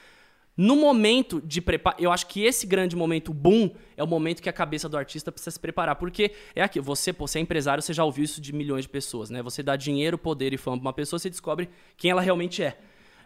No 0.55 0.75
momento 0.75 1.41
de 1.41 1.59
preparo, 1.61 1.97
eu 1.99 2.11
acho 2.11 2.27
que 2.27 2.43
esse 2.43 2.67
grande 2.67 2.95
momento 2.95 3.33
boom 3.33 3.71
é 3.97 4.03
o 4.03 4.07
momento 4.07 4.41
que 4.41 4.49
a 4.49 4.53
cabeça 4.53 4.87
do 4.87 4.95
artista 4.95 5.31
precisa 5.31 5.51
se 5.51 5.59
preparar, 5.59 5.95
porque 5.95 6.31
é 6.55 6.61
aqui, 6.61 6.79
você, 6.79 7.11
pô, 7.11 7.25
você 7.27 7.39
é 7.39 7.41
empresário, 7.41 7.81
você 7.81 7.91
já 7.91 8.03
ouviu 8.03 8.23
isso 8.23 8.39
de 8.39 8.53
milhões 8.53 8.85
de 8.85 8.89
pessoas, 8.89 9.31
né? 9.31 9.41
Você 9.41 9.63
dá 9.63 9.75
dinheiro, 9.75 10.17
poder 10.17 10.53
e 10.53 10.57
fama 10.57 10.77
para 10.77 10.85
uma 10.87 10.93
pessoa, 10.93 11.17
você 11.17 11.29
descobre 11.29 11.69
quem 11.97 12.11
ela 12.11 12.21
realmente 12.21 12.61
é. 12.61 12.77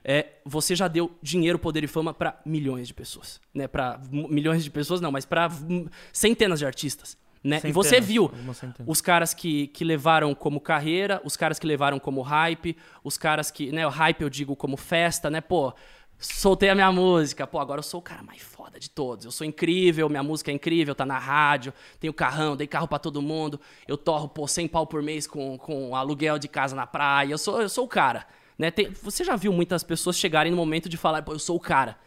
é 0.05 0.27
você 0.45 0.73
já 0.73 0.87
deu 0.87 1.11
dinheiro, 1.21 1.59
poder 1.59 1.83
e 1.83 1.87
fama 1.87 2.13
para 2.13 2.39
milhões 2.45 2.87
de 2.87 2.93
pessoas, 2.93 3.41
né? 3.53 3.67
Para 3.67 3.99
milhões 4.09 4.63
de 4.63 4.71
pessoas 4.71 5.01
não, 5.01 5.11
mas 5.11 5.25
para 5.25 5.49
centenas 6.13 6.59
de 6.59 6.65
artistas. 6.65 7.17
Né? 7.43 7.61
e 7.63 7.71
você 7.71 8.01
viu 8.01 8.29
os 8.85 8.99
caras 8.99 9.33
que, 9.33 9.67
que 9.67 9.85
levaram 9.85 10.33
como 10.33 10.59
carreira, 10.59 11.21
os 11.23 11.37
caras 11.37 11.57
que 11.59 11.67
levaram 11.67 11.99
como 11.99 12.21
hype, 12.21 12.75
os 13.03 13.17
caras 13.17 13.51
que. 13.51 13.71
Né, 13.71 13.85
o 13.85 13.89
hype 13.89 14.21
eu 14.21 14.29
digo 14.29 14.55
como 14.55 14.75
festa, 14.75 15.29
né? 15.29 15.39
Pô, 15.39 15.73
soltei 16.19 16.69
a 16.69 16.75
minha 16.75 16.91
música. 16.91 17.45
Pô, 17.45 17.59
agora 17.59 17.79
eu 17.79 17.83
sou 17.83 17.99
o 17.99 18.03
cara 18.03 18.23
mais 18.23 18.41
foda 18.41 18.79
de 18.79 18.89
todos. 18.89 19.25
Eu 19.25 19.31
sou 19.31 19.45
incrível, 19.45 20.09
minha 20.09 20.23
música 20.23 20.51
é 20.51 20.53
incrível, 20.53 20.95
tá 20.95 21.05
na 21.05 21.17
rádio, 21.17 21.73
tenho 21.99 22.13
carrão, 22.13 22.55
dei 22.55 22.67
carro 22.67 22.87
para 22.87 22.99
todo 22.99 23.21
mundo. 23.21 23.59
Eu 23.87 23.97
torro, 23.97 24.27
pô, 24.27 24.47
100 24.47 24.67
pau 24.67 24.87
por 24.87 25.01
mês 25.01 25.27
com, 25.27 25.57
com 25.57 25.95
aluguel 25.95 26.39
de 26.39 26.47
casa 26.47 26.75
na 26.75 26.87
praia. 26.87 27.31
Eu 27.31 27.37
sou, 27.37 27.61
eu 27.61 27.69
sou 27.69 27.85
o 27.85 27.87
cara. 27.87 28.27
Né? 28.57 28.71
Tem, 28.71 28.89
você 28.89 29.23
já 29.23 29.35
viu 29.35 29.53
muitas 29.53 29.83
pessoas 29.83 30.17
chegarem 30.17 30.51
no 30.51 30.57
momento 30.57 30.89
de 30.89 30.97
falar, 30.97 31.21
pô, 31.21 31.33
eu 31.33 31.39
sou 31.39 31.55
o 31.55 31.59
cara. 31.59 31.97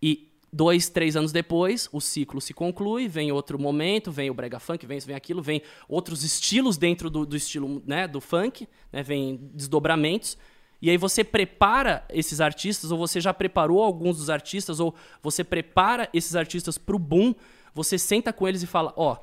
E 0.00 0.32
Dois, 0.52 0.88
três 0.88 1.16
anos 1.16 1.32
depois, 1.32 1.86
o 1.92 2.00
ciclo 2.00 2.40
se 2.40 2.54
conclui, 2.54 3.08
vem 3.08 3.30
outro 3.30 3.58
momento, 3.58 4.10
vem 4.10 4.30
o 4.30 4.34
brega 4.34 4.58
funk, 4.58 4.86
vem 4.86 4.96
isso, 4.96 5.06
vem 5.06 5.14
aquilo, 5.14 5.42
vem 5.42 5.60
outros 5.86 6.22
estilos 6.22 6.78
dentro 6.78 7.10
do, 7.10 7.26
do 7.26 7.36
estilo 7.36 7.82
né, 7.84 8.08
do 8.08 8.22
funk, 8.22 8.66
né, 8.90 9.02
vem 9.02 9.50
desdobramentos. 9.52 10.38
E 10.80 10.90
aí 10.90 10.96
você 10.96 11.24
prepara 11.24 12.04
esses 12.10 12.40
artistas, 12.40 12.90
ou 12.90 12.98
você 12.98 13.20
já 13.20 13.32
preparou 13.32 13.82
alguns 13.82 14.18
dos 14.18 14.30
artistas, 14.30 14.78
ou 14.78 14.94
você 15.22 15.42
prepara 15.42 16.08
esses 16.12 16.36
artistas 16.36 16.76
pro 16.76 16.98
boom, 16.98 17.34
você 17.74 17.98
senta 17.98 18.32
com 18.32 18.46
eles 18.46 18.62
e 18.62 18.66
fala, 18.66 18.92
ó, 18.96 19.14
oh, 19.14 19.16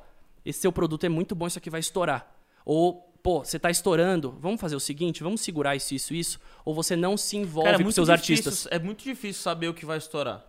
esse 0.44 0.60
seu 0.60 0.72
produto 0.72 1.04
é 1.04 1.08
muito 1.08 1.34
bom, 1.34 1.46
isso 1.46 1.58
aqui 1.58 1.70
vai 1.70 1.80
estourar. 1.80 2.32
Ou, 2.64 3.10
pô, 3.22 3.44
você 3.44 3.58
tá 3.58 3.70
estourando, 3.70 4.36
vamos 4.40 4.60
fazer 4.60 4.76
o 4.76 4.80
seguinte, 4.80 5.22
vamos 5.22 5.40
segurar 5.40 5.74
isso, 5.76 5.94
isso, 5.94 6.14
isso. 6.14 6.40
Ou 6.64 6.74
você 6.74 6.96
não 6.96 7.16
se 7.16 7.36
envolve 7.36 7.70
Cara, 7.70 7.80
é 7.82 7.84
com 7.84 7.90
seus 7.90 8.08
difícil, 8.08 8.34
artistas. 8.34 8.68
É 8.70 8.78
muito 8.78 9.02
difícil 9.02 9.42
saber 9.42 9.68
o 9.68 9.74
que 9.74 9.86
vai 9.86 9.98
estourar. 9.98 10.44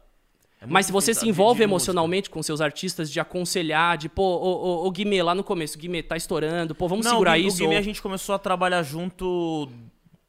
É 0.60 0.66
Mas 0.68 0.88
se 0.88 0.92
você 0.92 1.14
se 1.14 1.28
envolve 1.28 1.62
emocionalmente 1.64 2.30
com 2.30 2.42
seus 2.42 2.62
artistas, 2.62 3.12
de 3.12 3.20
aconselhar, 3.20 3.98
de, 3.98 4.10
pô, 4.10 4.24
ô, 4.24 4.84
ô, 4.84 4.88
ô 4.88 4.92
Guimê, 4.92 5.22
lá 5.22 5.36
no 5.36 5.44
começo, 5.44 5.78
Guimê, 5.78 6.02
tá 6.02 6.18
estourando, 6.18 6.74
pô, 6.74 6.88
vamos 6.88 7.06
não, 7.06 7.14
segurar 7.14 7.34
o 7.34 7.42
isso. 7.42 7.58
O 7.58 7.60
Guimê 7.60 7.76
ou... 7.76 7.80
a 7.80 7.84
gente 7.84 8.02
começou 8.02 8.34
a 8.34 8.40
trabalhar 8.40 8.82
junto 8.84 9.70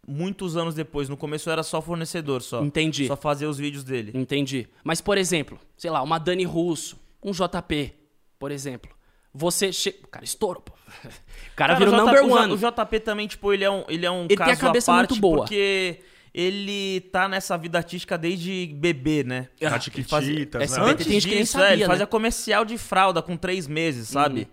muitos 0.06 0.56
anos 0.56 0.74
depois. 0.74 1.08
No 1.08 1.16
começo 1.16 1.48
eu 1.48 1.52
era 1.52 1.62
só 1.62 1.82
fornecedor, 1.82 2.42
só. 2.42 2.62
Entendi. 2.62 3.06
Só 3.06 3.16
fazer 3.16 3.46
os 3.46 3.58
vídeos 3.58 3.84
dele. 3.84 4.12
Entendi. 4.14 4.68
Mas, 4.84 5.00
por 5.00 5.18
exemplo, 5.18 5.58
sei 5.76 5.90
lá, 5.90 6.02
uma 6.02 6.18
Dani 6.18 6.44
Russo, 6.44 6.98
um 7.22 7.32
JP, 7.32 7.92
por 8.38 8.50
exemplo. 8.50 8.94
Você 9.34 9.72
chega. 9.72 9.98
Cara, 10.10 10.24
estouro, 10.24 10.60
pô. 10.60 10.72
O 11.52 11.56
cara, 11.56 11.74
cara 11.74 11.86
vira 11.86 11.90
o 11.90 12.04
number 12.04 12.24
one. 12.24 12.52
O 12.52 12.58
JP 12.58 13.00
também, 13.00 13.26
tipo, 13.26 13.50
ele 13.50 13.64
é 13.64 13.70
um, 13.70 13.82
ele 13.88 14.04
é 14.04 14.10
um 14.10 14.26
ele 14.26 14.36
caso 14.36 14.50
tem 14.50 14.54
a 14.54 14.60
cabeça 14.60 14.92
à 14.92 14.96
parte 14.96 15.10
muito 15.12 15.20
boa. 15.22 15.38
porque 15.38 16.00
ele 16.34 17.00
tá 17.10 17.26
nessa 17.26 17.56
vida 17.56 17.78
artística 17.78 18.18
desde 18.18 18.66
bebê, 18.74 19.24
né? 19.24 19.48
Ah, 19.62 19.80
Chiquititas, 19.80 20.10
faz... 20.10 20.76
né? 20.76 20.90
Antes 20.92 21.06
disso, 21.06 21.28
é, 21.32 21.44
sabia, 21.46 21.72
ele 21.72 21.82
né? 21.84 21.86
fazia 21.86 22.06
comercial 22.06 22.62
de 22.62 22.76
fralda 22.76 23.22
com 23.22 23.38
três 23.38 23.66
meses, 23.66 24.08
sabe? 24.08 24.40
Uhum. 24.40 24.46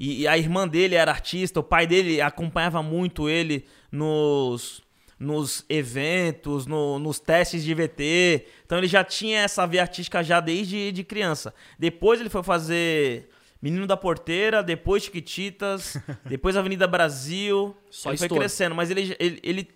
E, 0.00 0.22
e, 0.22 0.28
a 0.28 0.36
irmã 0.36 0.66
dele 0.66 0.96
era 0.96 1.12
artista, 1.12 1.60
o 1.60 1.62
pai 1.62 1.86
dele 1.86 2.20
acompanhava 2.20 2.82
muito 2.82 3.28
ele 3.28 3.64
nos, 3.90 4.82
nos 5.18 5.64
eventos, 5.68 6.66
no, 6.66 6.98
nos 6.98 7.18
testes 7.18 7.64
de 7.64 7.74
VT. 7.74 8.46
Então 8.64 8.78
ele 8.78 8.86
já 8.86 9.02
tinha 9.02 9.40
essa 9.40 9.66
veia 9.66 9.82
artística 9.82 10.22
já 10.22 10.40
desde 10.40 10.92
de 10.92 11.02
criança. 11.04 11.52
Depois 11.78 12.20
ele 12.20 12.28
foi 12.28 12.42
fazer 12.42 13.28
Menino 13.60 13.86
da 13.86 13.96
Porteira, 13.96 14.62
depois 14.62 15.02
Chiquititas, 15.02 15.96
depois 16.24 16.56
Avenida 16.56 16.86
Brasil. 16.86 17.76
Só 17.90 18.10
ele 18.10 18.18
foi 18.18 18.28
crescendo, 18.28 18.74
mas 18.74 18.90
ele, 18.90 19.16
ele, 19.18 19.40
ele 19.42 19.68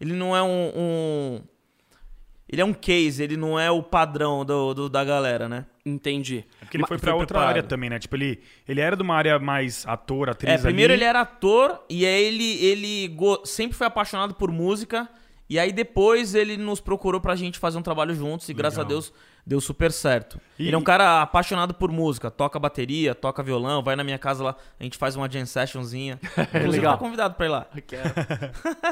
ele 0.00 0.14
não 0.14 0.34
é 0.34 0.42
um, 0.42 0.72
um, 0.74 1.40
Ele 2.48 2.62
é 2.62 2.64
um 2.64 2.72
case, 2.72 3.22
ele 3.22 3.36
não 3.36 3.60
é 3.60 3.70
o 3.70 3.82
padrão 3.82 4.44
do, 4.44 4.72
do 4.72 4.88
da 4.88 5.04
galera, 5.04 5.46
né? 5.48 5.66
Entendi. 5.94 6.44
É 6.60 6.64
porque 6.64 6.76
ele 6.76 6.86
foi 6.86 6.98
para 6.98 7.12
outra 7.14 7.26
preparado. 7.26 7.48
área 7.48 7.62
também, 7.62 7.90
né? 7.90 7.98
Tipo, 7.98 8.16
ele, 8.16 8.40
ele 8.68 8.80
era 8.80 8.96
de 8.96 9.02
uma 9.02 9.14
área 9.14 9.38
mais 9.38 9.86
ator, 9.86 10.30
atriz. 10.30 10.52
É, 10.52 10.58
primeiro 10.58 10.92
ali. 10.92 11.02
ele 11.02 11.08
era 11.08 11.20
ator 11.20 11.80
e 11.88 12.06
aí 12.06 12.24
ele, 12.24 12.64
ele 12.64 13.08
go... 13.08 13.44
sempre 13.44 13.76
foi 13.76 13.86
apaixonado 13.86 14.34
por 14.34 14.50
música. 14.50 15.08
E 15.48 15.58
aí 15.58 15.72
depois 15.72 16.34
ele 16.34 16.56
nos 16.56 16.80
procurou 16.80 17.20
pra 17.20 17.34
gente 17.34 17.58
fazer 17.58 17.76
um 17.76 17.82
trabalho 17.82 18.14
juntos 18.14 18.48
e 18.48 18.52
Legal. 18.52 18.62
graças 18.62 18.78
a 18.78 18.84
Deus 18.84 19.12
deu 19.50 19.60
super 19.60 19.90
certo. 19.90 20.40
E... 20.56 20.68
Ele 20.68 20.76
é 20.76 20.78
um 20.78 20.82
cara 20.82 21.22
apaixonado 21.22 21.74
por 21.74 21.90
música, 21.90 22.30
toca 22.30 22.56
bateria, 22.56 23.16
toca 23.16 23.42
violão, 23.42 23.82
vai 23.82 23.96
na 23.96 24.04
minha 24.04 24.16
casa 24.16 24.44
lá, 24.44 24.56
a 24.78 24.84
gente 24.84 24.96
faz 24.96 25.16
uma 25.16 25.28
jam 25.28 25.44
sessionzinha. 25.44 26.20
Legal. 26.70 26.92
tá 26.92 26.98
convidado 26.98 27.34
pra 27.34 27.46
ir 27.46 27.48
lá. 27.48 27.66
Quero. 27.84 28.10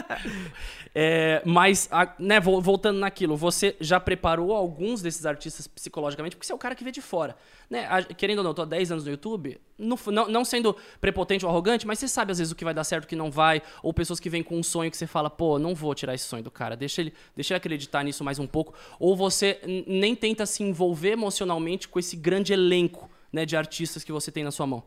é, 0.93 1.41
mas, 1.45 1.89
né, 2.19 2.41
voltando 2.41 2.99
naquilo, 2.99 3.37
você 3.37 3.77
já 3.81 4.01
preparou 4.01 4.53
alguns 4.53 5.01
desses 5.01 5.25
artistas 5.25 5.69
psicologicamente, 5.69 6.35
porque 6.35 6.45
você 6.45 6.53
é 6.53 6.57
o 6.57 6.59
cara 6.59 6.75
que 6.75 6.83
vê 6.83 6.91
de 6.91 7.01
fora. 7.01 7.37
Né? 7.71 7.87
Querendo 8.17 8.39
ou 8.39 8.45
não, 8.45 8.51
eu 8.51 8.55
tô 8.55 8.63
há 8.63 8.65
10 8.65 8.91
anos 8.91 9.05
no 9.05 9.11
YouTube, 9.13 9.61
no, 9.79 9.97
não, 10.07 10.27
não 10.29 10.45
sendo 10.45 10.75
prepotente 11.01 11.45
ou 11.45 11.51
arrogante, 11.51 11.87
mas 11.87 12.01
você 12.01 12.09
sabe 12.09 12.33
às 12.33 12.39
vezes 12.39 12.53
o 12.53 12.57
que 12.57 12.65
vai 12.65 12.75
dar 12.75 12.83
certo, 12.83 13.05
o 13.05 13.07
que 13.07 13.15
não 13.15 13.31
vai, 13.31 13.63
ou 13.81 13.93
pessoas 13.93 14.19
que 14.19 14.29
vêm 14.29 14.43
com 14.43 14.59
um 14.59 14.63
sonho 14.63 14.91
que 14.91 14.97
você 14.97 15.07
fala, 15.07 15.31
pô, 15.31 15.59
não 15.59 15.75
vou 15.75 15.95
tirar 15.95 16.15
esse 16.15 16.25
sonho 16.25 16.43
do 16.43 16.51
cara, 16.51 16.77
deixa 16.77 17.01
ele, 17.01 17.13
deixa 17.37 17.55
ele 17.55 17.59
acreditar 17.59 18.03
nisso 18.03 18.25
mais 18.25 18.39
um 18.39 18.47
pouco, 18.47 18.75
ou 18.99 19.15
você 19.15 19.61
nem 19.87 20.17
tenta 20.17 20.48
se 20.49 20.63
envolver 20.63 21.11
emocionalmente 21.11 21.87
com 21.87 21.99
esse 21.99 22.17
grande 22.17 22.53
elenco 22.53 23.09
né, 23.33 23.47
de 23.47 23.57
artistas 23.57 24.03
que 24.03 24.13
você 24.13 24.33
tem 24.33 24.43
na 24.43 24.51
sua 24.51 24.67
mão? 24.67 24.83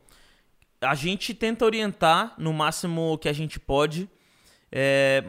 A 0.81 0.95
gente 0.95 1.33
tenta 1.33 1.63
orientar 1.63 2.33
no 2.37 2.51
máximo 2.51 3.17
que 3.19 3.29
a 3.29 3.33
gente 3.33 3.59
pode, 3.59 4.09
é, 4.71 5.23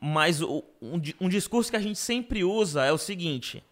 mas 0.00 0.40
um, 0.40 0.62
um 1.20 1.28
discurso 1.28 1.70
que 1.70 1.76
a 1.76 1.80
gente 1.80 1.98
sempre 1.98 2.44
usa 2.44 2.84
é 2.84 2.92
o 2.92 2.98
seguinte: 2.98 3.64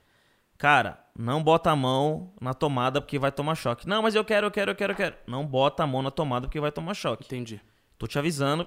cara, 0.59 0.99
não 1.17 1.43
bota 1.43 1.71
a 1.71 1.77
mão 1.77 2.33
na 2.41 2.53
tomada 2.53 3.01
porque 3.01 3.19
vai 3.19 3.31
tomar 3.31 3.55
choque. 3.55 3.89
Não, 3.89 4.03
mas 4.03 4.15
eu 4.15 4.25
quero, 4.25 4.49
eu 4.49 4.51
quero, 4.51 4.73
eu 4.73 4.75
quero, 4.75 4.93
eu 4.93 4.97
quero. 4.97 5.17
Não 5.27 5.47
bota 5.47 5.85
a 5.85 5.87
mão 5.87 6.03
na 6.03 6.11
tomada 6.11 6.49
porque 6.49 6.59
vai 6.61 6.73
tomar 6.73 6.95
choque. 6.95 7.25
Entendi. 7.25 7.61
Tô 7.97 8.07
te 8.07 8.19
avisando. 8.19 8.67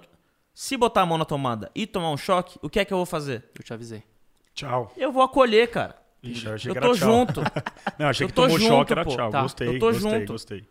Se 0.54 0.78
botar 0.78 1.02
a 1.02 1.06
mão 1.06 1.18
na 1.18 1.26
tomada 1.26 1.70
e 1.76 1.86
tomar 1.86 2.10
um 2.10 2.18
choque, 2.18 2.58
o 2.62 2.70
que 2.70 2.80
é 2.80 2.86
que 2.86 2.94
eu 2.94 2.98
vou 2.98 3.06
fazer? 3.06 3.44
Eu 3.54 3.64
te 3.64 3.74
avisei. 3.74 4.04
Tchau. 4.54 4.92
Eu 4.98 5.12
vou 5.12 5.22
acolher, 5.22 5.70
cara. 5.70 5.96
Ixi, 6.24 6.46
eu 6.46 6.54
achei 6.54 6.72
eu 6.72 6.76
que 6.76 6.82
tô 6.82 6.94
tchau. 6.94 7.08
junto. 7.08 7.42
não, 7.98 8.08
achei 8.08 8.26
eu 8.26 8.28
que 8.28 8.34
tomou 8.34 8.58
junto, 8.58 8.68
choque, 8.68 8.92
era 8.92 9.04
pô. 9.04 9.16
tchau. 9.16 9.30
Tá. 9.30 9.42
Gostei, 9.42 9.68
eu 9.68 9.80
tô 9.80 9.92
gostei, 9.92 10.12
junto. 10.20 10.32
gostei. 10.34 10.68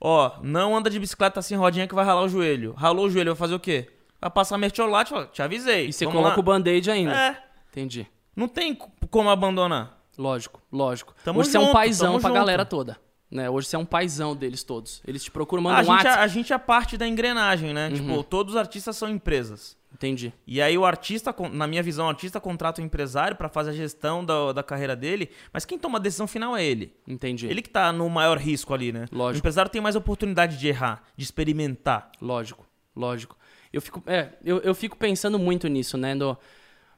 Ó, 0.00 0.38
não 0.42 0.76
anda 0.76 0.88
de 0.90 0.98
bicicleta 0.98 1.40
assim 1.40 1.56
rodinha 1.56 1.86
que 1.86 1.94
vai 1.94 2.04
ralar 2.04 2.22
o 2.22 2.28
joelho. 2.28 2.72
Ralou 2.72 3.06
o 3.06 3.10
joelho, 3.10 3.32
vai 3.32 3.38
fazer 3.38 3.54
o 3.54 3.60
quê? 3.60 3.90
Vai 4.20 4.30
passar 4.30 4.58
mertiolate, 4.58 5.12
te 5.32 5.42
avisei. 5.42 5.88
E 5.88 5.92
você 5.92 6.04
coloca 6.06 6.28
lá. 6.28 6.38
o 6.38 6.42
band-aid 6.42 6.90
ainda. 6.90 7.14
É. 7.14 7.42
Entendi. 7.70 8.06
Não 8.34 8.48
tem 8.48 8.74
como 8.74 9.30
abandonar. 9.30 9.98
Lógico, 10.16 10.60
lógico. 10.72 11.14
Tamo 11.24 11.40
Hoje 11.40 11.52
junto, 11.52 11.60
você 11.60 11.66
é 11.66 11.70
um 11.70 11.72
paizão 11.72 12.20
pra 12.20 12.28
junto. 12.28 12.34
galera 12.34 12.64
toda. 12.64 12.98
Né? 13.30 13.48
Hoje 13.48 13.68
você 13.68 13.76
é 13.76 13.78
um 13.78 13.84
paizão 13.84 14.34
deles 14.34 14.64
todos. 14.64 15.00
Eles 15.06 15.22
te 15.22 15.30
procuram, 15.30 15.62
mandam 15.62 15.78
a 15.78 15.94
um 15.94 15.96
gente, 15.96 16.08
a, 16.08 16.20
a 16.22 16.26
gente 16.26 16.52
é 16.52 16.58
parte 16.58 16.96
da 16.96 17.06
engrenagem, 17.06 17.72
né? 17.72 17.88
Uhum. 17.88 17.94
Tipo, 17.94 18.22
todos 18.24 18.54
os 18.54 18.58
artistas 18.58 18.96
são 18.96 19.08
empresas. 19.08 19.76
Entendi. 19.92 20.32
E 20.46 20.60
aí 20.60 20.76
o 20.76 20.84
artista, 20.84 21.34
na 21.50 21.66
minha 21.66 21.82
visão, 21.82 22.06
o 22.06 22.08
artista 22.08 22.40
contrata 22.40 22.80
um 22.80 22.84
empresário 22.84 23.36
para 23.36 23.48
fazer 23.48 23.70
a 23.70 23.72
gestão 23.72 24.24
da, 24.24 24.52
da 24.52 24.62
carreira 24.62 24.94
dele, 24.94 25.30
mas 25.52 25.64
quem 25.64 25.78
toma 25.78 25.98
a 25.98 26.00
decisão 26.00 26.26
final 26.26 26.56
é 26.56 26.64
ele. 26.64 26.94
Entendi. 27.06 27.46
Ele 27.46 27.62
que 27.62 27.70
tá 27.70 27.92
no 27.92 28.08
maior 28.08 28.38
risco 28.38 28.74
ali, 28.74 28.92
né? 28.92 29.06
Lógico. 29.10 29.36
O 29.36 29.38
empresário 29.38 29.70
tem 29.70 29.80
mais 29.80 29.96
oportunidade 29.96 30.56
de 30.56 30.68
errar, 30.68 31.02
de 31.16 31.24
experimentar. 31.24 32.12
Lógico, 32.20 32.66
lógico. 32.94 33.36
Eu 33.72 33.80
fico, 33.80 34.02
é, 34.06 34.30
eu, 34.44 34.58
eu 34.58 34.74
fico 34.74 34.96
pensando 34.96 35.38
muito 35.38 35.66
nisso, 35.68 35.96
né? 35.96 36.14
No, 36.14 36.36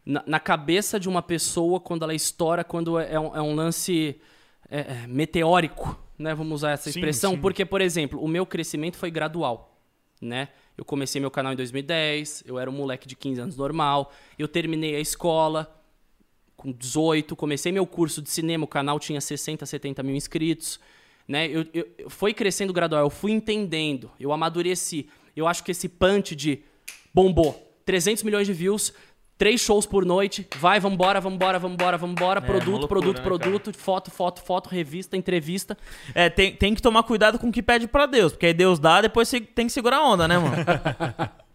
na, 0.04 0.22
na, 0.26 0.40
cabeça 0.40 0.98
de 0.98 1.08
uma 1.08 1.22
pessoa 1.22 1.80
quando 1.80 2.02
ela 2.02 2.14
estoura, 2.14 2.64
quando 2.64 2.98
é, 2.98 3.14
é 3.14 3.20
um, 3.20 3.36
é 3.36 3.42
um, 3.42 3.54
lance 3.54 4.20
é, 4.68 4.80
é 4.80 5.06
meteórico, 5.06 5.98
né? 6.18 6.34
Vamos 6.34 6.56
usar 6.56 6.72
essa 6.72 6.88
expressão. 6.88 7.30
Sim, 7.30 7.36
sim. 7.36 7.42
Porque, 7.42 7.64
por 7.64 7.80
exemplo, 7.80 8.22
o 8.22 8.28
meu 8.28 8.44
crescimento 8.44 8.96
foi 8.96 9.10
gradual, 9.10 9.78
né? 10.20 10.48
Eu 10.80 10.84
comecei 10.86 11.20
meu 11.20 11.30
canal 11.30 11.52
em 11.52 11.56
2010, 11.56 12.44
eu 12.46 12.58
era 12.58 12.70
um 12.70 12.72
moleque 12.72 13.06
de 13.06 13.14
15 13.14 13.38
anos 13.38 13.54
normal, 13.54 14.10
eu 14.38 14.48
terminei 14.48 14.96
a 14.96 14.98
escola 14.98 15.70
com 16.56 16.72
18, 16.72 17.36
comecei 17.36 17.70
meu 17.70 17.86
curso 17.86 18.22
de 18.22 18.30
cinema, 18.30 18.64
o 18.64 18.66
canal 18.66 18.98
tinha 18.98 19.20
60, 19.20 19.66
70 19.66 20.02
mil 20.02 20.16
inscritos, 20.16 20.80
né? 21.28 21.46
Eu, 21.48 21.66
eu, 21.74 22.34
crescendo 22.34 22.72
gradual, 22.72 23.02
eu 23.02 23.10
fui 23.10 23.30
entendendo, 23.30 24.10
eu 24.18 24.32
amadureci. 24.32 25.06
Eu 25.36 25.46
acho 25.46 25.62
que 25.62 25.70
esse 25.70 25.86
punch 25.86 26.34
de 26.34 26.62
bombou, 27.12 27.78
300 27.84 28.22
milhões 28.22 28.46
de 28.46 28.54
views, 28.54 28.94
Três 29.40 29.58
shows 29.58 29.86
por 29.86 30.04
noite, 30.04 30.46
vai, 30.58 30.78
vambora, 30.78 31.18
vambora, 31.18 31.58
vambora, 31.58 31.96
vambora, 31.96 32.40
é, 32.40 32.42
produto, 32.42 32.68
loucura, 32.72 32.88
produto, 32.88 33.16
né, 33.16 33.24
produto, 33.24 33.72
cara? 33.72 33.82
foto, 33.82 34.10
foto, 34.10 34.42
foto, 34.42 34.68
revista, 34.68 35.16
entrevista. 35.16 35.78
É, 36.14 36.28
tem, 36.28 36.54
tem 36.54 36.74
que 36.74 36.82
tomar 36.82 37.04
cuidado 37.04 37.38
com 37.38 37.48
o 37.48 37.52
que 37.52 37.62
pede 37.62 37.88
para 37.88 38.04
Deus, 38.04 38.32
porque 38.32 38.44
aí 38.44 38.52
Deus 38.52 38.78
dá, 38.78 39.00
depois 39.00 39.28
você 39.28 39.40
tem 39.40 39.66
que 39.66 39.72
segurar 39.72 39.96
a 39.96 40.06
onda, 40.06 40.28
né, 40.28 40.36
mano? 40.36 40.56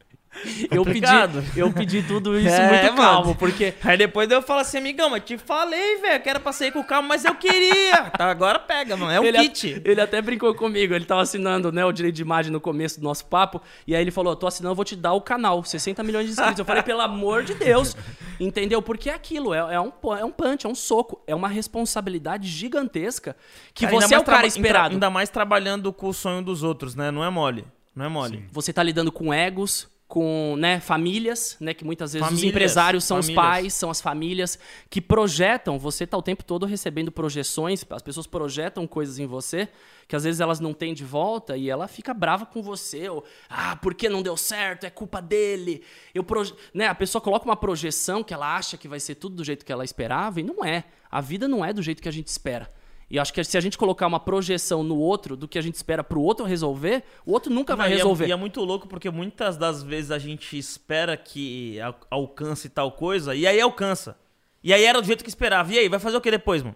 eu 0.71 0.83
pedi, 0.83 1.07
eu 1.55 1.71
pedi 1.71 2.03
tudo 2.03 2.37
isso 2.39 2.49
é, 2.49 2.81
muito 2.81 2.95
calmo, 2.95 3.25
mano. 3.25 3.35
porque... 3.35 3.73
Aí 3.83 3.97
depois 3.97 4.29
eu 4.29 4.41
falo 4.41 4.61
assim, 4.61 4.77
amigão, 4.77 5.09
mas 5.09 5.23
te 5.23 5.37
falei, 5.37 5.97
velho, 5.97 6.21
que 6.21 6.29
era 6.29 6.39
pra 6.39 6.51
sair 6.51 6.71
com 6.71 6.83
calma, 6.83 7.09
mas 7.09 7.25
eu 7.25 7.35
queria. 7.35 8.11
tá, 8.17 8.29
agora 8.29 8.59
pega, 8.59 8.95
mano, 8.95 9.11
é 9.11 9.19
um 9.19 9.23
ele 9.23 9.37
kit. 9.49 9.81
A, 9.85 9.89
ele 9.89 10.01
até 10.01 10.21
brincou 10.21 10.53
comigo, 10.55 10.93
ele 10.93 11.05
tava 11.05 11.21
assinando, 11.21 11.71
né, 11.71 11.85
o 11.85 11.91
direito 11.91 12.15
de 12.15 12.21
imagem 12.21 12.51
no 12.51 12.59
começo 12.59 12.99
do 12.99 13.03
nosso 13.03 13.25
papo, 13.25 13.61
e 13.87 13.95
aí 13.95 14.01
ele 14.01 14.11
falou, 14.11 14.35
tô 14.35 14.47
assinando, 14.47 14.71
eu 14.71 14.75
vou 14.75 14.85
te 14.85 14.95
dar 14.95 15.13
o 15.13 15.21
canal, 15.21 15.63
60 15.63 16.03
milhões 16.03 16.25
de 16.25 16.31
inscritos. 16.33 16.59
eu 16.59 16.65
falei, 16.65 16.83
pelo 16.83 17.01
amor 17.01 17.43
de 17.43 17.53
Deus, 17.53 17.95
entendeu? 18.39 18.81
Porque 18.81 19.09
é 19.09 19.13
aquilo, 19.13 19.53
é, 19.53 19.75
é, 19.75 19.79
um, 19.79 19.91
é 20.17 20.25
um 20.25 20.31
punch, 20.31 20.65
é 20.65 20.69
um 20.69 20.75
soco, 20.75 21.21
é 21.27 21.35
uma 21.35 21.47
responsabilidade 21.47 22.47
gigantesca 22.47 23.35
que 23.73 23.85
cara, 23.85 24.01
você 24.01 24.15
é 24.15 24.19
o 24.19 24.23
cara 24.23 24.47
esperado. 24.47 24.93
Ainda 24.93 25.09
mais 25.09 25.29
trabalhando 25.29 25.91
com 25.91 26.07
o 26.07 26.13
sonho 26.13 26.41
dos 26.41 26.63
outros, 26.63 26.95
né, 26.95 27.11
não 27.11 27.23
é 27.23 27.29
mole. 27.29 27.65
Não 27.95 28.05
é 28.05 28.09
mole. 28.09 28.37
Sim. 28.37 28.45
Você 28.51 28.73
tá 28.73 28.83
lidando 28.83 29.11
com 29.11 29.33
egos, 29.33 29.87
com 30.07 30.55
né, 30.57 30.79
famílias, 30.79 31.57
né, 31.59 31.73
que 31.73 31.83
muitas 31.83 32.13
vezes 32.13 32.27
famílias, 32.27 32.43
os 32.43 32.49
empresários 32.49 33.03
são 33.03 33.17
famílias. 33.17 33.29
os 33.29 33.35
pais, 33.35 33.73
são 33.73 33.89
as 33.89 34.01
famílias 34.01 34.59
que 34.89 35.01
projetam. 35.01 35.79
Você 35.79 36.03
está 36.03 36.15
o 36.17 36.21
tempo 36.21 36.43
todo 36.43 36.65
recebendo 36.65 37.11
projeções, 37.11 37.83
as 37.89 38.01
pessoas 38.01 38.27
projetam 38.27 38.85
coisas 38.85 39.17
em 39.17 39.25
você 39.25 39.67
que 40.07 40.15
às 40.15 40.23
vezes 40.23 40.39
elas 40.39 40.59
não 40.59 40.73
têm 40.73 40.93
de 40.93 41.03
volta 41.03 41.57
e 41.57 41.69
ela 41.69 41.87
fica 41.87 42.13
brava 42.13 42.45
com 42.45 42.61
você. 42.61 43.09
Ou, 43.09 43.23
ah, 43.49 43.75
porque 43.77 44.07
não 44.07 44.21
deu 44.21 44.37
certo? 44.37 44.85
É 44.85 44.89
culpa 44.89 45.21
dele. 45.21 45.83
Eu 46.13 46.23
proje... 46.23 46.53
né, 46.73 46.87
a 46.87 46.95
pessoa 46.95 47.21
coloca 47.21 47.45
uma 47.45 47.55
projeção 47.55 48.23
que 48.23 48.33
ela 48.33 48.55
acha 48.55 48.77
que 48.77 48.87
vai 48.87 48.99
ser 48.99 49.15
tudo 49.15 49.37
do 49.37 49.43
jeito 49.43 49.65
que 49.65 49.71
ela 49.71 49.83
esperava 49.83 50.39
e 50.39 50.43
não 50.43 50.63
é. 50.63 50.83
A 51.09 51.21
vida 51.21 51.47
não 51.47 51.63
é 51.65 51.73
do 51.73 51.81
jeito 51.81 52.01
que 52.01 52.09
a 52.09 52.11
gente 52.11 52.27
espera. 52.27 52.69
E 53.09 53.19
acho 53.19 53.31
que 53.31 53.43
se 53.43 53.57
a 53.57 53.61
gente 53.61 53.77
colocar 53.77 54.07
uma 54.07 54.19
projeção 54.19 54.81
no 54.83 54.97
outro 54.97 55.37
do 55.37 55.47
que 55.47 55.59
a 55.59 55.61
gente 55.61 55.75
espera 55.75 56.03
pro 56.03 56.19
outro 56.21 56.45
resolver, 56.45 57.03
o 57.25 57.31
outro 57.33 57.53
nunca 57.53 57.75
vai 57.75 57.87
Não, 57.89 57.91
e 57.91 57.93
é- 57.93 57.97
resolver. 57.97 58.27
E 58.27 58.31
é, 58.31 58.35
muito 58.35 58.61
louco 58.63 58.87
porque 58.87 59.09
muitas 59.11 59.57
das 59.57 59.83
vezes 59.83 60.09
a 60.11 60.17
gente 60.17 60.57
espera 60.57 61.15
que 61.15 61.79
al- 61.79 61.99
alcance 62.09 62.67
tal 62.69 62.91
coisa 62.91 63.35
e 63.35 63.45
aí 63.45 63.61
alcança. 63.61 64.17
E 64.63 64.73
aí 64.73 64.83
era 64.83 64.99
do 64.99 65.05
jeito 65.05 65.23
que 65.23 65.29
esperava. 65.29 65.71
E 65.71 65.77
aí, 65.77 65.87
vai 65.87 65.99
fazer 65.99 66.17
o 66.17 66.21
que 66.21 66.31
depois, 66.31 66.63
mano? 66.63 66.75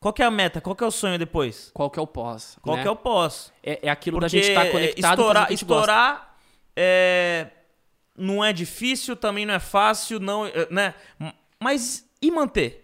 Qual 0.00 0.12
que 0.14 0.22
é 0.22 0.24
a 0.24 0.30
meta? 0.30 0.60
Qual 0.60 0.74
que 0.74 0.82
é 0.82 0.86
o 0.86 0.90
sonho 0.90 1.18
depois? 1.18 1.70
Qual 1.74 1.90
que 1.90 1.98
é 1.98 2.02
o 2.02 2.06
pós? 2.06 2.58
Qual 2.62 2.76
né? 2.76 2.82
que 2.82 2.88
é 2.88 2.90
o 2.90 2.96
pós? 2.96 3.52
É, 3.62 3.86
é 3.86 3.90
aquilo 3.90 4.18
Porque 4.18 4.24
da 4.24 4.28
gente 4.40 4.48
estar 4.48 4.70
conectado 4.72 5.12
estourar, 5.12 5.42
gosta. 5.42 5.54
estourar 5.54 6.36
é, 6.74 7.48
não 8.16 8.42
é 8.42 8.52
difícil, 8.52 9.14
também 9.14 9.44
não 9.44 9.54
é 9.54 9.60
fácil, 9.60 10.18
não, 10.18 10.46
é, 10.46 10.66
né? 10.70 10.94
Mas 11.60 12.04
e 12.20 12.30
manter? 12.30 12.81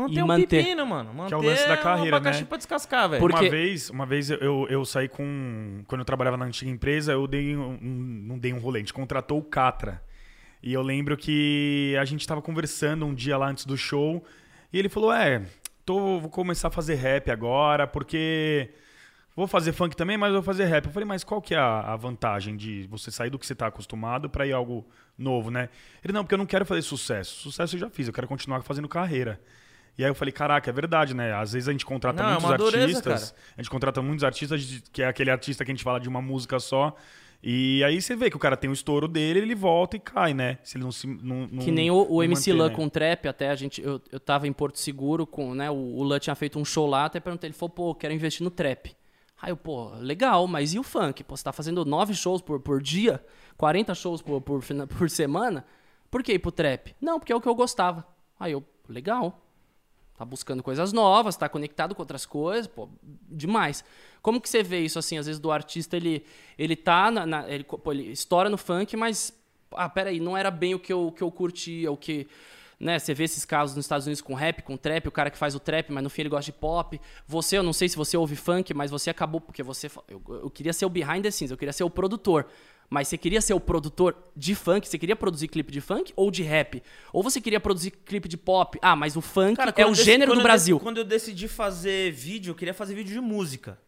Manter 0.00 0.18
E 0.18 0.22
um 0.22 0.26
manter. 0.26 0.46
pepino, 0.46 0.86
mano. 0.86 1.12
Manter 1.14 1.28
Que 1.28 1.34
é 1.34 1.36
o 1.36 1.42
lance 1.42 1.68
da 1.68 1.76
carreira, 1.76 2.14
um 2.16 2.18
abacaxi 2.18 2.40
né? 2.42 2.46
pra 2.48 2.56
descascar, 2.58 3.08
velho. 3.08 3.20
Porque- 3.20 3.44
Uma 3.44 3.50
vez, 3.50 3.90
uma 3.90 4.06
vez 4.06 4.30
eu, 4.30 4.66
eu 4.68 4.84
saí 4.84 5.08
com. 5.08 5.82
Quando 5.86 6.00
eu 6.00 6.04
trabalhava 6.04 6.36
na 6.36 6.44
antiga 6.46 6.70
empresa, 6.70 7.12
eu 7.12 7.26
dei 7.26 7.56
um, 7.56 7.78
não 7.80 8.38
dei 8.38 8.52
um 8.52 8.58
rolê, 8.58 8.78
a 8.78 8.82
gente 8.82 8.92
contratou 8.94 9.38
o 9.38 9.42
Catra. 9.42 10.02
E 10.62 10.72
eu 10.72 10.82
lembro 10.82 11.16
que 11.16 11.96
a 12.00 12.04
gente 12.04 12.26
tava 12.26 12.42
conversando 12.42 13.06
um 13.06 13.14
dia 13.14 13.36
lá 13.38 13.48
antes 13.48 13.64
do 13.64 13.76
show, 13.76 14.22
e 14.72 14.78
ele 14.78 14.88
falou: 14.88 15.12
É, 15.12 15.42
tô, 15.84 16.20
vou 16.20 16.28
começar 16.30 16.68
a 16.68 16.70
fazer 16.70 16.94
rap 16.96 17.30
agora, 17.30 17.86
porque. 17.86 18.70
Vou 19.36 19.46
fazer 19.46 19.72
funk 19.72 19.96
também, 19.96 20.18
mas 20.18 20.32
vou 20.32 20.42
fazer 20.42 20.64
rap. 20.64 20.84
Eu 20.86 20.90
falei, 20.92 21.06
mas 21.06 21.22
qual 21.24 21.40
que 21.40 21.54
é 21.54 21.56
a, 21.58 21.92
a 21.92 21.96
vantagem 21.96 22.56
de 22.56 22.86
você 22.90 23.10
sair 23.12 23.30
do 23.30 23.38
que 23.38 23.46
você 23.46 23.54
tá 23.54 23.68
acostumado 23.68 24.28
pra 24.28 24.44
ir 24.44 24.52
algo 24.52 24.84
novo, 25.16 25.50
né? 25.52 25.68
Ele, 26.04 26.12
não, 26.12 26.24
porque 26.24 26.34
eu 26.34 26.38
não 26.38 26.44
quero 26.44 26.66
fazer 26.66 26.82
sucesso. 26.82 27.36
Sucesso 27.40 27.76
eu 27.76 27.80
já 27.80 27.88
fiz, 27.88 28.08
eu 28.08 28.12
quero 28.12 28.26
continuar 28.26 28.60
fazendo 28.62 28.88
carreira. 28.88 29.40
E 29.98 30.04
aí 30.04 30.10
eu 30.10 30.14
falei, 30.14 30.32
caraca, 30.32 30.70
é 30.70 30.72
verdade, 30.72 31.14
né? 31.14 31.32
Às 31.34 31.52
vezes 31.52 31.68
a 31.68 31.72
gente 31.72 31.84
contrata 31.84 32.22
Não, 32.22 32.30
é 32.30 32.40
muitos 32.40 32.56
dureza, 32.56 32.84
artistas. 32.98 33.34
A 33.56 33.60
gente 33.62 33.70
contrata 33.70 34.00
muitos 34.00 34.24
artistas, 34.24 34.62
de- 34.62 34.82
que 34.92 35.02
é 35.02 35.06
aquele 35.06 35.30
artista 35.30 35.64
que 35.64 35.70
a 35.70 35.74
gente 35.74 35.84
fala 35.84 36.00
de 36.00 36.08
uma 36.08 36.22
música 36.22 36.58
só. 36.58 36.94
E 37.42 37.82
aí 37.84 38.00
você 38.02 38.14
vê 38.14 38.28
que 38.28 38.36
o 38.36 38.38
cara 38.38 38.56
tem 38.56 38.68
o 38.68 38.72
estouro 38.72 39.08
dele, 39.08 39.40
ele 39.40 39.54
volta 39.54 39.96
e 39.96 40.00
cai, 40.00 40.34
né? 40.34 40.58
Se 40.62 40.76
ele 40.76 40.84
não 40.84 40.92
se. 40.92 41.06
Não, 41.06 41.46
não- 41.50 41.62
Que 41.62 41.70
nem 41.70 41.90
o, 41.90 42.06
o 42.10 42.22
MC 42.22 42.52
Lan 42.52 42.68
né? 42.68 42.74
com 42.74 42.88
trap, 42.88 43.26
até 43.28 43.48
a 43.48 43.54
gente. 43.54 43.80
Eu, 43.82 44.00
eu 44.12 44.20
tava 44.20 44.46
em 44.46 44.52
Porto 44.52 44.78
Seguro 44.78 45.26
com, 45.26 45.54
né? 45.54 45.70
O, 45.70 45.74
o 45.74 46.02
Lan 46.02 46.18
tinha 46.18 46.34
feito 46.34 46.58
um 46.58 46.64
show 46.64 46.86
lá, 46.86 47.06
até 47.06 47.18
perguntei, 47.18 47.48
ele 47.48 47.54
falou, 47.54 47.70
pô, 47.70 47.94
quero 47.94 48.12
investir 48.12 48.44
no 48.44 48.50
trap. 48.50 48.94
Aí 49.40 49.50
eu, 49.50 49.56
pô, 49.56 49.90
legal, 49.98 50.46
mas 50.46 50.74
e 50.74 50.78
o 50.78 50.82
funk? 50.82 51.24
Pô, 51.24 51.34
você 51.34 51.42
tá 51.44 51.50
fazendo 51.52 51.82
nove 51.82 52.14
shows 52.14 52.42
por, 52.42 52.60
por 52.60 52.82
dia, 52.82 53.24
40 53.56 53.94
shows 53.94 54.20
por, 54.20 54.42
por, 54.42 54.62
por 54.86 55.08
semana, 55.08 55.64
por 56.10 56.22
que 56.22 56.34
ir 56.34 56.38
pro 56.38 56.52
trap? 56.52 56.94
Não, 57.00 57.18
porque 57.18 57.32
é 57.32 57.36
o 57.36 57.40
que 57.40 57.48
eu 57.48 57.54
gostava. 57.54 58.06
Aí 58.38 58.52
eu, 58.52 58.62
legal. 58.86 59.42
Tá 60.20 60.24
buscando 60.26 60.62
coisas 60.62 60.92
novas, 60.92 61.34
tá 61.34 61.48
conectado 61.48 61.94
com 61.94 62.02
outras 62.02 62.26
coisas, 62.26 62.66
pô, 62.66 62.90
demais. 63.26 63.82
Como 64.20 64.38
que 64.38 64.50
você 64.50 64.62
vê 64.62 64.80
isso, 64.80 64.98
assim, 64.98 65.16
às 65.16 65.24
vezes 65.24 65.40
do 65.40 65.50
artista, 65.50 65.96
ele, 65.96 66.22
ele 66.58 66.76
tá, 66.76 67.10
na, 67.10 67.24
na- 67.24 67.48
ele, 67.48 67.64
pô, 67.64 67.90
ele 67.90 68.12
estoura 68.12 68.50
no 68.50 68.58
funk, 68.58 68.94
mas, 68.98 69.32
ah, 69.72 69.88
peraí, 69.88 70.20
não 70.20 70.36
era 70.36 70.50
bem 70.50 70.74
o 70.74 70.78
que 70.78 70.92
eu, 70.92 71.10
que 71.10 71.22
eu 71.22 71.30
curtia, 71.30 71.90
o 71.90 71.96
que, 71.96 72.28
né, 72.78 72.98
você 72.98 73.14
vê 73.14 73.24
esses 73.24 73.46
casos 73.46 73.74
nos 73.74 73.86
Estados 73.86 74.06
Unidos 74.06 74.20
com 74.20 74.34
rap, 74.34 74.60
com 74.62 74.76
trap, 74.76 75.08
o 75.08 75.10
cara 75.10 75.30
que 75.30 75.38
faz 75.38 75.54
o 75.54 75.58
trap, 75.58 75.90
mas 75.90 76.04
no 76.04 76.10
fim 76.10 76.20
ele 76.20 76.28
gosta 76.28 76.52
de 76.52 76.58
pop. 76.58 77.00
Você, 77.26 77.56
eu 77.56 77.62
não 77.62 77.72
sei 77.72 77.88
se 77.88 77.96
você 77.96 78.14
ouve 78.14 78.36
funk, 78.36 78.74
mas 78.74 78.90
você 78.90 79.08
acabou, 79.08 79.40
porque 79.40 79.62
você, 79.62 79.90
eu, 80.06 80.22
eu 80.28 80.50
queria 80.50 80.74
ser 80.74 80.84
o 80.84 80.90
behind 80.90 81.22
the 81.22 81.30
scenes, 81.30 81.50
eu 81.50 81.56
queria 81.56 81.72
ser 81.72 81.84
o 81.84 81.88
produtor. 81.88 82.46
Mas 82.92 83.06
você 83.06 83.16
queria 83.16 83.40
ser 83.40 83.54
o 83.54 83.60
produtor 83.60 84.16
de 84.36 84.52
funk? 84.52 84.88
Você 84.88 84.98
queria 84.98 85.14
produzir 85.14 85.46
clipe 85.46 85.70
de 85.70 85.80
funk 85.80 86.12
ou 86.16 86.28
de 86.28 86.42
rap? 86.42 86.82
Ou 87.12 87.22
você 87.22 87.40
queria 87.40 87.60
produzir 87.60 87.92
clipe 87.92 88.28
de 88.28 88.36
pop? 88.36 88.76
Ah, 88.82 88.96
mas 88.96 89.16
o 89.16 89.20
funk 89.20 89.54
Cara, 89.56 89.72
é 89.76 89.86
o 89.86 89.90
eu 89.90 89.94
gênero 89.94 90.32
do 90.34 90.40
eu 90.40 90.42
Brasil. 90.42 90.76
dec- 90.76 90.82
Quando 90.82 90.96
eu 90.98 91.04
decidi 91.04 91.46
fazer 91.46 92.10
vídeo, 92.10 92.50
eu 92.50 92.54
queria 92.56 92.74
fazer 92.74 92.96
vídeo 92.96 93.12
de 93.12 93.20
música. 93.20 93.78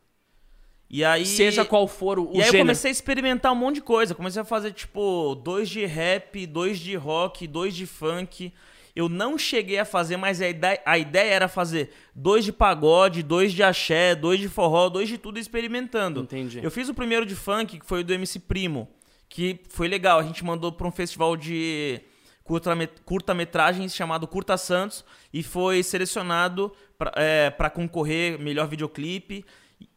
E 0.89 1.03
aí. 1.05 1.27
Seja 1.27 1.65
qual 1.65 1.89
for 1.89 2.19
o, 2.19 2.29
o 2.31 2.37
E 2.37 2.43
aí 2.43 2.43
eu 2.43 2.45
gênero. 2.53 2.59
comecei 2.59 2.91
a 2.91 2.93
experimentar 2.93 3.51
um 3.51 3.57
monte 3.57 3.77
de 3.77 3.81
coisa. 3.81 4.15
Comecei 4.15 4.41
a 4.41 4.45
fazer, 4.45 4.73
tipo, 4.73 5.35
dois 5.35 5.69
de 5.69 5.85
rap, 5.85 6.47
dois 6.47 6.79
de 6.79 6.95
rock, 6.95 7.47
dois 7.49 7.75
de 7.75 7.87
funk. 7.87 8.53
Eu 8.95 9.09
não 9.09 9.39
cheguei 9.39 9.79
a 9.79 9.85
fazer, 9.87 10.17
mas 10.19 10.41
a 10.43 10.49
ideia, 10.49 10.81
a 10.85 10.99
ideia 10.99 11.31
era 11.33 11.49
fazer 11.49 11.91
dois 12.15 12.45
de 12.45 12.53
pagode, 12.53 13.23
dois 13.23 13.53
de 13.53 13.63
axé, 13.63 14.15
dois 14.15 14.39
de 14.39 14.49
forró, 14.49 14.89
dois 14.91 15.09
de 15.09 15.17
tudo 15.17 15.39
experimentando. 15.39 16.21
Entendi. 16.21 16.61
Eu 16.63 16.71
fiz 16.71 16.89
o 16.91 16.95
primeiro 16.95 17.25
de 17.25 17.35
funk, 17.35 17.79
que 17.79 17.87
foi 17.87 18.01
o 18.01 18.05
do 18.05 18.13
MC 18.13 18.39
Primo, 18.41 18.89
que 19.31 19.61
foi 19.71 19.89
legal. 19.89 20.19
A 20.19 20.23
gente 20.23 20.45
mandou 20.45 20.71
pra 20.73 20.87
um 20.87 20.93
festival 20.93 21.37
de 21.39 22.01
curta-met- 22.45 23.01
curta-metragens 23.07 23.95
chamado 23.95 24.27
Curta 24.29 24.59
Santos 24.59 25.05
e 25.33 25.43
foi 25.43 25.83
selecionado 25.83 26.71
pra, 26.99 27.13
é, 27.17 27.51
concorrer 27.71 28.39
melhor 28.39 28.69
videoclipe. 28.69 29.43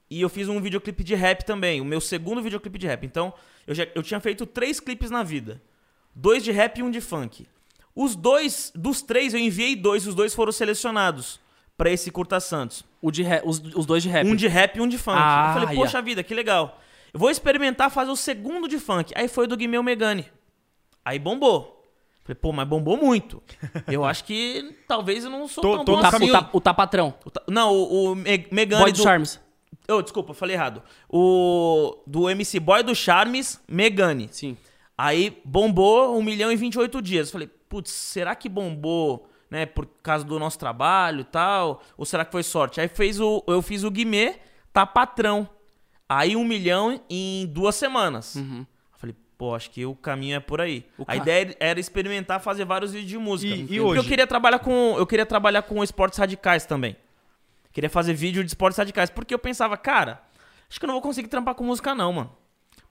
E 0.10 0.22
eu 0.22 0.30
fiz 0.30 0.48
um 0.48 0.62
videoclipe 0.62 1.04
de 1.04 1.16
rap 1.16 1.44
também, 1.44 1.82
o 1.82 1.86
meu 1.86 2.00
segundo 2.00 2.42
videoclipe 2.42 2.78
de 2.78 2.88
rap. 2.88 3.06
Então, 3.06 3.34
eu, 3.68 3.76
já, 3.76 3.86
eu 3.94 4.02
tinha 4.04 4.20
feito 4.22 4.46
três 4.46 4.80
clipes 4.80 5.10
na 5.12 5.22
vida: 5.24 5.62
dois 6.16 6.44
de 6.44 6.52
rap 6.54 6.78
e 6.78 6.84
um 6.84 6.90
de 6.92 7.02
funk. 7.02 7.46
Os 7.96 8.16
dois, 8.16 8.72
dos 8.76 9.02
três, 9.02 9.34
eu 9.34 9.40
enviei 9.40 9.76
dois, 9.76 10.06
os 10.06 10.14
dois 10.14 10.34
foram 10.34 10.52
selecionados 10.52 11.40
pra 11.78 11.90
esse 11.90 12.12
Curta 12.12 12.40
Santos. 12.40 12.84
O 13.02 13.10
de 13.12 13.24
ra- 13.24 13.42
os, 13.46 13.60
os 13.76 13.86
dois 13.86 14.04
de 14.04 14.10
rap. 14.10 14.28
Um 14.28 14.36
de 14.36 14.48
rap 14.48 14.76
e 14.78 14.82
um 14.82 14.88
de 14.88 14.98
funk. 14.98 15.18
Ah, 15.20 15.48
eu 15.50 15.54
falei, 15.54 15.70
yeah. 15.70 15.82
poxa 15.82 16.02
vida, 16.02 16.24
que 16.24 16.34
legal. 16.34 16.82
Eu 17.14 17.20
vou 17.20 17.30
experimentar 17.30 17.90
fazer 17.90 18.12
o 18.12 18.16
segundo 18.16 18.68
de 18.68 18.78
funk. 18.80 19.14
Aí 19.16 19.28
foi 19.30 19.46
o 19.46 19.48
do 19.48 19.56
Guimeu 19.56 19.82
Megane. 19.82 20.26
Aí 21.04 21.18
bombou. 21.18 21.74
Falei, 22.24 22.36
pô, 22.42 22.52
mas 22.52 22.68
bombou 22.68 22.98
muito. 22.98 23.42
Eu 23.88 24.04
acho 24.04 24.24
que 24.26 24.76
talvez 24.88 25.24
eu 25.24 25.30
não 25.30 25.48
sou 25.48 25.62
Tô- 25.62 25.76
tão 25.78 25.86
tô 25.86 25.96
bom 25.96 26.02
Tá- 26.02 26.08
assim. 26.10 26.28
o, 26.28 26.32
tá, 26.32 26.50
o 26.54 26.60
tá 26.62 26.74
patrão. 26.74 27.14
O 27.24 27.30
ta- 27.30 27.44
Não, 27.48 27.72
o, 27.72 28.12
o 28.12 28.16
Me- 28.16 28.48
Megane 28.52 28.82
Boy 28.84 28.92
do 28.92 28.98
Charms. 29.04 29.40
Oh, 29.88 30.02
desculpa, 30.02 30.34
falei 30.34 30.56
errado. 30.56 30.82
O 31.08 32.00
do 32.08 32.28
MC 32.28 32.60
Boy 32.60 32.82
do 32.82 32.96
Charmes, 32.96 33.62
Megane. 33.68 34.28
Sim. 34.32 34.58
Aí 34.98 35.40
bombou 35.46 36.18
1 36.18 36.24
milhão 36.24 36.52
e 36.52 36.56
28 36.56 37.00
dias. 37.02 37.30
Falei, 37.30 37.48
putz, 37.76 37.92
será 37.92 38.34
que 38.36 38.48
bombou, 38.48 39.28
né, 39.50 39.66
por 39.66 39.86
causa 40.02 40.24
do 40.24 40.40
nosso 40.40 40.58
trabalho 40.58 41.22
e 41.22 41.24
tal? 41.26 41.82
Ou 41.98 42.06
será 42.06 42.24
que 42.24 42.32
foi 42.32 42.44
sorte? 42.44 42.80
Aí 42.80 42.88
fez 42.88 43.20
o, 43.20 43.44
eu 43.48 43.62
fiz 43.62 43.84
o 43.84 43.92
Guimê, 43.92 44.36
tá 44.72 44.86
patrão. 44.86 45.50
Aí 46.08 46.36
1 46.38 46.44
milhão 46.46 47.02
em 47.10 47.46
duas 47.48 47.76
semanas. 47.76 48.36
Eu 48.38 48.66
Falei, 48.94 49.16
pô, 49.38 49.54
acho 49.56 49.70
que 49.72 49.86
o 49.86 49.94
caminho 49.96 50.38
é 50.38 50.40
por 50.40 50.62
aí. 50.62 50.86
O 50.98 51.04
A 51.08 51.16
ideia 51.18 51.56
era 51.60 51.80
experimentar 51.80 52.40
fazer 52.40 52.64
vários 52.64 52.94
vídeos 52.94 53.10
de 53.10 53.18
música. 53.18 53.54
E- 53.54 53.74
e 53.74 53.80
hoje? 53.82 54.00
eu 54.00 54.04
queria 54.06 54.26
trabalhar 54.28 54.60
com, 54.60 54.96
eu 54.98 55.06
queria 55.06 55.26
trabalhar 55.26 55.64
com 55.64 55.84
esportes 55.84 56.18
radicais 56.18 56.66
também. 56.66 56.96
Queria 57.74 57.90
fazer 57.90 58.14
vídeo 58.14 58.42
de 58.44 58.48
esportes 58.50 58.78
radicais, 58.78 59.10
porque 59.10 59.34
eu 59.34 59.40
pensava, 59.40 59.76
cara, 59.76 60.22
acho 60.70 60.80
que 60.80 60.86
eu 60.86 60.88
não 60.88 60.94
vou 60.96 61.02
conseguir 61.02 61.28
trampar 61.28 61.56
com 61.56 61.66
música 61.66 61.94
não, 61.94 62.14
mano. 62.14 62.32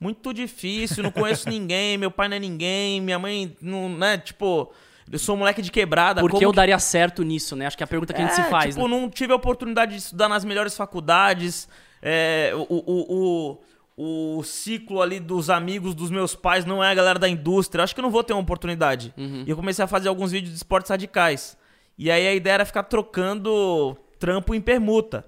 Muito 0.00 0.32
difícil, 0.34 1.02
não 1.02 1.10
conheço 1.10 1.48
ninguém, 1.50 1.96
meu 1.96 2.10
pai 2.10 2.28
não 2.28 2.36
é 2.36 2.40
ninguém, 2.40 3.00
minha 3.00 3.18
mãe 3.18 3.56
não, 3.60 3.88
né, 3.88 4.18
tipo, 4.18 4.72
eu 5.10 5.18
sou 5.18 5.34
um 5.34 5.38
moleque 5.38 5.62
de 5.62 5.70
quebrada. 5.70 6.20
Porque 6.20 6.32
como 6.34 6.44
eu 6.44 6.50
que- 6.50 6.56
daria 6.56 6.78
certo 6.78 7.22
nisso, 7.22 7.54
né? 7.56 7.66
Acho 7.66 7.76
que 7.76 7.82
é 7.82 7.86
a 7.86 7.88
pergunta 7.88 8.12
que 8.12 8.20
a 8.20 8.26
gente 8.26 8.38
É, 8.40 8.44
se 8.44 8.50
faz, 8.50 8.74
tipo, 8.74 8.86
né? 8.88 8.96
não 8.96 9.08
tive 9.08 9.32
a 9.32 9.36
oportunidade 9.36 9.92
de 9.92 9.98
estudar 9.98 10.28
nas 10.28 10.44
melhores 10.44 10.76
faculdades, 10.76 11.68
é, 12.02 12.52
o, 12.54 12.66
o, 12.68 13.58
o, 13.96 14.36
o 14.38 14.42
ciclo 14.42 15.00
ali 15.00 15.20
dos 15.20 15.48
amigos 15.50 15.94
dos 15.94 16.10
meus 16.10 16.34
pais 16.34 16.64
não 16.64 16.82
é 16.82 16.90
a 16.90 16.94
galera 16.94 17.18
da 17.18 17.28
indústria, 17.28 17.84
acho 17.84 17.94
que 17.94 18.00
eu 18.00 18.02
não 18.02 18.10
vou 18.10 18.24
ter 18.24 18.32
uma 18.32 18.42
oportunidade. 18.42 19.14
Uhum. 19.16 19.44
E 19.46 19.50
eu 19.50 19.56
comecei 19.56 19.84
a 19.84 19.88
fazer 19.88 20.08
alguns 20.08 20.32
vídeos 20.32 20.50
de 20.50 20.56
esportes 20.56 20.90
radicais. 20.90 21.56
E 21.96 22.10
aí 22.10 22.26
a 22.26 22.34
ideia 22.34 22.54
era 22.54 22.64
ficar 22.64 22.82
trocando 22.82 23.96
trampo 24.18 24.54
em 24.54 24.60
permuta. 24.60 25.24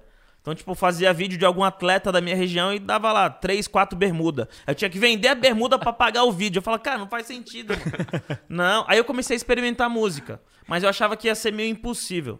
Então, 0.47 0.55
tipo, 0.55 0.73
fazia 0.75 1.11
vídeo 1.11 1.37
de 1.37 1.43
algum 1.43 1.61
atleta 1.61 2.09
da 2.09 2.21
minha 2.21 2.33
região 2.33 2.73
e 2.73 2.79
dava 2.79 3.11
lá 3.11 3.29
três, 3.29 3.67
quatro 3.67 3.97
bermuda. 3.99 4.47
Eu 4.65 4.73
tinha 4.73 4.89
que 4.89 4.97
vender 4.97 5.27
a 5.27 5.35
bermuda 5.35 5.77
pra 5.77 5.91
pagar 5.91 6.23
o 6.23 6.31
vídeo. 6.31 6.59
Eu 6.59 6.63
falava, 6.63 6.81
cara, 6.81 6.97
não 6.97 7.07
faz 7.09 7.27
sentido. 7.27 7.73
mano. 7.73 8.39
não. 8.47 8.85
Aí 8.87 8.97
eu 8.97 9.03
comecei 9.03 9.35
a 9.35 9.35
experimentar 9.35 9.89
música. 9.89 10.39
Mas 10.65 10.83
eu 10.83 10.89
achava 10.89 11.17
que 11.17 11.27
ia 11.27 11.35
ser 11.35 11.51
meio 11.51 11.69
impossível. 11.69 12.39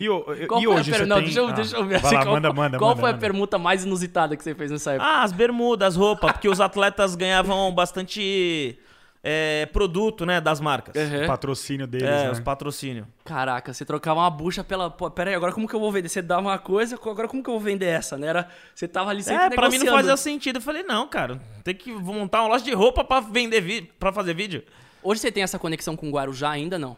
E, 0.00 0.08
o- 0.08 0.24
Qual 0.48 0.62
e 0.62 0.64
foi 0.64 0.72
a 0.72 0.76
hoje 0.78 0.90
per- 0.90 1.00
você 1.00 1.04
Não, 1.06 1.16
tem... 1.16 1.24
deixa 1.26 1.40
eu, 1.40 1.48
Ah, 1.48 1.52
deixa 1.52 1.76
eu 1.76 1.84
ver. 1.84 1.96
assim, 1.96 2.14
lá, 2.14 2.22
qual, 2.22 2.34
manda, 2.36 2.52
manda, 2.54 2.78
qual 2.78 2.90
manda, 2.92 3.00
foi 3.02 3.10
a 3.10 3.12
manda. 3.12 3.20
permuta 3.20 3.58
mais 3.58 3.84
inusitada 3.84 4.34
que 4.34 4.42
você 4.42 4.54
fez 4.54 4.70
nessa 4.70 4.92
época? 4.92 5.06
Ah, 5.06 5.22
as 5.22 5.32
bermudas, 5.32 5.88
as 5.88 5.96
roupas, 5.96 6.32
porque 6.32 6.48
os 6.48 6.58
atletas 6.58 7.14
ganhavam 7.14 7.70
bastante 7.74 8.78
é, 9.22 9.66
produto, 9.66 10.24
né, 10.24 10.40
das 10.40 10.60
marcas. 10.60 10.94
Uhum. 10.96 11.24
O 11.24 11.26
patrocínio 11.26 11.86
deles, 11.86 12.08
É, 12.08 12.24
né? 12.24 12.30
os 12.30 12.40
patrocínios. 12.40 13.06
Caraca, 13.24 13.72
você 13.74 13.84
trocava 13.84 14.20
uma 14.20 14.30
bucha 14.30 14.64
pela. 14.64 14.90
Pô, 14.90 15.10
pera 15.10 15.30
aí, 15.30 15.36
agora 15.36 15.52
como 15.52 15.68
que 15.68 15.74
eu 15.74 15.80
vou 15.80 15.92
vender? 15.92 16.08
Você 16.08 16.22
dava 16.22 16.42
uma 16.42 16.58
coisa, 16.58 16.96
agora 16.96 17.28
como 17.28 17.42
que 17.42 17.50
eu 17.50 17.54
vou 17.54 17.60
vender 17.60 17.86
essa, 17.86 18.16
né? 18.16 18.28
Era... 18.28 18.48
Você 18.74 18.88
tava 18.88 19.10
ali 19.10 19.22
sempre 19.22 19.44
É, 19.44 19.50
pra 19.50 19.68
mim 19.68 19.76
não 19.78 19.84
negociando. 19.84 19.96
fazia 19.96 20.16
sentido. 20.16 20.56
Eu 20.56 20.62
falei, 20.62 20.82
não, 20.82 21.06
cara, 21.06 21.40
tem 21.62 21.74
que 21.74 21.92
montar 21.92 22.42
uma 22.42 22.48
loja 22.48 22.64
de 22.64 22.72
roupa 22.72 23.04
pra 23.04 23.20
vender 23.20 23.60
vi 23.60 23.82
para 23.82 24.12
fazer 24.12 24.34
vídeo. 24.34 24.62
Hoje 25.02 25.20
você 25.20 25.30
tem 25.32 25.42
essa 25.42 25.58
conexão 25.58 25.96
com 25.96 26.08
o 26.08 26.12
Guarujá 26.12 26.50
ainda, 26.50 26.78
não? 26.78 26.96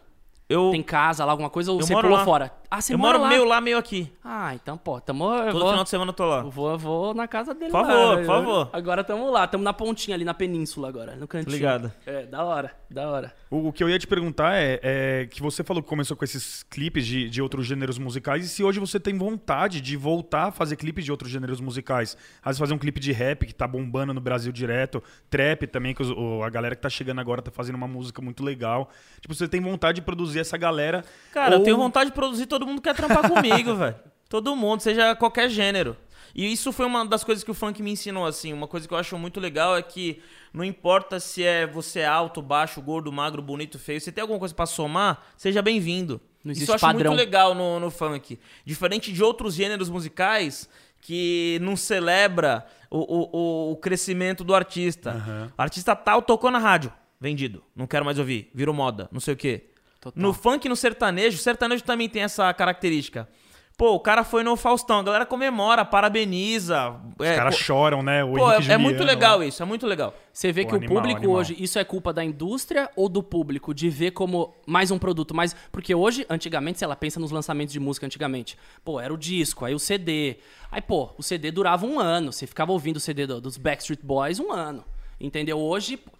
Eu, 0.49 0.71
Tem 0.71 0.83
casa 0.83 1.23
lá, 1.23 1.31
alguma 1.31 1.49
coisa, 1.49 1.71
ou 1.71 1.79
Eu 1.79 1.85
você 1.85 1.93
pulou 1.95 2.17
lá. 2.17 2.25
fora? 2.25 2.51
Ah, 2.75 2.81
você 2.81 2.95
eu 2.95 2.97
mora 2.97 3.19
moro 3.19 3.23
lá? 3.23 3.29
meio 3.29 3.45
lá, 3.45 3.61
meio 3.61 3.77
aqui. 3.77 4.11
Ah, 4.23 4.55
então, 4.55 4.75
pô, 4.79 4.99
tamo. 4.99 5.25
eu 5.31 5.51
Todo 5.51 5.59
vou, 5.61 5.69
final 5.69 5.83
de 5.83 5.89
semana 5.91 6.09
eu 6.09 6.13
tô 6.15 6.25
lá. 6.25 6.39
eu 6.39 6.49
vou, 6.49 6.71
eu 6.71 6.77
vou 6.79 7.13
na 7.13 7.27
casa 7.27 7.53
dele. 7.53 7.69
Por 7.69 7.81
lá, 7.81 7.85
favor, 7.87 8.15
né? 8.15 8.21
por 8.21 8.25
favor. 8.25 8.69
Agora 8.73 9.03
tamo 9.03 9.29
lá, 9.29 9.45
tamo 9.45 9.63
na 9.63 9.71
pontinha 9.73 10.15
ali, 10.15 10.25
na 10.25 10.33
península 10.33 10.87
agora, 10.89 11.15
no 11.15 11.27
cantinho. 11.27 11.53
Ligado. 11.53 11.91
É, 12.03 12.25
da 12.25 12.43
hora, 12.43 12.71
da 12.89 13.07
hora. 13.11 13.31
O, 13.51 13.67
o 13.67 13.71
que 13.71 13.83
eu 13.83 13.89
ia 13.89 13.99
te 13.99 14.07
perguntar 14.07 14.55
é, 14.55 14.79
é 14.81 15.27
que 15.29 15.39
você 15.39 15.63
falou 15.63 15.83
que 15.83 15.89
começou 15.89 16.17
com 16.17 16.25
esses 16.25 16.63
clipes 16.63 17.05
de, 17.05 17.29
de 17.29 17.43
outros 17.43 17.67
gêneros 17.67 17.99
musicais 17.99 18.43
e 18.43 18.49
se 18.49 18.63
hoje 18.63 18.79
você 18.79 18.99
tem 18.99 19.15
vontade 19.15 19.79
de 19.79 19.95
voltar 19.95 20.45
a 20.47 20.51
fazer 20.51 20.75
clipes 20.75 21.05
de 21.05 21.11
outros 21.11 21.29
gêneros 21.29 21.61
musicais. 21.61 22.17
Às 22.41 22.53
vezes 22.53 22.59
fazer 22.59 22.73
um 22.73 22.79
clipe 22.79 22.99
de 22.99 23.11
rap 23.11 23.45
que 23.45 23.53
tá 23.53 23.67
bombando 23.67 24.15
no 24.15 24.19
Brasil 24.21 24.51
direto, 24.51 25.03
trap 25.29 25.67
também, 25.67 25.93
que 25.93 26.01
os- 26.01 26.09
o- 26.09 26.41
a 26.41 26.49
galera 26.49 26.75
que 26.75 26.81
tá 26.81 26.89
chegando 26.89 27.21
agora 27.21 27.39
tá 27.39 27.51
fazendo 27.51 27.75
uma 27.75 27.87
música 27.87 28.19
muito 28.19 28.43
legal. 28.43 28.89
Tipo, 29.21 29.35
você 29.35 29.47
tem 29.47 29.61
vontade 29.61 29.97
de 29.97 30.01
produzir 30.01 30.39
essa 30.39 30.57
galera. 30.57 31.05
Cara, 31.31 31.53
eu 31.53 31.59
ou- 31.59 31.63
tenho 31.63 31.77
vontade 31.77 32.09
de 32.09 32.15
produzir, 32.15 32.47
todo 32.47 32.62
mundo 32.65 32.81
quer 32.81 32.95
trampar 32.95 33.29
comigo, 33.29 33.75
velho. 33.77 33.95
Todo 34.29 34.55
mundo, 34.55 34.81
seja 34.81 35.15
qualquer 35.15 35.49
gênero. 35.49 35.95
E 36.35 36.51
isso 36.51 36.71
foi 36.71 36.87
uma 36.87 37.05
das 37.05 37.23
coisas 37.23 37.43
que 37.43 37.51
o 37.51 37.53
funk 37.53 37.83
me 37.83 37.91
ensinou, 37.91 38.25
assim. 38.25 38.51
Uma 38.51 38.67
coisa 38.67 38.87
que 38.87 38.93
eu 38.93 38.97
acho 38.97 39.15
muito 39.19 39.39
legal 39.39 39.77
é 39.77 39.81
que 39.83 40.19
não 40.51 40.63
importa 40.63 41.19
se 41.19 41.43
é 41.43 41.67
você 41.67 41.99
é 41.99 42.07
alto, 42.07 42.41
baixo, 42.41 42.81
gordo, 42.81 43.11
magro, 43.11 43.39
bonito, 43.41 43.77
feio, 43.77 44.01
se 44.01 44.11
tem 44.11 44.21
alguma 44.23 44.39
coisa 44.39 44.53
pra 44.55 44.65
somar, 44.65 45.23
seja 45.37 45.61
bem-vindo. 45.61 46.19
Isso 46.45 46.71
eu 46.71 46.75
acho 46.75 46.81
padrão. 46.81 47.11
muito 47.11 47.17
legal 47.17 47.53
no, 47.53 47.79
no 47.79 47.91
funk. 47.91 48.39
Diferente 48.65 49.11
de 49.13 49.23
outros 49.23 49.53
gêneros 49.53 49.89
musicais 49.89 50.67
que 50.99 51.59
não 51.61 51.75
celebra 51.75 52.65
o, 52.89 52.97
o, 52.97 53.71
o- 53.73 53.77
crescimento 53.77 54.43
do 54.43 54.55
artista. 54.55 55.11
Aham. 55.11 55.51
Artista 55.57 55.95
tal 55.95 56.21
tocou 56.21 56.49
na 56.49 56.57
rádio, 56.59 56.91
vendido. 57.19 57.63
Não 57.75 57.85
quero 57.85 58.03
mais 58.05 58.17
ouvir, 58.17 58.49
virou 58.55 58.73
moda, 58.73 59.07
não 59.11 59.19
sei 59.19 59.35
o 59.35 59.37
quê. 59.37 59.65
Total. 60.03 60.21
No 60.21 60.33
funk 60.33 60.65
e 60.65 60.69
no 60.69 60.75
sertanejo, 60.75 61.37
o 61.37 61.39
sertanejo 61.41 61.83
também 61.83 62.09
tem 62.09 62.23
essa 62.23 62.53
característica. 62.53 63.27
Pô, 63.75 63.93
o 63.95 63.99
cara 63.99 64.23
foi 64.23 64.43
no 64.43 64.55
Faustão, 64.55 64.99
a 64.99 65.03
galera 65.03 65.25
comemora, 65.25 65.83
parabeniza. 65.83 66.95
Os 67.17 67.25
é, 67.25 67.35
caras 67.35 67.55
choram, 67.55 68.03
né? 68.03 68.23
O 68.23 68.33
pô, 68.33 68.51
é, 68.51 68.57
é 68.73 68.77
muito 68.77 69.03
legal 69.03 69.39
lá. 69.39 69.45
isso, 69.45 69.63
é 69.63 69.65
muito 69.65 69.87
legal. 69.87 70.13
Você 70.31 70.51
vê 70.51 70.63
Pô, 70.63 70.69
que 70.69 70.75
animal, 70.75 70.93
o 70.93 70.95
público 70.99 71.17
animal. 71.21 71.35
hoje, 71.37 71.55
isso 71.57 71.79
é 71.79 71.83
culpa 71.83 72.13
da 72.13 72.23
indústria 72.23 72.87
ou 72.95 73.09
do 73.09 73.23
público 73.23 73.73
de 73.73 73.89
ver 73.89 74.11
como 74.11 74.53
mais 74.67 74.91
um 74.91 74.99
produto, 74.99 75.33
mais 75.33 75.55
porque 75.71 75.95
hoje, 75.95 76.23
antigamente, 76.29 76.77
se 76.79 76.83
ela 76.85 76.95
pensa 76.95 77.19
nos 77.19 77.31
lançamentos 77.31 77.73
de 77.73 77.79
música 77.79 78.05
antigamente, 78.05 78.57
pô, 78.85 78.99
era 78.99 79.11
o 79.13 79.17
disco, 79.17 79.65
aí 79.65 79.73
o 79.73 79.79
CD. 79.79 80.37
Aí, 80.71 80.81
pô, 80.81 81.09
o 81.17 81.23
CD 81.23 81.49
durava 81.49 81.85
um 81.85 81.99
ano, 81.99 82.31
você 82.31 82.45
ficava 82.45 82.71
ouvindo 82.71 82.97
o 82.97 82.99
CD 82.99 83.25
do- 83.25 83.41
dos 83.41 83.57
Backstreet 83.57 84.01
Boys 84.03 84.39
um 84.39 84.51
ano. 84.51 84.83
Entendeu? 85.19 85.57
Hoje, 85.59 85.97
pô, 85.97 86.11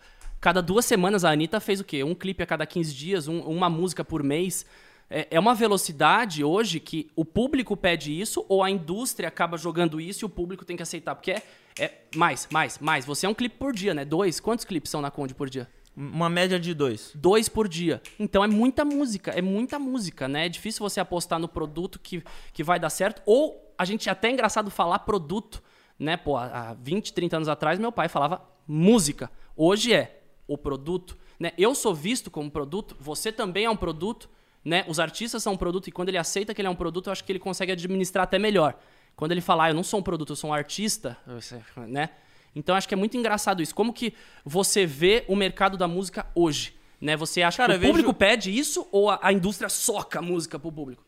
cada 0.43 0.61
duas 0.61 0.83
semanas 0.85 1.23
a 1.23 1.31
Anitta 1.31 1.61
fez 1.61 1.79
o 1.79 1.85
quê? 1.85 2.03
Um 2.03 2.13
clipe 2.13 2.43
a 2.43 2.45
cada 2.45 2.65
15 2.65 2.93
dias, 2.93 3.29
um- 3.29 3.39
uma 3.43 3.69
música 3.69 4.03
por 4.03 4.21
mês. 4.21 4.65
É, 5.09 5.27
é 5.31 5.39
uma 5.39 5.55
velocidade 5.55 6.43
hoje 6.43 6.81
que 6.81 7.09
o 7.15 7.23
público 7.23 7.77
pede 7.77 8.11
isso 8.19 8.45
ou 8.49 8.61
a 8.61 8.69
indústria 8.69 9.29
acaba 9.29 9.55
jogando 9.57 10.01
isso 10.01 10.25
e 10.25 10.27
o 10.27 10.29
público 10.29 10.65
tem 10.65 10.75
que 10.75 10.83
aceitar. 10.83 11.15
Porque 11.15 11.31
é, 11.31 11.41
é 11.79 11.97
mais, 12.13 12.45
mais, 12.51 12.77
mais. 12.79 13.05
Você 13.05 13.25
é 13.25 13.29
um 13.29 13.33
clipe 13.33 13.55
por 13.57 13.71
dia, 13.73 13.93
né? 13.93 14.03
Dois. 14.03 14.41
Quantos 14.41 14.65
clipes 14.65 14.91
são 14.91 15.01
na 15.01 15.09
Conde 15.09 15.33
por 15.33 15.49
dia? 15.49 15.65
Uma 15.95 16.27
média 16.29 16.59
de 16.59 16.73
dois. 16.73 17.13
Dois 17.15 17.47
por 17.47 17.69
dia. 17.69 18.01
Então 18.19 18.43
é 18.43 18.47
muita 18.47 18.83
música, 18.83 19.31
é 19.31 19.41
muita 19.41 19.79
música, 19.79 20.27
né? 20.27 20.47
É 20.47 20.49
difícil 20.49 20.81
você 20.81 20.99
apostar 20.99 21.39
no 21.39 21.47
produto 21.47 21.97
que, 22.03 22.21
que 22.51 22.63
vai 22.65 22.81
dar 22.81 22.89
certo. 22.89 23.21
Ou 23.25 23.73
a 23.77 23.85
gente 23.85 24.09
até 24.09 24.27
é 24.27 24.31
engraçado 24.31 24.69
falar 24.69 24.99
produto, 24.99 25.63
né? 25.97 26.17
Pô, 26.17 26.35
há 26.35 26.71
há 26.71 26.73
20, 26.73 27.13
30 27.13 27.37
anos 27.37 27.47
atrás 27.47 27.79
meu 27.79 27.93
pai 27.93 28.09
falava 28.09 28.41
música. 28.67 29.31
Hoje 29.55 29.93
é 29.93 30.22
o 30.47 30.57
produto, 30.57 31.17
né? 31.39 31.51
Eu 31.57 31.73
sou 31.75 31.93
visto 31.93 32.29
como 32.31 32.49
produto, 32.51 32.95
você 32.99 33.31
também 33.31 33.65
é 33.65 33.69
um 33.69 33.75
produto, 33.75 34.29
né? 34.63 34.83
Os 34.87 34.99
artistas 34.99 35.41
são 35.43 35.53
um 35.53 35.57
produto 35.57 35.87
e 35.87 35.91
quando 35.91 36.09
ele 36.09 36.17
aceita 36.17 36.53
que 36.53 36.61
ele 36.61 36.67
é 36.67 36.71
um 36.71 36.75
produto, 36.75 37.07
eu 37.07 37.11
acho 37.11 37.23
que 37.23 37.31
ele 37.31 37.39
consegue 37.39 37.71
administrar 37.71 38.23
até 38.23 38.37
melhor. 38.39 38.77
Quando 39.15 39.31
ele 39.31 39.41
fala, 39.41 39.65
ah, 39.65 39.69
eu 39.69 39.73
não 39.75 39.83
sou 39.83 39.99
um 39.99 40.03
produto, 40.03 40.31
eu 40.31 40.35
sou 40.35 40.49
um 40.49 40.53
artista, 40.53 41.17
né? 41.87 42.09
Então 42.55 42.75
acho 42.75 42.87
que 42.87 42.93
é 42.93 42.97
muito 42.97 43.17
engraçado 43.17 43.61
isso. 43.61 43.73
Como 43.73 43.91
que 43.93 44.13
você 44.45 44.85
vê 44.85 45.23
o 45.27 45.35
mercado 45.35 45.77
da 45.77 45.87
música 45.87 46.25
hoje? 46.35 46.75
Né? 47.01 47.15
Você 47.17 47.41
acha 47.41 47.57
Cara, 47.57 47.73
que 47.73 47.77
o 47.77 47.79
vejo- 47.81 47.91
público 47.93 48.13
pede 48.13 48.55
isso 48.57 48.87
ou 48.91 49.09
a, 49.09 49.19
a 49.21 49.33
indústria 49.33 49.69
soca 49.69 50.19
a 50.19 50.21
música 50.21 50.57
pro 50.59 50.71
público? 50.71 51.03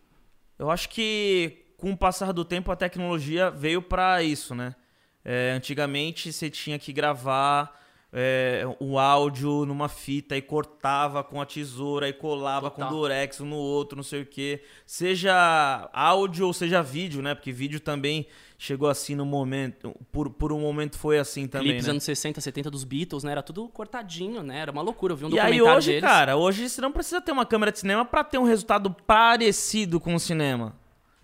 Eu 0.58 0.70
acho 0.72 0.90
que 0.90 1.66
com 1.78 1.92
o 1.92 1.98
passar 1.98 2.32
do 2.32 2.44
tempo 2.46 2.72
a 2.72 2.76
tecnologia 2.76 3.50
veio 3.52 3.82
pra 3.82 4.22
isso, 4.24 4.56
né? 4.56 4.76
É, 5.24 5.52
antigamente 5.52 6.32
você 6.32 6.50
tinha 6.50 6.78
que 6.80 6.92
gravar 6.94 7.80
é, 8.18 8.64
o 8.80 8.98
áudio 8.98 9.66
numa 9.66 9.90
fita 9.90 10.38
e 10.38 10.42
cortava 10.42 11.22
com 11.22 11.42
a 11.42 11.46
tesoura 11.46 12.08
e 12.08 12.14
colava 12.14 12.70
Total. 12.70 12.88
com 12.88 12.96
durex 12.96 13.42
um 13.42 13.46
no 13.46 13.58
outro, 13.58 13.98
não 13.98 14.04
sei 14.04 14.22
o 14.22 14.26
quê. 14.26 14.64
Seja 14.86 15.90
áudio 15.92 16.48
ou 16.48 16.54
seja 16.54 16.82
vídeo, 16.82 17.22
né? 17.22 17.36
Porque 17.36 17.52
vídeo 17.52 17.78
também 17.78 18.26
chegou 18.58 18.88
assim 18.88 19.16
no 19.16 19.26
momento. 19.26 19.94
Por, 20.14 20.30
por 20.30 20.54
um 20.54 20.62
momento 20.62 20.98
foi 20.98 21.20
assim 21.20 21.46
também. 21.46 21.72
Clipes 21.72 21.88
né? 21.88 21.92
anos 21.92 22.04
60, 22.06 22.40
70 22.40 22.72
dos 22.72 22.86
Beatles, 22.86 23.26
né? 23.26 23.34
Era 23.34 23.44
tudo 23.44 23.68
cortadinho, 23.68 24.42
né? 24.42 24.60
Era 24.60 24.72
uma 24.72 24.82
loucura. 24.82 25.12
Eu 25.12 25.18
vi 25.18 25.26
um 25.26 25.30
E 25.32 25.40
aí 25.40 25.62
hoje, 25.62 25.92
deles. 25.92 26.10
cara, 26.10 26.38
hoje 26.38 26.70
você 26.70 26.80
não 26.80 26.94
precisa 26.94 27.20
ter 27.20 27.34
uma 27.34 27.46
câmera 27.46 27.70
de 27.70 27.80
cinema 27.80 28.06
pra 28.06 28.24
ter 28.24 28.38
um 28.38 28.46
resultado 28.46 28.96
parecido 29.06 30.00
com 30.00 30.16
o 30.16 30.20
cinema. 30.22 30.74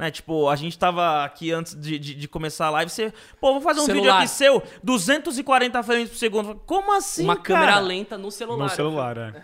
Né? 0.01 0.09
Tipo, 0.09 0.49
a 0.49 0.55
gente 0.55 0.79
tava 0.79 1.23
aqui 1.23 1.51
antes 1.51 1.75
de, 1.79 1.99
de, 1.99 2.15
de 2.15 2.27
começar 2.27 2.65
a 2.65 2.69
live, 2.71 2.89
você... 2.89 3.13
Pô, 3.39 3.51
vou 3.53 3.61
fazer 3.61 3.81
um 3.81 3.85
vídeo 3.85 3.99
Celular. 4.01 4.17
aqui 4.17 4.27
seu, 4.29 4.63
240 4.83 5.83
frames 5.83 6.09
por 6.09 6.15
segundo. 6.17 6.55
Como 6.65 6.91
assim, 6.97 7.23
uma 7.23 7.35
cara? 7.35 7.59
câmera 7.59 7.79
lenta 7.79 8.17
no 8.17 8.31
celular. 8.31 8.63
No 8.63 8.69
celular, 8.69 9.15
é. 9.15 9.43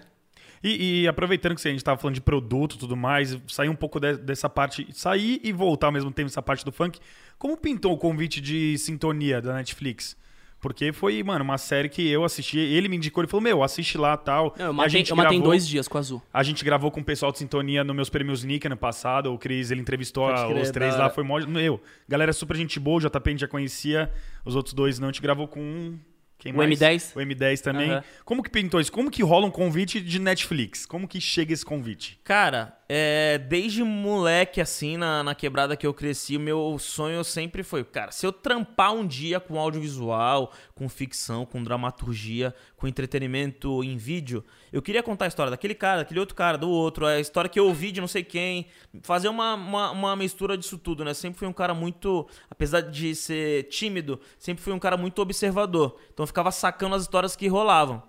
E, 0.64 1.02
e 1.04 1.08
aproveitando 1.08 1.56
que 1.56 1.68
a 1.68 1.70
gente 1.72 1.84
tava 1.84 2.00
falando 2.02 2.16
de 2.16 2.22
produto 2.22 2.74
e 2.74 2.80
tudo 2.80 2.98
mais, 2.98 3.38
sair 3.48 3.70
um 3.70 3.76
pouco 3.76 4.00
de- 4.00 4.18
dessa 4.18 4.50
parte, 4.50 4.88
sair 4.94 5.40
e 5.44 5.52
voltar 5.52 5.86
ao 5.90 5.94
mesmo 5.94 6.12
tempo 6.12 6.26
essa 6.28 6.42
parte 6.42 6.66
do 6.66 6.72
funk, 6.72 7.00
como 7.38 7.56
pintou 7.56 7.94
o 7.94 7.98
convite 7.98 8.42
de 8.42 8.80
sintonia 8.80 9.40
da 9.40 9.54
Netflix? 9.54 10.18
Porque 10.60 10.92
foi, 10.92 11.22
mano, 11.22 11.44
uma 11.44 11.58
série 11.58 11.88
que 11.88 12.08
eu 12.10 12.24
assisti, 12.24 12.58
ele 12.58 12.88
me 12.90 12.98
indicou, 12.98 13.22
ele 13.24 13.30
falou, 13.30 13.44
meu, 13.44 13.62
assiste 13.64 13.98
lá 13.98 14.18
tal. 14.18 14.56
Não, 14.58 14.66
eu 14.66 14.70
E 14.70 14.70
a 14.72 14.74
matei, 14.74 14.90
gente 14.90 15.12
eu 15.12 15.16
matei 15.16 15.38
em 15.38 15.40
gravou- 15.40 15.52
dois 15.52 15.68
dias 15.68 15.88
com 15.88 15.98
o 15.98 16.00
Azul. 16.00 16.22
A 16.34 16.42
gente 16.42 16.66
gravou 16.66 16.90
com 16.90 17.00
o 17.00 17.04
pessoal 17.04 17.32
de 17.32 17.38
sintonia 17.38 17.84
no 17.84 17.94
meus 17.94 18.10
prêmios 18.10 18.44
Nick 18.44 18.66
ano 18.66 18.76
passado. 18.76 19.32
O 19.32 19.38
Cris, 19.38 19.70
ele 19.70 19.82
entrevistou 19.82 20.28
a- 20.28 20.48
crer, 20.48 20.62
os 20.64 20.72
três 20.72 20.96
da 20.96 21.04
lá, 21.06 21.10
foi 21.12 21.24
mó. 21.24 21.40
Eu. 21.40 21.80
Galera 22.10 22.34
super 22.34 22.58
gente 22.58 22.80
boa, 22.80 22.98
o 22.98 23.02
JP 23.02 23.30
a 23.30 23.32
gente 23.32 23.40
já 23.42 23.48
conhecia. 23.48 24.12
Os 24.44 24.56
outros 24.56 24.74
dois 24.74 24.98
não. 24.98 25.10
A 25.10 25.12
gente 25.12 25.22
gravou 25.22 25.48
com 25.48 25.60
um. 25.62 26.00
Quem 26.40 26.54
O 26.54 26.58
mais? 26.58 26.70
M10. 26.80 27.16
O 27.16 27.20
M10 27.20 27.62
também. 27.62 27.90
Aham. 27.92 28.04
Como 28.24 28.44
que 28.44 28.50
pintou 28.52 28.80
isso? 28.80 28.92
Como 28.92 29.10
que 29.10 29.24
rola 29.24 29.48
um 29.48 29.52
convite 29.52 30.00
de 30.00 30.20
Netflix? 30.20 30.86
Como 30.86 31.08
que 31.08 31.20
chega 31.20 31.52
esse 31.52 31.66
convite? 31.66 32.20
Cara, 32.24 32.78
é, 32.90 33.38
desde 33.38 33.84
moleque, 33.84 34.62
assim, 34.62 34.96
na, 34.96 35.22
na 35.22 35.36
quebrada 35.36 35.76
que 35.76 35.86
eu 35.86 35.94
cresci, 35.94 36.38
o 36.38 36.40
meu 36.40 36.78
sonho 36.80 37.22
sempre 37.24 37.62
foi, 37.62 37.84
cara, 37.84 38.12
se 38.12 38.26
eu 38.26 38.32
trampar 38.32 38.94
um 38.94 39.06
dia 39.06 39.42
com 39.42 39.60
audiovisual, 39.60 40.54
com 40.74 40.88
ficção, 40.88 41.46
com 41.46 41.62
dramaturgia, 41.62 42.56
com 42.78 42.88
entretenimento 42.88 43.84
em 43.84 43.98
vídeo, 43.98 44.44
eu 44.72 44.82
queria 44.82 45.04
contar 45.04 45.26
a 45.26 45.28
história 45.28 45.50
daquele 45.50 45.76
cara, 45.76 46.00
daquele 46.00 46.20
outro 46.20 46.34
cara, 46.34 46.58
do 46.58 46.70
outro, 46.70 47.06
a 47.06 47.20
história 47.20 47.50
que 47.50 47.60
eu 47.60 47.66
ouvi 47.66 47.92
de 47.92 48.00
não 48.00 48.08
sei 48.08 48.24
quem, 48.24 48.68
fazer 49.02 49.28
uma, 49.28 49.56
uma, 49.56 49.92
uma 49.92 50.16
mistura 50.16 50.58
disso 50.58 50.78
tudo, 50.78 51.04
né? 51.04 51.14
Sempre 51.14 51.40
fui 51.40 51.48
um 51.48 51.54
cara 51.54 51.74
muito, 51.74 52.26
apesar 52.50 52.82
de 52.82 53.14
ser 53.16 53.64
tímido, 53.64 54.20
sempre 54.40 54.64
fui 54.64 54.72
um 54.72 54.80
cara 54.80 54.96
muito 54.96 55.22
observador. 55.22 56.00
Então 56.14 56.24
eu 56.24 56.28
ficava 56.28 56.52
sacando 56.52 56.96
as 56.96 57.02
histórias 57.02 57.36
que 57.36 57.48
rolavam. 57.50 58.02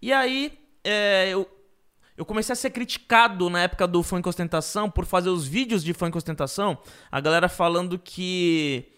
E 0.00 0.12
aí, 0.12 0.58
é, 0.82 1.28
eu, 1.28 1.46
eu 2.18 2.24
comecei 2.24 2.52
a 2.52 2.56
ser 2.56 2.70
criticado 2.70 3.48
na 3.48 3.62
época 3.62 3.86
do 3.86 4.02
funk 4.02 4.28
ostentação 4.28 4.90
por 4.90 5.06
fazer 5.06 5.28
os 5.28 5.46
vídeos 5.46 5.84
de 5.84 5.94
funk 5.94 6.18
ostentação. 6.18 6.76
A 7.12 7.20
galera 7.20 7.48
falando 7.48 7.96
que. 7.96 8.90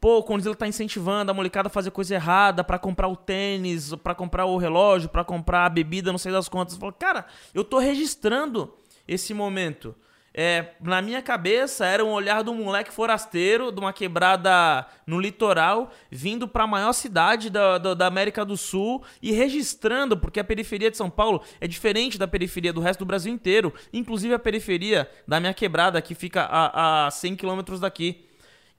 Pô, 0.00 0.18
o 0.18 0.22
Condzilla 0.24 0.54
tá 0.54 0.66
incentivando 0.66 1.30
a 1.30 1.34
molecada 1.34 1.68
a 1.68 1.70
fazer 1.70 1.92
coisa 1.92 2.16
errada 2.16 2.64
pra 2.64 2.76
comprar 2.76 3.06
o 3.06 3.14
tênis, 3.14 3.94
pra 4.02 4.16
comprar 4.16 4.46
o 4.46 4.56
relógio, 4.56 5.08
pra 5.08 5.24
comprar 5.24 5.64
a 5.64 5.68
bebida, 5.68 6.10
não 6.10 6.18
sei 6.18 6.32
das 6.32 6.48
contas. 6.48 6.74
Eu 6.74 6.80
falo, 6.80 6.92
cara, 6.92 7.24
eu 7.54 7.62
tô 7.62 7.78
registrando 7.78 8.74
esse 9.06 9.32
momento. 9.32 9.94
É, 10.38 10.74
na 10.82 11.00
minha 11.00 11.22
cabeça 11.22 11.86
era 11.86 12.04
um 12.04 12.10
olhar 12.10 12.42
do 12.42 12.52
moleque 12.52 12.92
forasteiro, 12.92 13.72
de 13.72 13.80
uma 13.80 13.90
quebrada 13.90 14.86
no 15.06 15.18
litoral, 15.18 15.90
vindo 16.10 16.46
pra 16.46 16.66
maior 16.66 16.92
cidade 16.92 17.48
da, 17.48 17.78
da, 17.78 17.94
da 17.94 18.06
América 18.06 18.44
do 18.44 18.54
Sul 18.54 19.02
e 19.22 19.32
registrando, 19.32 20.14
porque 20.14 20.38
a 20.38 20.44
periferia 20.44 20.90
de 20.90 20.96
São 20.98 21.08
Paulo 21.08 21.42
é 21.58 21.66
diferente 21.66 22.18
da 22.18 22.28
periferia 22.28 22.70
do 22.70 22.82
resto 22.82 22.98
do 22.98 23.06
Brasil 23.06 23.32
inteiro, 23.32 23.72
inclusive 23.94 24.34
a 24.34 24.38
periferia 24.38 25.10
da 25.26 25.40
minha 25.40 25.54
quebrada, 25.54 26.02
que 26.02 26.14
fica 26.14 26.42
a, 26.42 27.06
a 27.06 27.10
100 27.10 27.36
quilômetros 27.36 27.80
daqui. 27.80 28.26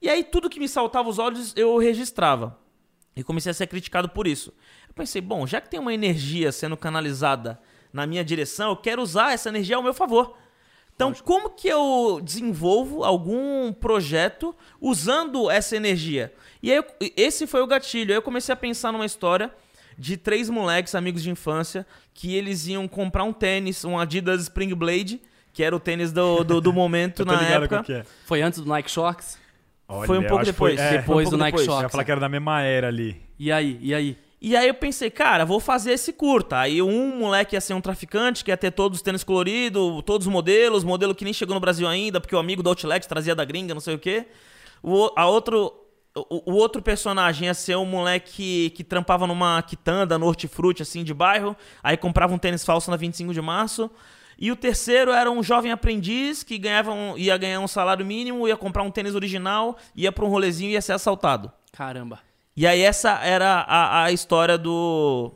E 0.00 0.08
aí 0.08 0.22
tudo 0.22 0.48
que 0.48 0.60
me 0.60 0.68
saltava 0.68 1.08
os 1.08 1.18
olhos 1.18 1.52
eu 1.56 1.76
registrava. 1.76 2.56
E 3.16 3.24
comecei 3.24 3.50
a 3.50 3.54
ser 3.54 3.66
criticado 3.66 4.08
por 4.08 4.28
isso. 4.28 4.54
Eu 4.86 4.94
pensei, 4.94 5.20
bom, 5.20 5.44
já 5.44 5.60
que 5.60 5.68
tem 5.68 5.80
uma 5.80 5.92
energia 5.92 6.52
sendo 6.52 6.76
canalizada 6.76 7.60
na 7.92 8.06
minha 8.06 8.24
direção, 8.24 8.70
eu 8.70 8.76
quero 8.76 9.02
usar 9.02 9.32
essa 9.32 9.48
energia 9.48 9.74
ao 9.74 9.82
meu 9.82 9.92
favor. 9.92 10.36
Então, 10.98 11.14
como 11.24 11.50
que 11.50 11.68
eu 11.68 12.20
desenvolvo 12.20 13.04
algum 13.04 13.72
projeto 13.72 14.52
usando 14.80 15.48
essa 15.48 15.76
energia? 15.76 16.32
E 16.60 16.72
aí, 16.72 16.82
esse 17.16 17.46
foi 17.46 17.60
o 17.62 17.68
gatilho. 17.68 18.10
Aí 18.10 18.16
eu 18.16 18.22
comecei 18.22 18.52
a 18.52 18.56
pensar 18.56 18.90
numa 18.90 19.06
história 19.06 19.48
de 19.96 20.16
três 20.16 20.50
moleques, 20.50 20.96
amigos 20.96 21.22
de 21.22 21.30
infância, 21.30 21.86
que 22.12 22.34
eles 22.34 22.66
iam 22.66 22.88
comprar 22.88 23.22
um 23.22 23.32
tênis, 23.32 23.84
um 23.84 23.96
Adidas 23.96 24.42
Spring 24.42 24.74
Blade, 24.74 25.20
que 25.52 25.62
era 25.62 25.74
o 25.76 25.78
tênis 25.78 26.10
do, 26.10 26.42
do, 26.42 26.60
do 26.60 26.72
momento 26.72 27.22
na 27.26 27.40
época. 27.42 27.84
é. 27.92 28.02
Foi 28.24 28.42
antes 28.42 28.58
do 28.58 28.68
Nike 28.68 28.90
Shox? 28.90 29.38
Olha, 29.86 30.04
Foi 30.08 30.18
um 30.18 30.24
pouco 30.26 30.44
que 30.44 30.52
foi- 30.52 30.72
depois. 30.72 30.80
é, 30.94 30.98
Depois 30.98 31.28
um 31.28 31.30
pouco 31.30 31.30
do 31.30 31.36
Nike 31.38 31.58
depois. 31.58 31.64
Shox. 31.66 31.78
Eu 31.78 31.86
ia 31.86 31.88
falar 31.90 32.04
que 32.04 32.10
era 32.10 32.20
da 32.20 32.28
mesma 32.28 32.60
era 32.62 32.88
ali. 32.88 33.22
E 33.38 33.52
aí, 33.52 33.78
e 33.80 33.94
aí? 33.94 34.18
E 34.40 34.56
aí 34.56 34.68
eu 34.68 34.74
pensei, 34.74 35.10
cara, 35.10 35.44
vou 35.44 35.58
fazer 35.58 35.92
esse 35.92 36.12
curta. 36.12 36.58
Aí 36.58 36.80
um 36.80 37.16
moleque 37.18 37.56
ia 37.56 37.60
ser 37.60 37.74
um 37.74 37.80
traficante, 37.80 38.44
que 38.44 38.50
ia 38.50 38.56
ter 38.56 38.70
todos 38.70 38.98
os 38.98 39.02
tênis 39.02 39.24
coloridos, 39.24 40.02
todos 40.06 40.26
os 40.26 40.32
modelos, 40.32 40.84
modelo 40.84 41.14
que 41.14 41.24
nem 41.24 41.32
chegou 41.32 41.54
no 41.54 41.60
Brasil 41.60 41.88
ainda, 41.88 42.20
porque 42.20 42.36
o 42.36 42.38
amigo 42.38 42.62
do 42.62 42.68
Outlet 42.68 43.06
trazia 43.08 43.34
da 43.34 43.44
gringa, 43.44 43.74
não 43.74 43.80
sei 43.80 43.94
o 43.96 43.98
quê. 43.98 44.26
O, 44.80 45.10
a 45.16 45.26
outro, 45.26 45.72
o, 46.14 46.52
o 46.52 46.54
outro 46.54 46.80
personagem 46.80 47.46
ia 47.46 47.54
ser 47.54 47.76
um 47.76 47.84
moleque 47.84 48.70
que 48.76 48.84
trampava 48.84 49.26
numa 49.26 49.60
quitanda, 49.62 50.16
no 50.16 50.26
hortifruti, 50.26 50.82
assim, 50.82 51.02
de 51.02 51.12
bairro. 51.12 51.56
Aí 51.82 51.96
comprava 51.96 52.32
um 52.32 52.38
tênis 52.38 52.64
falso 52.64 52.92
na 52.92 52.96
25 52.96 53.34
de 53.34 53.40
março. 53.42 53.90
E 54.38 54.52
o 54.52 54.56
terceiro 54.56 55.10
era 55.10 55.28
um 55.28 55.42
jovem 55.42 55.72
aprendiz 55.72 56.44
que 56.44 56.56
ganhava 56.58 56.92
um- 56.92 57.18
ia 57.18 57.36
ganhar 57.36 57.58
um 57.58 57.66
salário 57.66 58.06
mínimo, 58.06 58.46
ia 58.46 58.56
comprar 58.56 58.84
um 58.84 58.90
tênis 58.90 59.16
original, 59.16 59.76
ia 59.96 60.12
pra 60.12 60.24
um 60.24 60.28
rolezinho 60.28 60.70
e 60.70 60.74
ia 60.74 60.80
ser 60.80 60.92
assaltado. 60.92 61.50
Caramba. 61.72 62.20
E 62.58 62.66
aí 62.66 62.80
essa 62.82 63.12
era 63.24 63.60
a, 63.60 64.04
a 64.04 64.12
história 64.12 64.58
do 64.58 65.32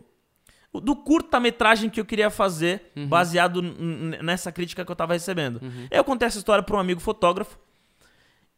do 0.83 0.97
curta-metragem 0.97 1.91
que 1.91 2.01
eu 2.01 2.05
queria 2.05 2.31
fazer, 2.31 2.91
baseado 3.09 3.61
n- 3.63 3.75
n- 3.79 4.23
nessa 4.23 4.51
crítica 4.51 4.85
que 4.85 4.91
eu 4.91 4.97
tava 4.97 5.13
recebendo. 5.13 5.61
Aí 5.91 5.99
eu 5.99 6.03
contei 6.05 6.27
essa 6.27 6.39
história 6.39 6.63
para 6.65 6.75
um 6.77 6.79
amigo 6.81 6.99
fotógrafo. 7.01 7.59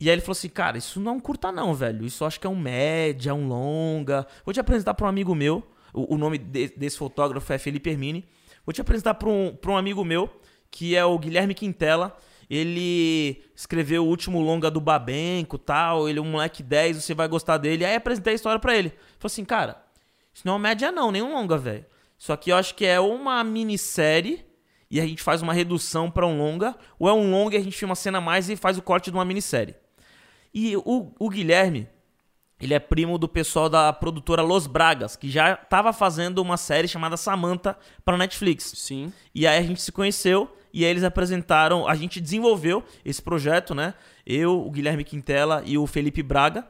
E 0.01 0.09
aí 0.09 0.15
ele 0.15 0.23
falou 0.23 0.33
assim: 0.33 0.49
"Cara, 0.49 0.79
isso 0.79 1.01
não 1.01 1.13
é 1.13 1.15
um 1.17 1.21
curta 1.21 1.51
não, 1.51 1.75
velho. 1.75 2.05
Isso 2.07 2.25
acho 2.25 2.39
que 2.41 2.47
é 2.47 2.51
um 2.51 2.55
média, 2.57 3.35
um 3.35 3.49
longa. 3.49 4.27
Vou 4.45 4.53
te 4.55 4.61
apresentar 4.61 4.95
para 4.95 5.07
um 5.07 5.09
amigo 5.09 5.35
meu. 5.35 5.63
O, 5.93 6.15
o 6.15 6.19
nome 6.19 6.39
de- 6.39 6.69
desse 6.77 6.97
fotógrafo 6.99 7.53
é 7.53 7.59
Felipe 7.59 7.91
Hermine. 7.91 8.25
Vou 8.65 8.73
te 8.73 8.81
apresentar 8.81 9.15
para 9.15 9.29
um, 9.29 9.55
pra 9.55 9.73
um 9.73 9.77
amigo 9.77 10.05
meu, 10.05 10.31
que 10.71 10.95
é 10.97 11.05
o 11.05 11.19
Guilherme 11.19 11.53
Quintela. 11.55 12.17
Ele 12.49 13.43
escreveu 13.55 14.05
o 14.05 14.09
último 14.09 14.41
longa 14.41 14.71
do 14.71 14.81
Babenco 14.81 15.59
tal. 15.59 16.09
Ele 16.09 16.19
é 16.19 16.23
um 16.23 16.31
moleque 16.31 16.63
10, 16.63 17.03
você 17.03 17.15
vai 17.15 17.29
gostar 17.29 17.59
dele. 17.59 17.85
Aí 17.85 17.95
apresentei 17.95 18.33
a 18.33 18.37
história 18.37 18.59
pra 18.59 18.77
ele. 18.77 18.91
Falei 19.19 19.27
assim, 19.27 19.45
cara, 19.45 19.83
isso 20.33 20.43
não 20.45 20.55
é 20.55 20.57
uma 20.57 20.63
média, 20.63 20.93
não, 20.93 21.13
nem 21.13 21.23
um 21.23 21.33
longa, 21.33 21.57
velho. 21.57 21.87
Isso 22.19 22.33
aqui 22.33 22.51
eu 22.51 22.57
acho 22.57 22.75
que 22.75 22.85
é 22.85 22.99
uma 22.99 23.43
minissérie 23.45 24.45
e 24.91 25.01
a 25.01 25.07
gente 25.07 25.23
faz 25.23 25.43
uma 25.43 25.53
redução 25.53 26.11
pra 26.11 26.27
um 26.27 26.39
longa, 26.39 26.77
ou 26.99 27.09
é 27.09 27.13
um 27.13 27.31
longa 27.31 27.57
e 27.57 27.59
a 27.59 27.63
gente 27.63 27.77
filma 27.77 27.91
uma 27.91 27.97
cena 27.97 28.19
a 28.19 28.21
mais 28.21 28.49
e 28.49 28.57
faz 28.57 28.79
o 28.79 28.83
corte 28.83 29.11
de 29.11 29.17
uma 29.17 29.25
minissérie. 29.25 29.75
E 30.53 30.77
o, 30.77 31.13
o 31.19 31.29
Guilherme, 31.29 31.89
ele 32.61 32.75
é 32.75 32.79
primo 32.79 33.19
do 33.19 33.29
pessoal 33.29 33.69
da 33.69 33.93
produtora 33.93 34.41
Los 34.41 34.67
Bragas, 34.67 35.17
que 35.17 35.29
já 35.29 35.57
tava 35.57 35.93
fazendo 35.93 36.39
uma 36.39 36.57
série 36.57 36.87
chamada 36.87 37.17
Samantha 37.17 37.77
pra 38.05 38.17
Netflix. 38.17 38.73
Sim. 38.77 39.13
E 39.35 39.47
aí 39.47 39.59
a 39.59 39.63
gente 39.63 39.83
se 39.83 39.91
conheceu 39.91 40.57
e 40.75 40.85
aí 40.85 40.91
eles 40.91 41.05
apresentaram, 41.05 41.87
a 41.89 41.95
gente 41.95 42.21
desenvolveu 42.21 42.83
esse 43.05 43.23
projeto, 43.23 43.75
né? 43.75 43.95
Eu, 44.27 44.61
o 44.67 44.71
Guilherme 44.71 45.05
Quintela 45.05 45.63
e 45.65 45.79
o 45.79 45.87
Felipe 45.87 46.23
Braga. 46.23 46.67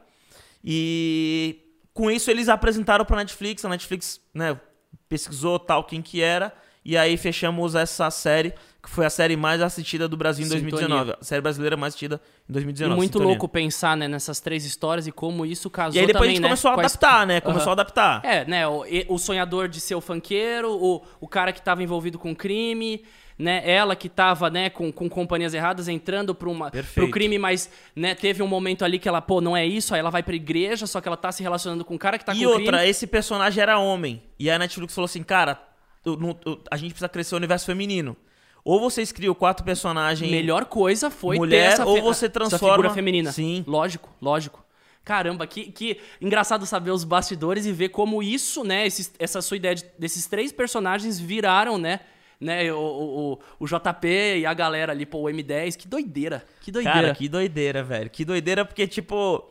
E 0.63 1.57
com 1.93 2.09
isso 2.09 2.29
eles 2.31 2.49
apresentaram 2.49 3.05
pra 3.05 3.17
Netflix, 3.17 3.63
a 3.63 3.69
Netflix, 3.69 4.19
né, 4.33 4.59
pesquisou 5.07 5.59
tal 5.59 5.83
quem 5.83 6.01
que 6.01 6.21
era 6.21 6.53
e 6.83 6.95
aí 6.97 7.17
fechamos 7.17 7.73
essa 7.73 8.11
série, 8.11 8.53
que 8.83 8.87
foi 8.89 9.05
a 9.07 9.09
série 9.09 9.35
mais 9.35 9.59
assistida 9.61 10.07
do 10.07 10.15
Brasil 10.15 10.45
em 10.45 10.49
Sintonia. 10.49 10.69
2019, 10.87 11.17
a 11.19 11.23
série 11.23 11.41
brasileira 11.41 11.75
mais 11.77 11.93
assistida 11.93 12.21
em 12.47 12.51
E 12.51 12.53
2019. 12.53 12.95
muito 12.95 13.13
Sintonia. 13.13 13.27
louco 13.29 13.47
pensar, 13.47 13.97
né, 13.97 14.07
nessas 14.07 14.39
três 14.39 14.65
histórias 14.65 15.07
e 15.07 15.11
como 15.11 15.45
isso 15.45 15.67
casou 15.69 15.95
E 15.95 15.99
aí 15.99 16.05
depois 16.05 16.19
também, 16.21 16.29
a 16.29 16.33
gente 16.35 16.41
né, 16.43 16.47
começou 16.49 16.69
a 16.69 16.73
adaptar, 16.75 17.25
né? 17.25 17.41
Começou 17.41 17.69
a 17.69 17.73
Aham. 17.73 17.81
adaptar. 17.81 18.25
É, 18.25 18.45
né, 18.45 18.67
o, 18.67 18.85
e- 18.85 19.05
o 19.09 19.17
sonhador 19.17 19.67
de 19.67 19.79
ser 19.81 19.95
o 19.95 20.01
funkeiro, 20.01 20.71
o, 20.71 21.01
o 21.19 21.27
cara 21.27 21.51
que 21.51 21.61
tava 21.61 21.81
envolvido 21.81 22.19
com 22.19 22.35
crime, 22.35 23.03
né, 23.37 23.61
ela 23.69 23.95
que 23.95 24.07
tava, 24.07 24.49
né, 24.49 24.69
com, 24.69 24.91
com 24.91 25.09
companhias 25.09 25.53
erradas, 25.53 25.87
entrando 25.87 26.33
pro, 26.33 26.49
uma, 26.51 26.71
Perfeito. 26.71 26.93
pro 26.95 27.11
crime, 27.11 27.37
mas, 27.37 27.69
né, 27.95 28.15
teve 28.15 28.41
um 28.41 28.47
momento 28.47 28.85
ali 28.85 28.97
que 28.97 29.09
ela, 29.09 29.21
pô, 29.21 29.41
não 29.41 29.55
é 29.57 29.65
isso, 29.65 29.93
aí 29.93 29.99
ela 29.99 30.09
vai 30.09 30.23
pra 30.23 30.33
igreja, 30.35 30.87
só 30.87 31.01
que 31.01 31.07
ela 31.07 31.17
tá 31.17 31.31
se 31.31 31.43
relacionando 31.43 31.83
com 31.83 31.95
um 31.95 31.97
cara 31.97 32.17
que 32.17 32.23
tá 32.25 32.33
e 32.33 32.39
com 32.39 32.45
outra, 32.45 32.77
crime. 32.77 32.89
esse 32.89 33.05
personagem 33.07 33.61
era 33.61 33.77
homem. 33.77 34.23
E 34.39 34.49
a 34.49 34.57
Netflix 34.57 34.93
falou 34.95 35.05
assim, 35.05 35.21
cara, 35.23 35.59
eu 36.05 36.17
eu- 36.45 36.61
a 36.71 36.77
gente 36.77 36.91
precisa 36.91 37.09
crescer 37.09 37.35
o 37.35 37.37
universo 37.37 37.65
feminino. 37.65 38.15
Ou 38.63 38.79
vocês 38.79 39.11
criam 39.11 39.35
quatro 39.35 39.63
personagens... 39.63 40.31
Melhor 40.31 40.65
coisa 40.65 41.11
foi 41.11 41.35
Mulher, 41.37 41.67
ter 41.67 41.73
essa, 41.73 41.85
ou 41.85 42.01
você 42.01 42.25
essa 42.25 42.33
transforma- 42.33 42.75
figura 42.75 42.89
feminina. 42.91 43.31
Sim. 43.31 43.63
Lógico, 43.67 44.09
lógico. 44.21 44.63
Caramba, 45.03 45.45
que, 45.45 45.71
que 45.71 45.99
engraçado 46.19 46.65
saber 46.65 46.89
os 46.89 47.03
bastidores 47.03 47.67
e 47.67 47.71
ver 47.71 47.89
como 47.89 48.23
isso, 48.23 48.63
né, 48.63 48.87
esses- 48.87 49.13
essa 49.19 49.39
sua 49.39 49.57
ideia 49.57 49.75
de- 49.75 49.85
desses 49.99 50.25
três 50.25 50.51
personagens 50.51 51.19
viraram, 51.19 51.77
né, 51.77 51.99
né, 52.39 52.71
o, 52.73 52.77
o, 52.77 53.39
o- 53.59 53.65
JP 53.67 54.07
e 54.39 54.45
a 54.45 54.53
galera 54.53 54.91
ali, 54.91 55.05
pô, 55.05 55.19
o 55.19 55.23
M10, 55.25 55.75
que 55.77 55.87
doideira, 55.87 56.43
que 56.61 56.71
doideira. 56.71 57.01
Cara, 57.01 57.15
que 57.15 57.27
doideira, 57.29 57.83
velho. 57.83 58.09
Que 58.09 58.25
doideira 58.25 58.65
porque, 58.65 58.85
tipo, 58.87 59.43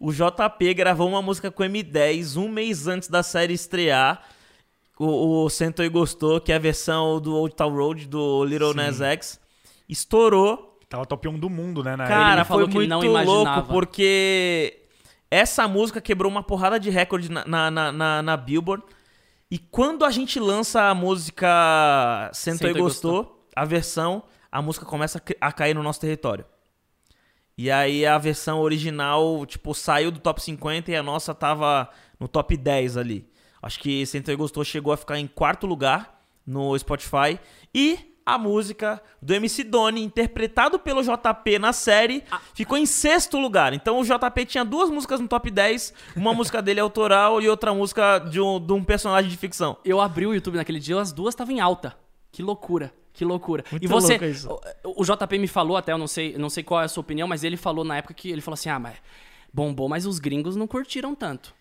o 0.00 0.12
JP 0.12 0.74
gravou 0.74 1.08
uma 1.08 1.20
música 1.22 1.50
com 1.50 1.62
o 1.62 1.66
M10 1.66 2.36
um 2.36 2.48
mês 2.48 2.86
antes 2.86 3.08
da 3.08 3.22
série 3.22 3.54
estrear. 3.54 4.22
O, 4.98 5.44
o 5.44 5.50
Sentou 5.50 5.84
e 5.84 5.88
Gostou, 5.90 6.40
que 6.40 6.50
é 6.50 6.56
a 6.56 6.58
versão 6.58 7.20
do 7.20 7.34
Old 7.36 7.54
Town 7.54 7.74
Road 7.74 8.08
do 8.08 8.44
Little 8.44 8.70
Sim. 8.70 8.76
Nas 8.76 9.00
X. 9.00 9.38
Estourou. 9.88 10.78
Tava 10.88 11.04
top 11.04 11.28
1 11.28 11.38
do 11.38 11.50
mundo, 11.50 11.82
né? 11.82 11.96
Na 11.96 12.06
Cara, 12.06 12.44
foi 12.44 12.66
que 12.68 12.78
ele 12.78 12.86
muito 12.94 13.06
louco 13.08 13.62
porque 13.68 14.78
essa 15.30 15.66
música 15.66 16.00
quebrou 16.00 16.30
uma 16.30 16.42
porrada 16.42 16.78
de 16.78 16.88
recorde 16.90 17.30
na, 17.30 17.44
na, 17.44 17.70
na, 17.70 17.92
na- 17.92 18.22
na 18.22 18.36
Billboard. 18.36 18.84
E 19.50 19.58
quando 19.58 20.04
a 20.04 20.10
gente 20.10 20.40
lança 20.40 20.82
a 20.82 20.94
música 20.94 22.30
Sentou, 22.32 22.68
e 22.68 22.72
e 22.72 22.78
Gostou, 22.78 23.48
a 23.54 23.64
versão, 23.64 24.24
a 24.50 24.60
música 24.60 24.84
começa 24.84 25.22
a 25.40 25.52
cair 25.52 25.74
no 25.74 25.82
nosso 25.82 26.00
território. 26.00 26.44
E 27.56 27.70
aí 27.70 28.04
a 28.04 28.18
versão 28.18 28.60
original, 28.60 29.46
tipo, 29.46 29.72
saiu 29.72 30.10
do 30.10 30.20
top 30.20 30.42
50 30.42 30.90
e 30.90 30.96
a 30.96 31.02
nossa 31.02 31.34
tava 31.34 31.88
no 32.18 32.28
top 32.28 32.56
10 32.56 32.96
ali. 32.96 33.30
Acho 33.62 33.78
que 33.80 34.04
Sentou 34.04 34.34
e 34.34 34.36
Gostou 34.36 34.64
chegou 34.64 34.92
a 34.92 34.96
ficar 34.96 35.18
em 35.18 35.26
quarto 35.26 35.66
lugar 35.66 36.22
no 36.46 36.76
Spotify. 36.78 37.38
E 37.74 38.15
a 38.26 38.36
música 38.36 39.00
do 39.22 39.32
MC 39.32 39.62
Doni, 39.62 40.02
interpretado 40.02 40.80
pelo 40.80 41.00
JP 41.00 41.60
na 41.60 41.72
série, 41.72 42.24
ficou 42.52 42.76
em 42.76 42.84
sexto 42.84 43.38
lugar. 43.38 43.72
Então 43.72 44.00
o 44.00 44.04
JP 44.04 44.44
tinha 44.44 44.64
duas 44.64 44.90
músicas 44.90 45.20
no 45.20 45.28
top 45.28 45.48
10, 45.48 45.94
uma 46.16 46.34
música 46.34 46.60
dele 46.60 46.80
autoral 46.80 47.40
e 47.40 47.48
outra 47.48 47.72
música 47.72 48.18
de 48.18 48.40
um, 48.40 48.58
de 48.58 48.72
um 48.72 48.82
personagem 48.82 49.30
de 49.30 49.36
ficção. 49.36 49.76
Eu 49.84 50.00
abri 50.00 50.26
o 50.26 50.34
YouTube 50.34 50.56
naquele 50.56 50.80
dia, 50.80 51.00
as 51.00 51.12
duas 51.12 51.34
estavam 51.34 51.54
em 51.54 51.60
alta. 51.60 51.96
Que 52.32 52.42
loucura, 52.42 52.92
que 53.12 53.24
loucura. 53.24 53.64
Muito 53.70 53.84
e 53.84 53.86
você, 53.86 54.18
o, 54.84 55.02
o 55.02 55.04
JP 55.04 55.38
me 55.38 55.46
falou 55.46 55.76
até, 55.76 55.92
eu 55.92 55.98
não 55.98 56.08
sei, 56.08 56.34
eu 56.34 56.40
não 56.40 56.50
sei 56.50 56.64
qual 56.64 56.82
é 56.82 56.84
a 56.84 56.88
sua 56.88 57.02
opinião, 57.02 57.28
mas 57.28 57.44
ele 57.44 57.56
falou 57.56 57.84
na 57.84 57.96
época 57.96 58.12
que 58.12 58.28
ele 58.28 58.40
falou 58.40 58.54
assim: 58.54 58.68
"Ah, 58.68 58.78
mas 58.78 58.96
bombou, 59.54 59.88
mas 59.88 60.04
os 60.04 60.18
gringos 60.18 60.56
não 60.56 60.66
curtiram 60.66 61.14
tanto". 61.14 61.54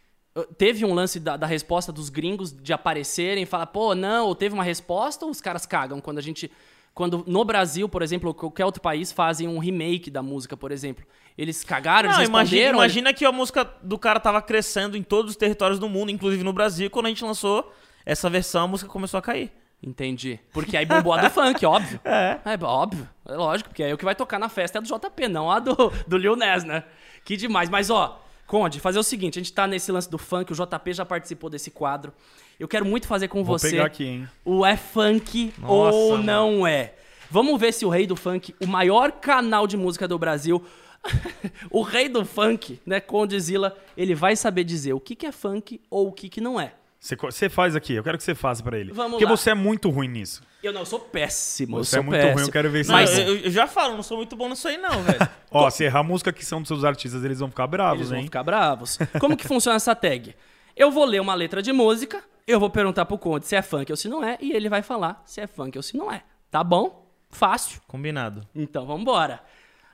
Teve 0.57 0.83
um 0.83 0.93
lance 0.93 1.19
da, 1.19 1.37
da 1.37 1.47
resposta 1.47 1.91
dos 1.91 2.09
gringos 2.09 2.51
de 2.51 2.73
aparecerem 2.73 3.43
e 3.43 3.45
falar, 3.45 3.67
pô, 3.67 3.95
não, 3.95 4.27
ou 4.27 4.35
teve 4.35 4.53
uma 4.53 4.63
resposta 4.63 5.23
ou 5.23 5.31
os 5.31 5.39
caras 5.39 5.65
cagam 5.65 6.01
quando 6.01 6.17
a 6.17 6.21
gente. 6.21 6.51
Quando 6.93 7.23
no 7.27 7.43
Brasil, 7.43 7.89
por 7.89 8.01
exemplo, 8.01 8.29
ou 8.29 8.33
qualquer 8.33 8.65
outro 8.65 8.81
país 8.81 9.11
fazem 9.11 9.47
um 9.47 9.59
remake 9.59 10.09
da 10.09 10.21
música, 10.21 10.55
por 10.55 10.71
exemplo. 10.71 11.05
Eles 11.37 11.63
cagaram, 11.63 12.07
eles 12.07 12.17
Não, 12.17 12.25
imagina, 12.25 12.41
responderam. 12.61 12.77
imagina 12.79 13.13
que 13.13 13.25
a 13.25 13.31
música 13.31 13.69
do 13.83 13.97
cara 13.97 14.19
tava 14.19 14.41
crescendo 14.41 14.95
em 14.95 15.03
todos 15.03 15.31
os 15.31 15.37
territórios 15.37 15.77
do 15.79 15.89
mundo, 15.89 16.09
inclusive 16.11 16.43
no 16.43 16.53
Brasil. 16.53 16.89
Quando 16.89 17.07
a 17.07 17.09
gente 17.09 17.23
lançou 17.23 17.69
essa 18.05 18.29
versão, 18.29 18.63
a 18.63 18.67
música 18.67 18.89
começou 18.89 19.17
a 19.17 19.21
cair. 19.21 19.51
Entendi. 19.83 20.39
Porque 20.51 20.75
aí 20.77 20.85
bombou 20.85 21.13
a 21.13 21.21
do 21.21 21.29
funk, 21.29 21.63
óbvio. 21.67 21.99
É. 22.03 22.39
óbvio. 22.61 23.07
É 23.27 23.35
lógico, 23.35 23.69
porque 23.69 23.83
aí 23.83 23.93
o 23.93 23.97
que 23.97 24.05
vai 24.05 24.15
tocar 24.15 24.39
na 24.39 24.49
festa 24.49 24.77
é 24.77 24.79
a 24.79 24.81
do 24.81 24.87
JP, 24.87 25.27
não 25.27 25.51
a 25.51 25.59
do, 25.59 25.75
do 26.07 26.17
Lil 26.17 26.35
Nas, 26.35 26.63
né? 26.63 26.83
Que 27.23 27.35
demais. 27.35 27.69
Mas, 27.69 27.89
ó, 27.89 28.21
Conde, 28.47 28.79
fazer 28.79 28.99
o 28.99 29.03
seguinte: 29.03 29.39
a 29.39 29.41
gente 29.41 29.53
tá 29.53 29.67
nesse 29.67 29.91
lance 29.91 30.09
do 30.09 30.17
funk, 30.17 30.51
o 30.51 30.55
JP 30.55 30.93
já 30.93 31.05
participou 31.05 31.49
desse 31.49 31.71
quadro. 31.71 32.13
Eu 32.59 32.67
quero 32.67 32.85
muito 32.85 33.07
fazer 33.07 33.27
com 33.27 33.43
Vou 33.43 33.57
você 33.57 33.71
pegar 33.71 33.85
aqui, 33.85 34.05
hein? 34.05 34.29
o 34.45 34.65
é 34.65 34.77
funk 34.77 35.53
Nossa, 35.57 35.73
ou 35.73 36.11
mano. 36.11 36.23
não 36.23 36.67
é. 36.67 36.93
Vamos 37.29 37.59
ver 37.59 37.73
se 37.73 37.85
o 37.85 37.89
Rei 37.89 38.05
do 38.05 38.15
Funk, 38.15 38.55
o 38.61 38.67
maior 38.67 39.11
canal 39.11 39.65
de 39.67 39.75
música 39.75 40.07
do 40.07 40.17
Brasil, 40.17 40.63
o 41.69 41.81
Rei 41.81 42.07
do 42.07 42.23
Funk, 42.23 42.79
né, 42.85 42.99
Conde 42.99 43.37
Zilla, 43.39 43.75
ele 43.97 44.13
vai 44.13 44.35
saber 44.35 44.63
dizer 44.63 44.93
o 44.93 44.99
que, 44.99 45.15
que 45.15 45.25
é 45.25 45.31
funk 45.31 45.81
ou 45.89 46.07
o 46.07 46.11
que, 46.11 46.29
que 46.29 46.39
não 46.39 46.59
é. 46.59 46.73
Você, 46.99 47.49
faz 47.49 47.75
aqui, 47.75 47.93
eu 47.93 48.03
quero 48.03 48.17
que 48.17 48.23
você 48.23 48.33
faça 48.33 48.63
pra 48.63 48.79
ele. 48.79 48.91
Vamos 48.91 49.11
Porque 49.11 49.25
lá. 49.25 49.29
você 49.31 49.51
é 49.51 49.53
muito 49.53 49.89
ruim 49.89 50.07
nisso. 50.07 50.41
Eu 50.65 50.73
não, 50.73 50.81
eu 50.81 50.85
sou 50.85 50.99
péssimo. 50.99 51.83
Você 51.83 51.97
eu 51.97 51.99
é 51.99 52.01
sou 52.01 52.03
muito 52.03 52.19
péssimo. 52.19 52.33
ruim, 52.33 52.45
eu 52.47 52.51
quero 52.51 52.71
ver 52.71 52.85
se 52.85 52.91
Mas 52.91 53.17
eu, 53.17 53.37
eu 53.37 53.51
já 53.51 53.67
falo, 53.67 53.95
não 53.95 54.01
sou 54.01 54.17
muito 54.17 54.35
bom 54.35 54.49
nisso 54.49 54.67
aí, 54.67 54.77
não, 54.77 55.03
velho. 55.03 55.19
Ó, 55.51 55.69
se 55.69 55.83
errar 55.83 55.99
a 55.99 56.03
música 56.03 56.33
que 56.33 56.43
são 56.43 56.59
dos 56.59 56.67
seus 56.67 56.83
artistas, 56.83 57.23
eles 57.23 57.39
vão 57.39 57.49
ficar 57.49 57.67
bravos, 57.67 57.99
Eles 57.99 58.09
vão 58.09 58.17
hein? 58.17 58.25
ficar 58.25 58.43
bravos. 58.43 58.97
Como 59.19 59.37
que 59.37 59.47
funciona 59.47 59.75
essa 59.75 59.95
tag? 59.95 60.35
Eu 60.75 60.89
vou 60.89 61.05
ler 61.05 61.21
uma 61.21 61.35
letra 61.35 61.61
de 61.61 61.71
música, 61.71 62.23
eu 62.47 62.59
vou 62.59 62.69
perguntar 62.69 63.05
pro 63.05 63.17
Conde 63.17 63.45
se 63.45 63.55
é 63.55 63.61
funk 63.61 63.91
ou 63.91 63.95
se 63.95 64.09
não 64.09 64.23
é, 64.23 64.37
e 64.41 64.51
ele 64.53 64.67
vai 64.67 64.81
falar 64.81 65.21
se 65.25 65.39
é 65.39 65.45
funk 65.45 65.77
ou 65.77 65.83
se 65.83 65.95
não 65.95 66.11
é. 66.11 66.23
Tá 66.49 66.63
bom? 66.63 67.07
Fácil. 67.29 67.79
Combinado. 67.87 68.41
Então 68.55 68.85
vamos 68.85 69.03
embora. 69.03 69.41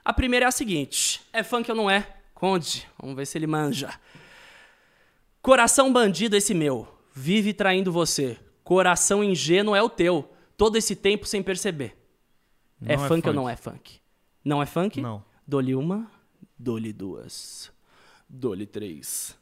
A 0.06 0.14
primeira 0.14 0.46
é 0.46 0.48
a 0.48 0.52
seguinte: 0.52 1.22
é 1.34 1.44
funk 1.44 1.70
ou 1.70 1.76
não 1.76 1.90
é? 1.90 2.08
Conde, 2.34 2.88
vamos 2.98 3.16
ver 3.16 3.26
se 3.26 3.38
ele 3.38 3.46
manja. 3.46 3.90
Coração 5.42 5.92
bandido 5.92 6.36
esse 6.36 6.54
meu, 6.54 6.88
vive 7.14 7.54
traindo 7.54 7.92
você. 7.92 8.38
Coração 8.64 9.24
ingênuo 9.24 9.76
é 9.76 9.82
o 9.82 9.90
teu, 9.90 10.32
todo 10.62 10.76
esse 10.76 10.96
tempo 10.96 11.26
sem 11.26 11.42
perceber. 11.42 11.98
é, 12.86 12.94
é 12.94 12.98
funk 13.00 13.28
ou 13.28 13.34
não 13.34 13.50
é 13.50 13.56
funk? 13.56 14.00
Não 14.46 14.62
é 14.62 14.68
funk? 14.68 15.02
Não. 15.02 15.26
Dou-lhe 15.48 15.74
uma, 15.74 16.06
dou-lhe 16.56 16.94
duas, 16.94 17.72
dou-lhe 18.30 18.68
três. 18.68 19.36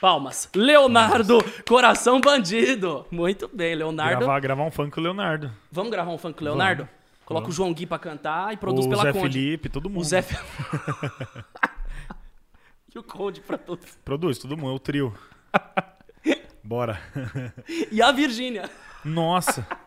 Palmas. 0.00 0.50
Leonardo, 0.52 1.38
coração 1.68 2.20
bandido. 2.20 3.06
Muito 3.08 3.46
bem, 3.46 3.76
Leonardo. 3.76 4.18
Gravar, 4.18 4.40
gravar 4.40 4.64
um 4.64 4.70
funk 4.72 4.90
com 4.90 5.00
o 5.00 5.04
Leonardo. 5.04 5.52
Vamos 5.70 5.92
gravar 5.92 6.10
um 6.10 6.18
funk 6.18 6.38
com 6.38 6.44
o 6.44 6.48
Leonardo? 6.48 6.88
Coloca 7.24 7.48
o 7.48 7.52
João 7.52 7.72
Gui 7.72 7.86
pra 7.86 7.96
cantar 7.96 8.52
e 8.52 8.56
produz 8.56 8.86
o 8.86 8.88
pela 8.88 9.04
Zé 9.04 9.12
Conde. 9.12 9.32
Felipe, 9.32 9.68
todo 9.68 9.88
mundo. 9.88 10.00
O 10.00 10.04
Zé 10.04 10.24
E 12.92 12.98
o 12.98 13.02
Conde 13.04 13.40
pra 13.42 13.56
todos. 13.56 13.96
Produz, 14.04 14.38
todo 14.38 14.56
mundo, 14.56 14.72
é 14.72 14.74
o 14.74 14.78
trio. 14.80 15.14
Bora. 16.64 17.00
E 17.92 18.02
a 18.02 18.10
Virgínia. 18.10 18.68
Nossa. 19.04 19.64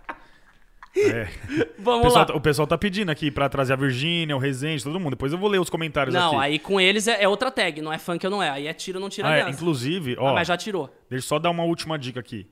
É. 0.99 1.23
O, 1.23 1.67
Vamos 1.83 2.01
pessoal, 2.03 2.19
lá. 2.21 2.25
tá- 2.25 2.33
o 2.35 2.41
pessoal 2.41 2.67
tá 2.67 2.77
pedindo 2.77 3.09
aqui 3.11 3.29
pra 3.31 3.47
trazer 3.49 3.73
a 3.73 3.75
Virgínia, 3.75 4.35
o 4.35 4.39
Rezende, 4.39 4.83
todo 4.83 4.99
mundo. 4.99 5.11
Depois 5.11 5.31
eu 5.31 5.37
vou 5.37 5.49
ler 5.49 5.59
os 5.59 5.69
comentários 5.69 6.15
aqui. 6.15 6.25
Não, 6.25 6.39
aí 6.39 6.57
com 6.59 6.79
eles 6.81 7.07
é, 7.07 7.23
é 7.23 7.27
outra 7.27 7.51
tag, 7.51 7.81
não 7.81 7.91
é 7.93 7.97
funk 7.97 8.25
ou 8.25 8.31
não 8.31 8.41
é. 8.43 8.49
Aí 8.49 8.67
é 8.67 8.73
tiro 8.73 8.97
ou 8.97 9.01
não 9.01 9.09
tira 9.09 9.27
Ah, 9.29 9.37
é, 9.37 9.49
inclusive, 9.49 10.15
Ah, 10.17 10.23
ó, 10.23 10.33
mas 10.33 10.47
já 10.47 10.57
tirou. 10.57 10.87
deixa 11.09 11.25
eu 11.25 11.27
só 11.27 11.39
dar 11.39 11.49
uma 11.49 11.63
última 11.63 11.97
dica 11.97 12.19
aqui. 12.19 12.47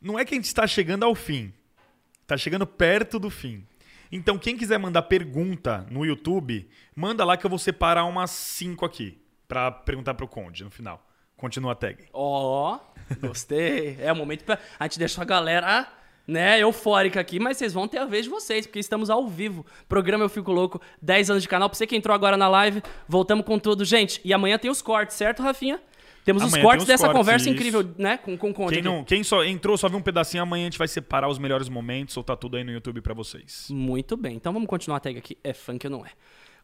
Não 0.00 0.18
é 0.18 0.24
que 0.24 0.34
a 0.34 0.36
gente 0.36 0.46
está 0.46 0.66
chegando 0.66 1.04
ao 1.04 1.14
fim. 1.14 1.52
Tá 2.26 2.36
chegando 2.36 2.66
perto 2.66 3.18
do 3.18 3.30
fim. 3.30 3.66
Então, 4.12 4.38
quem 4.38 4.56
quiser 4.56 4.78
mandar 4.78 5.02
pergunta 5.02 5.86
no 5.90 6.04
YouTube, 6.04 6.68
manda 6.94 7.24
lá 7.24 7.36
que 7.36 7.44
eu 7.44 7.50
vou 7.50 7.58
separar 7.58 8.04
umas 8.04 8.30
cinco 8.30 8.84
aqui 8.84 9.18
pra 9.48 9.70
perguntar 9.70 10.14
pro 10.14 10.28
Conde 10.28 10.62
no 10.62 10.70
final. 10.70 11.04
Continua 11.36 11.72
a 11.72 11.74
tag. 11.74 12.04
Ó, 12.12 12.78
gostei. 13.20 13.96
É 14.00 14.12
o 14.12 14.16
momento 14.16 14.44
pra. 14.44 14.58
A 14.78 14.84
gente 14.84 14.98
deixa 14.98 15.20
a 15.20 15.24
galera, 15.24 15.88
né, 16.26 16.60
eufórica 16.60 17.20
aqui, 17.20 17.38
mas 17.38 17.56
vocês 17.56 17.72
vão 17.72 17.86
ter 17.86 17.98
a 17.98 18.04
vez 18.04 18.24
de 18.24 18.30
vocês, 18.30 18.66
porque 18.66 18.78
estamos 18.78 19.10
ao 19.10 19.26
vivo. 19.28 19.64
Programa 19.88 20.24
Eu 20.24 20.28
Fico 20.28 20.52
Louco, 20.52 20.80
10 21.02 21.30
anos 21.30 21.42
de 21.42 21.48
canal. 21.48 21.68
Pra 21.68 21.76
você 21.76 21.86
que 21.86 21.96
entrou 21.96 22.14
agora 22.14 22.36
na 22.36 22.48
live, 22.48 22.82
voltamos 23.06 23.44
com 23.44 23.58
tudo. 23.58 23.84
Gente, 23.84 24.20
e 24.24 24.32
amanhã 24.32 24.58
tem 24.58 24.70
os 24.70 24.80
cortes, 24.80 25.16
certo, 25.16 25.42
Rafinha? 25.42 25.80
Temos 26.24 26.42
os 26.42 26.48
Amanhã 26.48 26.64
cortes 26.64 26.86
tem 26.86 26.94
os 26.94 27.00
dessa 27.00 27.06
cortes, 27.12 27.20
conversa 27.20 27.50
isso. 27.50 27.54
incrível, 27.54 27.94
né, 27.98 28.16
com, 28.16 28.36
com 28.38 28.48
o 28.48 28.54
Conde. 28.54 28.76
Quem, 28.76 28.82
não, 28.82 29.04
quem 29.04 29.22
só 29.22 29.44
entrou, 29.44 29.76
só 29.76 29.90
viu 29.90 29.98
um 29.98 30.02
pedacinho, 30.02 30.42
amanhã 30.42 30.62
a 30.62 30.70
gente 30.70 30.78
vai 30.78 30.88
separar 30.88 31.28
os 31.28 31.38
melhores 31.38 31.68
momentos, 31.68 32.14
soltar 32.14 32.38
tudo 32.38 32.56
aí 32.56 32.64
no 32.64 32.72
YouTube 32.72 33.02
pra 33.02 33.12
vocês. 33.12 33.66
Muito 33.70 34.16
bem, 34.16 34.36
então 34.36 34.50
vamos 34.50 34.66
continuar 34.66 34.96
a 34.96 35.00
tag 35.00 35.18
aqui. 35.18 35.36
É 35.44 35.52
funk 35.52 35.86
ou 35.86 35.90
não 35.90 36.06
é? 36.06 36.08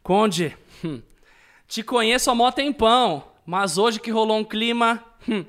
Conde, 0.02 0.56
hum, 0.82 1.02
te 1.68 1.82
conheço 1.82 2.30
há 2.30 2.34
mó 2.34 2.50
tempão, 2.50 3.22
mas 3.44 3.76
hoje 3.76 4.00
que 4.00 4.10
rolou 4.10 4.38
um 4.38 4.44
clima, 4.44 5.04
hum, 5.28 5.44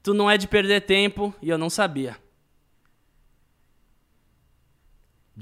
tu 0.00 0.14
não 0.14 0.30
é 0.30 0.38
de 0.38 0.46
perder 0.46 0.82
tempo 0.82 1.34
e 1.42 1.48
eu 1.50 1.58
não 1.58 1.68
sabia. 1.68 2.16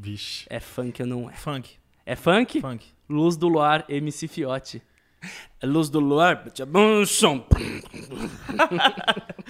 Vixe. 0.01 0.47
É 0.49 0.61
funk 0.61 1.03
ou 1.03 1.09
não 1.09 1.29
é? 1.31 1.35
Funk. 1.35 1.71
É 2.07 2.15
funk? 2.17 2.61
Funk. 2.61 2.87
Luz 3.09 3.37
do 3.37 3.49
Luar, 3.49 3.85
MC 3.89 4.29
Fiote. 4.29 4.83
Luz 5.63 5.91
do 5.91 5.99
Luar, 5.99 6.45
som. 7.07 7.45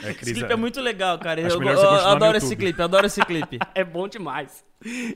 É, 0.02 0.10
Esse 0.10 0.18
Cris, 0.20 0.38
clipe 0.38 0.52
é 0.52 0.56
muito 0.56 0.80
legal, 0.80 1.18
cara. 1.18 1.46
Acho 1.46 1.56
Eu, 1.56 1.62
eu- 1.62 1.78
eu 1.78 2.08
adoro 2.08 2.36
esse 2.38 2.56
clipe, 2.56 2.78
eu 2.78 2.84
adoro 2.84 3.06
esse 3.06 3.20
clipe. 3.22 3.58
É 3.74 3.84
bom 3.84 4.08
demais. 4.08 4.64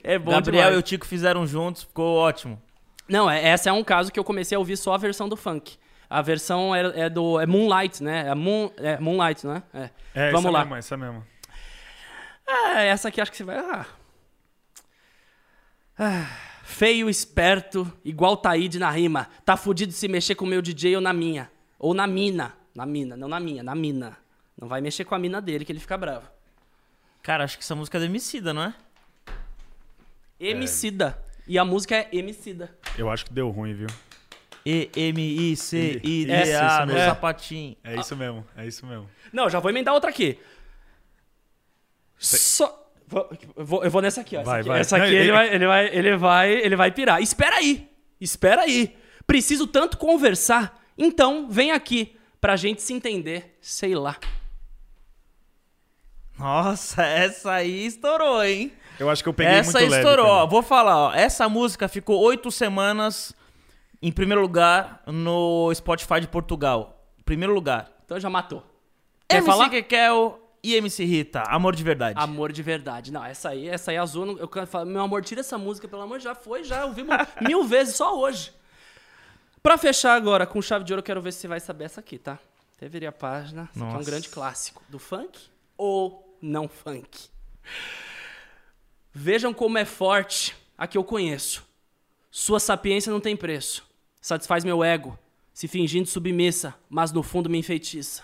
É 0.05 0.19
bom 0.19 0.33
Gabriel 0.33 0.65
e 0.65 0.67
demais. 0.67 0.79
o 0.79 0.83
Tico 0.83 1.07
fizeram 1.07 1.47
juntos, 1.47 1.85
ficou 1.85 2.17
ótimo. 2.17 2.61
Não, 3.09 3.31
é, 3.31 3.43
essa 3.49 3.71
é 3.71 3.73
um 3.73 3.83
caso 3.83 4.13
que 4.13 4.19
eu 4.19 4.25
comecei 4.25 4.55
a 4.57 4.59
ouvir 4.59 4.77
só 4.77 4.93
a 4.95 4.99
versão 4.99 5.29
do 5.29 5.37
funk. 5.37 5.77
A 6.11 6.21
versão 6.21 6.75
é, 6.75 7.05
é 7.05 7.09
do 7.11 7.41
é 7.41 7.47
Moonlight, 7.47 8.03
né? 8.03 8.29
É, 8.29 8.35
Moon, 8.35 8.71
é 8.77 8.99
Moonlight, 9.01 9.47
né? 9.47 9.63
É. 9.73 9.91
É, 10.15 10.31
Vamos 10.31 10.45
essa 10.47 10.51
lá. 10.53 10.61
Mesmo, 10.61 10.77
essa 10.77 10.97
mesmo. 10.99 11.25
Ah, 12.47 12.83
essa 12.83 13.09
aqui 13.09 13.21
acho 13.21 13.31
que 13.31 13.37
você 13.39 13.45
vai. 13.45 13.57
Ah. 13.57 13.87
Ah, 15.99 16.27
feio, 16.65 17.09
esperto, 17.09 17.91
igual 18.05 18.37
Taíde 18.37 18.79
na 18.79 18.91
rima. 18.91 19.29
Tá 19.45 19.57
fudido 19.57 19.93
se 19.93 20.09
mexer 20.09 20.35
com 20.35 20.45
o 20.45 20.49
meu 20.49 20.63
DJ 20.63 20.97
ou 20.97 21.03
na 21.03 21.13
minha. 21.13 21.51
Ou 21.79 21.95
na 21.95 22.07
mina. 22.07 22.55
Na 22.75 22.87
mina, 22.87 23.17
não 23.17 23.29
na 23.29 23.39
minha, 23.39 23.63
na 23.63 23.75
mina. 23.75 24.17
Não 24.59 24.67
vai 24.67 24.81
mexer 24.81 25.05
com 25.05 25.15
a 25.15 25.19
mina 25.19 25.41
dele 25.41 25.65
que 25.65 25.73
ele 25.73 25.81
fica 25.81 25.97
bravo. 25.99 26.29
Cara, 27.23 27.45
acho 27.45 27.59
que 27.59 27.65
essa 27.65 27.75
música 27.75 27.99
é 27.99 28.01
do 28.01 28.07
Emicida, 28.07 28.55
não 28.55 28.63
é? 28.63 28.75
Emicida. 30.41 31.23
E 31.47 31.59
a 31.59 31.65
música 31.65 31.95
é 31.95 32.09
Emicida. 32.13 32.77
Eu 32.97 33.11
acho 33.11 33.27
que 33.27 33.33
deu 33.33 33.51
ruim, 33.51 33.75
viu? 33.75 33.89
E 34.65 34.91
M 34.95 35.21
I 35.21 35.57
C 35.57 36.01
I 36.03 36.25
D 36.25 36.33
Isso, 36.33 36.53
isso 36.53 36.63
A 36.63 36.87
no 36.87 36.97
sapatinho. 36.97 37.77
É 37.83 37.97
isso 37.97 38.17
mesmo, 38.17 38.47
é 38.57 38.67
isso 38.67 38.87
mesmo. 38.87 39.11
Não, 39.33 39.51
já 39.51 39.59
vou 39.59 39.71
emendar 39.71 39.93
outra 39.93 40.11
aqui. 40.11 40.39
Só. 42.19 42.82
Vou, 43.57 43.85
eu, 43.85 43.91
vou, 43.91 44.01
nessa 44.03 44.23
aqui, 44.23 44.37
ó. 44.37 44.41
Essa 44.41 44.51
Vai, 44.51 44.61
aqui, 44.61 44.69
vai. 44.69 44.81
essa 44.81 44.97
aqui 44.97 45.07
Não, 45.07 45.13
ele, 45.13 45.19
ele- 45.25 45.33
vai, 45.33 45.55
ele, 45.55 45.67
vai, 45.67 45.87
ele, 45.89 46.17
vai, 46.17 46.51
ele 46.53 46.77
vai 46.77 46.91
pirar. 46.91 47.21
Espera 47.23 47.57
aí. 47.57 47.89
Espera 48.21 48.63
aí. 48.63 48.97
Preciso 49.27 49.67
tanto 49.67 49.99
conversar. 49.99 50.81
Então, 50.97 51.49
vem 51.51 51.73
aqui 51.73 52.17
pra 52.41 52.57
gente 52.57 52.81
se 52.83 52.93
entender. 52.93 53.57
Sei 53.61 53.95
lá. 53.95 54.17
Nossa, 56.39 57.03
essa 57.03 57.53
aí 57.53 57.87
estourou, 57.87 58.43
hein? 58.43 58.73
Eu 58.99 59.09
acho 59.11 59.23
que 59.23 59.29
eu 59.29 59.35
peguei 59.35 59.55
essa 59.55 59.79
muito 59.79 59.91
leve 59.91 60.03
estourou, 60.03 60.27
ó. 60.27 60.37
também. 60.39 60.51
Vou 60.51 60.63
falar, 60.63 60.97
ó. 60.97 61.13
Essa 61.13 61.49
música 61.49 61.89
ficou 61.89 62.19
oito 62.21 62.51
semanas 62.51 63.35
em 64.01 64.11
primeiro 64.11 64.41
lugar 64.41 65.03
no 65.07 65.73
Spotify 65.75 66.21
de 66.21 66.29
Portugal. 66.29 67.05
Primeiro 67.25 67.53
lugar. 67.55 67.91
Então 68.05 68.19
já 68.19 68.29
matou. 68.31 68.65
Quer 69.29 69.37
MC 69.39 69.51
falar? 69.51 69.71
Kekel 69.71 70.42
e 70.63 70.75
MC 70.75 71.05
Rita. 71.05 71.43
Amor 71.49 71.75
de 71.75 71.83
verdade. 71.83 72.19
Amor 72.19 72.53
de 72.53 72.63
verdade. 72.63 73.11
Não, 73.11 73.25
essa 73.25 73.51
aí, 73.51 73.69
essa 73.69 73.91
aí 73.91 73.97
azul. 73.97 74.39
Eu 74.39 74.67
falar, 74.67 74.85
meu 74.85 75.03
amor, 75.03 75.23
tira 75.25 75.41
essa 75.41 75.59
música, 75.59 75.89
pelo 75.89 76.03
amor, 76.03 76.21
já 76.21 76.35
foi, 76.35 76.63
já 76.63 76.85
ouvimos 76.85 77.17
mil 77.47 77.65
vezes 77.65 77.97
só 77.97 78.19
hoje. 78.19 78.53
Pra 79.63 79.77
fechar 79.79 80.15
agora 80.15 80.47
com 80.47 80.61
chave 80.63 80.85
de 80.85 80.93
ouro, 80.93 81.01
eu 81.01 81.05
quero 81.05 81.23
ver 81.23 81.33
se 81.33 81.41
você 81.41 81.49
vai 81.49 81.61
saber 81.61 81.85
essa 81.85 82.01
aqui, 82.01 82.19
tá? 82.19 82.39
Até 82.77 82.89
virei 82.89 83.09
a 83.09 83.13
página. 83.13 83.69
Esse 83.75 83.83
aqui 83.83 83.95
é 83.95 83.99
um 83.99 84.05
grande 84.05 84.29
clássico. 84.29 84.83
Do 84.89 84.99
funk 84.99 85.39
ou 85.77 86.37
não 86.41 86.69
funk? 86.69 87.29
Vejam 89.13 89.53
como 89.53 89.79
é 89.79 89.85
forte 89.85 90.57
a 90.77 90.87
que 90.87 90.99
eu 90.99 91.05
conheço. 91.05 91.65
Sua 92.31 92.59
sapiência 92.59 93.13
não 93.13 93.21
tem 93.21 93.37
preço. 93.37 93.87
Satisfaz 94.21 94.65
meu 94.65 94.83
ego, 94.83 95.19
se 95.53 95.69
fingindo 95.69 96.09
submissa, 96.09 96.75
mas 96.89 97.13
no 97.13 97.23
fundo 97.23 97.51
me 97.51 97.59
enfeitiça. 97.59 98.23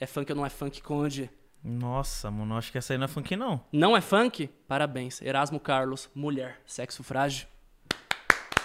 É 0.00 0.06
funk 0.06 0.30
ou 0.30 0.36
não 0.36 0.46
é 0.46 0.48
funk, 0.48 0.80
Conde? 0.80 1.28
Nossa, 1.62 2.30
mano, 2.30 2.56
acho 2.56 2.70
que 2.70 2.78
essa 2.78 2.92
aí 2.92 2.98
não 2.98 3.06
é 3.06 3.08
funk, 3.08 3.34
não. 3.34 3.60
Não 3.72 3.96
é 3.96 4.00
funk? 4.00 4.48
Parabéns. 4.68 5.20
Erasmo 5.20 5.58
Carlos, 5.58 6.08
mulher, 6.14 6.60
sexo 6.64 7.02
frágil. 7.02 7.48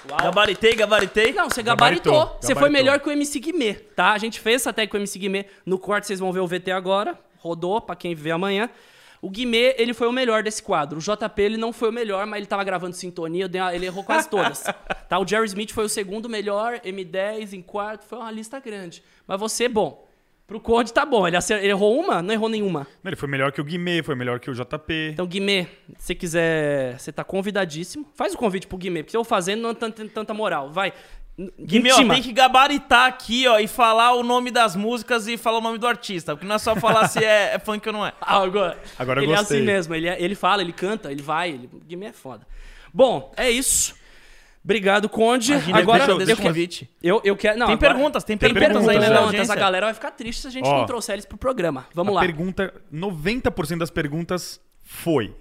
Uau. 0.07 0.19
Gabaritei, 0.21 0.75
gabaritei. 0.75 1.34
Não, 1.34 1.49
você 1.49 1.63
gabaritou. 1.63 2.13
Gabaritou, 2.13 2.39
Você 2.39 2.53
foi 2.53 2.69
melhor 2.69 2.99
que 2.99 3.09
o 3.09 3.11
MC 3.11 3.39
Guimê, 3.39 3.73
tá? 3.73 4.11
A 4.11 4.17
gente 4.19 4.39
fez 4.39 4.61
essa 4.61 4.71
tag 4.71 4.91
com 4.91 4.97
o 4.97 4.99
MC 4.99 5.17
Guimê. 5.17 5.47
No 5.65 5.79
corte 5.79 6.05
vocês 6.05 6.19
vão 6.19 6.31
ver 6.31 6.41
o 6.41 6.47
VT 6.47 6.71
agora. 6.71 7.17
Rodou, 7.38 7.81
pra 7.81 7.95
quem 7.95 8.13
vê 8.13 8.29
amanhã. 8.29 8.69
O 9.21 9.29
Guimê, 9.29 9.73
ele 9.77 9.93
foi 9.93 10.07
o 10.07 10.11
melhor 10.11 10.43
desse 10.43 10.61
quadro. 10.61 10.99
O 10.99 11.01
JP, 11.01 11.41
ele 11.41 11.57
não 11.57 11.73
foi 11.73 11.89
o 11.89 11.93
melhor, 11.93 12.27
mas 12.27 12.38
ele 12.38 12.45
tava 12.45 12.63
gravando 12.63 12.93
sintonia, 12.93 13.49
ele 13.73 13.86
errou 13.86 14.03
quase 14.03 14.29
todas. 14.29 14.65
tá? 15.09 15.17
O 15.17 15.25
Jerry 15.25 15.47
Smith 15.47 15.71
foi 15.71 15.86
o 15.86 15.89
segundo 15.89 16.29
melhor, 16.29 16.79
M10 16.81 17.53
em 17.53 17.61
quarto, 17.61 18.05
foi 18.05 18.19
uma 18.19 18.29
lista 18.29 18.59
grande. 18.59 19.01
Mas 19.25 19.39
você, 19.39 19.69
bom. 19.69 20.03
Pro 20.45 20.59
Conde 20.59 20.91
tá 20.93 21.05
bom. 21.05 21.25
Ele, 21.27 21.37
acer- 21.37 21.59
ele 21.59 21.69
errou 21.69 21.97
uma? 21.99 22.21
Não 22.21 22.33
errou 22.33 22.49
nenhuma. 22.49 22.85
Não, 23.03 23.09
Ele 23.09 23.15
foi 23.15 23.29
melhor 23.29 23.51
que 23.51 23.61
o 23.61 23.63
Guimê, 23.63 24.03
foi 24.03 24.13
melhor 24.15 24.39
que 24.39 24.51
o 24.51 24.53
JP. 24.53 25.11
Então, 25.13 25.25
Guimê, 25.25 25.63
se 25.97 26.07
você 26.07 26.15
quiser, 26.15 26.99
você 26.99 27.11
tá 27.11 27.23
convidadíssimo. 27.23 28.05
Faz 28.13 28.33
o 28.33 28.37
convite 28.37 28.67
pro 28.67 28.77
Guimê, 28.77 29.03
porque 29.03 29.15
eu 29.15 29.23
fazendo 29.23 29.61
não 29.61 29.73
tem 29.73 30.07
tanta, 30.07 30.33
moral. 30.33 30.69
Vai. 30.69 30.91
Guimê, 31.59 31.91
ó, 31.91 31.95
tem 32.07 32.21
que 32.21 32.31
gabaritar 32.31 33.07
aqui, 33.07 33.47
ó, 33.47 33.57
e 33.57 33.67
falar 33.67 34.13
o 34.13 34.21
nome 34.21 34.51
das 34.51 34.75
músicas 34.75 35.27
e 35.27 35.35
falar 35.35 35.57
o 35.57 35.61
nome 35.61 35.79
do 35.79 35.87
artista. 35.87 36.35
Porque 36.35 36.45
não 36.45 36.55
é 36.57 36.59
só 36.59 36.75
falar 36.75 37.07
se 37.07 37.23
é, 37.25 37.55
é 37.55 37.59
funk 37.59 37.87
ou 37.87 37.93
não 37.93 38.05
é. 38.05 38.13
Ah, 38.21 38.41
Agora, 38.43 38.77
Agora 38.99 39.19
eu 39.19 39.23
ele 39.23 39.33
é 39.33 39.37
gostei. 39.37 39.57
assim 39.57 39.65
mesmo. 39.65 39.95
Ele, 39.95 40.07
é- 40.09 40.21
ele 40.21 40.35
fala, 40.35 40.61
ele 40.61 40.73
canta, 40.73 41.11
ele 41.11 41.23
vai. 41.23 41.49
Ele, 41.51 41.69
o 41.73 41.79
Guimê 41.79 42.07
é 42.07 42.13
foda. 42.13 42.45
Bom, 42.93 43.33
é 43.35 43.49
isso. 43.49 43.95
Obrigado, 44.64 45.09
Conde. 45.09 45.51
Imagina, 45.51 45.78
agora 45.80 45.97
deixa 45.99 46.11
eu- 46.11 46.14
eu, 46.14 46.18
deixa 46.26 46.34
o 46.34 46.36
quero- 46.38 46.47
convite. 46.49 46.89
eu, 47.01 47.22
eu 47.26 47.36
quero. 47.36 47.59
Não, 47.59 47.66
Tem 47.68 47.76
agora- 47.76 47.93
perguntas, 47.93 48.24
tem 48.24 48.38
tem 48.38 48.53
perguntas 48.53 48.88
aí, 48.88 48.95
né, 48.95 49.01
da 49.01 49.07
perguntas. 49.07 49.24
audiência. 49.26 49.53
A 49.53 49.57
galera 49.57 49.86
vai 49.88 49.93
ficar 49.93 50.11
triste 50.11 50.41
se 50.41 50.47
a 50.47 50.51
gente 50.51 50.66
Ó, 50.68 50.78
não 50.80 50.86
trouxer 50.86 51.14
eles 51.16 51.26
pro 51.26 51.38
programa. 51.38 51.86
Vamos 51.93 52.11
a 52.14 52.16
lá. 52.16 52.22
pergunta, 52.22 52.74
90% 52.91 53.80
das 53.80 53.89
perguntas 53.89 54.61
foi: 54.84 55.36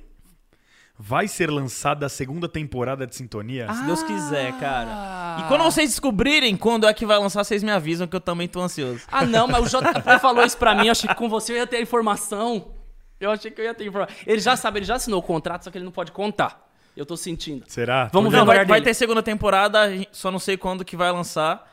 Vai 0.99 1.27
ser 1.27 1.51
lançada 1.51 2.07
a 2.07 2.09
segunda 2.09 2.49
temporada 2.49 3.07
de 3.07 3.17
Sintonia? 3.17 3.73
Se 3.73 3.83
Deus 3.85 4.03
quiser, 4.03 4.53
cara. 4.59 4.89
Ah. 4.91 5.37
E 5.41 5.49
quando 5.49 5.63
vocês 5.65 5.89
descobrirem 5.91 6.57
quando 6.57 6.87
é 6.87 6.93
que 6.95 7.05
vai 7.07 7.19
lançar, 7.19 7.43
vocês 7.43 7.63
me 7.63 7.71
avisam 7.73 8.07
que 8.07 8.15
eu 8.15 8.21
também 8.21 8.47
tô 8.47 8.61
ansioso. 8.61 9.01
Ah, 9.11 9.25
não, 9.25 9.49
mas 9.49 9.73
o 9.73 9.79
JP 9.81 10.19
falou 10.21 10.45
isso 10.45 10.57
pra 10.59 10.75
mim. 10.75 10.87
Eu 10.87 10.93
achei 10.93 11.09
que 11.09 11.15
com 11.17 11.29
você 11.29 11.53
eu 11.53 11.57
ia 11.57 11.67
ter 11.67 11.79
a 11.79 11.81
informação. 11.81 12.73
Eu 13.19 13.31
achei 13.31 13.51
que 13.51 13.61
eu 13.61 13.65
ia 13.65 13.75
ter 13.75 13.87
informação. 13.87 14.15
Ele 14.27 14.39
já 14.41 14.55
sabe, 14.57 14.81
ele 14.81 14.87
já 14.87 14.97
assinou 14.97 15.19
o 15.21 15.23
contrato, 15.23 15.65
só 15.65 15.71
que 15.71 15.79
ele 15.79 15.85
não 15.85 15.93
pode 15.93 16.13
contar. 16.13 16.71
Eu 16.97 17.07
tô 17.07 17.17
sentindo. 17.17 17.65
Será? 17.69 18.11
Vamos 18.13 18.31
ver 18.33 18.45
vai, 18.45 18.65
vai 18.65 18.81
ter 18.83 18.93
segunda 18.95 19.23
temporada, 19.23 19.89
só 20.13 20.31
não 20.31 20.39
sei 20.39 20.57
quando 20.57 20.85
que 20.85 20.97
vai 20.97 21.11
lançar. 21.11 21.71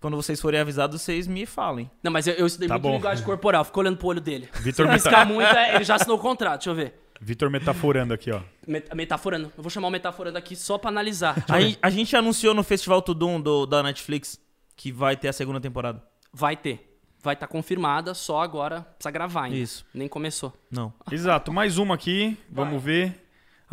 Quando 0.00 0.16
vocês 0.16 0.38
forem 0.40 0.60
avisados, 0.60 1.00
vocês 1.00 1.26
me 1.26 1.46
falem. 1.46 1.90
Não, 2.02 2.12
mas 2.12 2.26
eu, 2.26 2.34
eu 2.34 2.46
estudei 2.46 2.68
Tá 2.68 2.74
muito 2.74 2.82
bom. 2.84 2.94
linguagem 2.96 3.24
corporal, 3.24 3.64
fico 3.64 3.80
olhando 3.80 3.96
pro 3.96 4.08
olho 4.08 4.20
dele. 4.20 4.48
Vitor 4.60 4.84
Se 4.86 4.90
me 4.92 4.96
piscar 4.98 5.10
tá- 5.10 5.24
muito, 5.24 5.48
é- 5.56 5.76
ele 5.76 5.84
já 5.84 5.94
assinou 5.94 6.18
o 6.18 6.20
contrato, 6.20 6.56
deixa 6.58 6.70
eu 6.70 6.74
ver. 6.74 7.00
Vitor 7.20 7.48
metaforando 7.48 8.12
aqui, 8.12 8.30
ó. 8.30 8.40
Met- 8.66 8.94
Metaforando. 8.94 9.50
Eu 9.56 9.62
vou 9.62 9.70
chamar 9.70 9.88
o 9.88 9.90
Metaforando 9.90 10.36
aqui 10.36 10.54
só 10.54 10.76
pra 10.76 10.90
analisar. 10.90 11.36
A, 11.48 11.86
a 11.86 11.90
gente 11.90 12.14
anunciou 12.14 12.52
no 12.52 12.62
Festival 12.62 13.00
Tudum 13.00 13.40
do, 13.40 13.64
da 13.64 13.82
Netflix 13.82 14.38
que 14.76 14.92
vai 14.92 15.16
ter 15.16 15.28
a 15.28 15.32
segunda 15.32 15.58
temporada. 15.60 16.02
Vai 16.32 16.54
ter. 16.54 16.98
Vai 17.22 17.32
estar 17.32 17.46
confirmada, 17.46 18.12
só 18.12 18.42
agora 18.42 18.82
precisa 18.82 19.10
gravar 19.10 19.44
ainda. 19.44 19.56
Isso. 19.56 19.86
Nem 19.94 20.06
começou. 20.06 20.52
Não. 20.70 20.92
Exato, 21.10 21.50
mais 21.50 21.78
uma 21.78 21.94
aqui, 21.94 22.36
vamos 22.50 22.82
ver. 22.82 23.23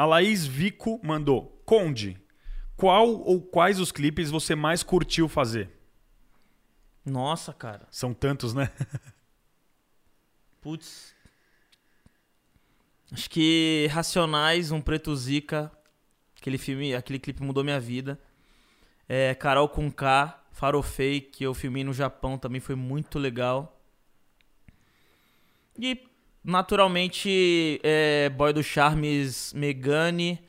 A 0.01 0.05
Laís 0.05 0.47
Vico 0.47 0.99
mandou: 1.03 1.61
Conde, 1.63 2.19
qual 2.75 3.07
ou 3.07 3.39
quais 3.39 3.79
os 3.79 3.91
clipes 3.91 4.31
você 4.31 4.55
mais 4.55 4.81
curtiu 4.81 5.29
fazer? 5.29 5.69
Nossa, 7.05 7.53
cara. 7.53 7.87
São 7.91 8.11
tantos, 8.11 8.51
né? 8.51 8.71
Putz. 10.59 11.13
Acho 13.11 13.29
que 13.29 13.87
Racionais, 13.91 14.71
um 14.71 14.81
preto 14.81 15.15
zica. 15.15 15.71
Aquele 16.35 16.57
filme, 16.57 16.95
aquele 16.95 17.19
clipe 17.19 17.43
mudou 17.43 17.63
minha 17.63 17.79
vida. 17.79 18.19
É, 19.07 19.35
Carol 19.35 19.69
com 19.69 19.91
K, 19.91 20.43
Farofei, 20.51 21.21
que 21.21 21.43
eu 21.43 21.53
filmei 21.53 21.83
no 21.83 21.93
Japão, 21.93 22.39
também 22.39 22.59
foi 22.59 22.73
muito 22.73 23.19
legal. 23.19 23.79
E, 25.77 26.09
naturalmente, 26.43 27.79
é, 27.83 28.29
Boy 28.29 28.53
do 28.53 28.63
Charmes, 28.63 29.53
Megane. 29.53 30.39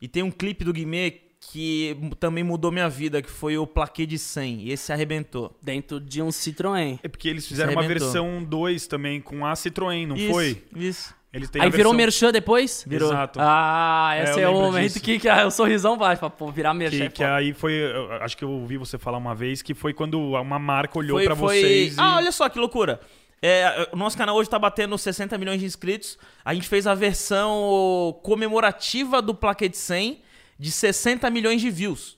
E 0.00 0.08
tem 0.08 0.22
um 0.22 0.30
clipe 0.30 0.64
do 0.64 0.72
Guimê 0.72 1.20
que 1.52 1.96
também 2.18 2.42
mudou 2.42 2.72
minha 2.72 2.88
vida, 2.88 3.22
que 3.22 3.30
foi 3.30 3.56
o 3.56 3.66
Plaquê 3.66 4.04
de 4.04 4.18
100. 4.18 4.62
E 4.62 4.72
esse 4.72 4.92
arrebentou. 4.92 5.56
Dentro 5.62 6.00
de 6.00 6.20
um 6.20 6.28
Citroën. 6.28 6.98
É 7.02 7.08
porque 7.08 7.28
eles 7.28 7.46
fizeram 7.46 7.72
uma 7.72 7.82
versão 7.86 8.42
2 8.42 8.86
também 8.86 9.20
com 9.20 9.46
a 9.46 9.52
Citroën, 9.52 10.06
não 10.06 10.16
Isso, 10.16 10.32
foi? 10.32 10.62
Isso. 10.74 11.14
Eles 11.32 11.50
têm 11.50 11.60
Aí 11.60 11.68
a 11.68 11.70
virou 11.70 11.92
versão 11.92 11.96
merchan 11.96 12.32
depois? 12.32 12.82
Virou. 12.86 13.10
Exato. 13.10 13.38
Ah, 13.42 14.12
É, 14.16 14.22
esse 14.24 14.40
eu 14.40 14.44
é, 14.44 14.48
o 14.48 14.54
momento 14.54 14.84
disso. 14.94 15.00
que, 15.00 15.18
que 15.18 15.28
ah, 15.28 15.46
o 15.46 15.50
sorrisão 15.50 15.96
vai. 15.98 16.16
Fala, 16.16 16.30
pô, 16.30 16.50
virar 16.50 16.72
merchan. 16.72 16.98
Que, 16.98 17.04
é 17.04 17.08
que 17.10 17.24
aí 17.24 17.52
foi. 17.52 17.74
Acho 18.22 18.36
que 18.36 18.42
eu 18.44 18.50
ouvi 18.50 18.78
você 18.78 18.96
falar 18.98 19.18
uma 19.18 19.34
vez 19.34 19.60
que 19.60 19.74
foi 19.74 19.92
quando 19.92 20.18
uma 20.18 20.58
marca 20.58 20.98
olhou 20.98 21.18
Foi- 21.18 21.26
pra 21.26 21.36
foi- 21.36 21.60
vocês. 21.60 21.96
e- 21.96 22.00
Ah, 22.00 22.16
olha 22.16 22.32
só 22.32 22.48
que 22.48 22.58
loucura. 22.58 23.00
É, 23.42 23.88
o 23.92 23.96
nosso 23.96 24.16
canal 24.16 24.34
hoje 24.36 24.48
tá 24.50 24.58
batendo 24.58 24.96
60 24.96 25.36
milhões 25.38 25.60
de 25.60 25.66
inscritos. 25.66 26.18
A 26.44 26.54
gente 26.54 26.68
fez 26.68 26.86
a 26.86 26.94
versão 26.94 28.18
comemorativa 28.22 29.20
do 29.20 29.34
Plaquete 29.34 29.76
100 29.76 30.22
de 30.58 30.70
60 30.72 31.28
milhões 31.30 31.60
de 31.60 31.70
views. 31.70 32.16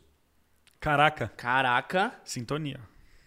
Caraca, 0.80 1.28
Caraca. 1.36 2.12
sintonia. 2.24 2.78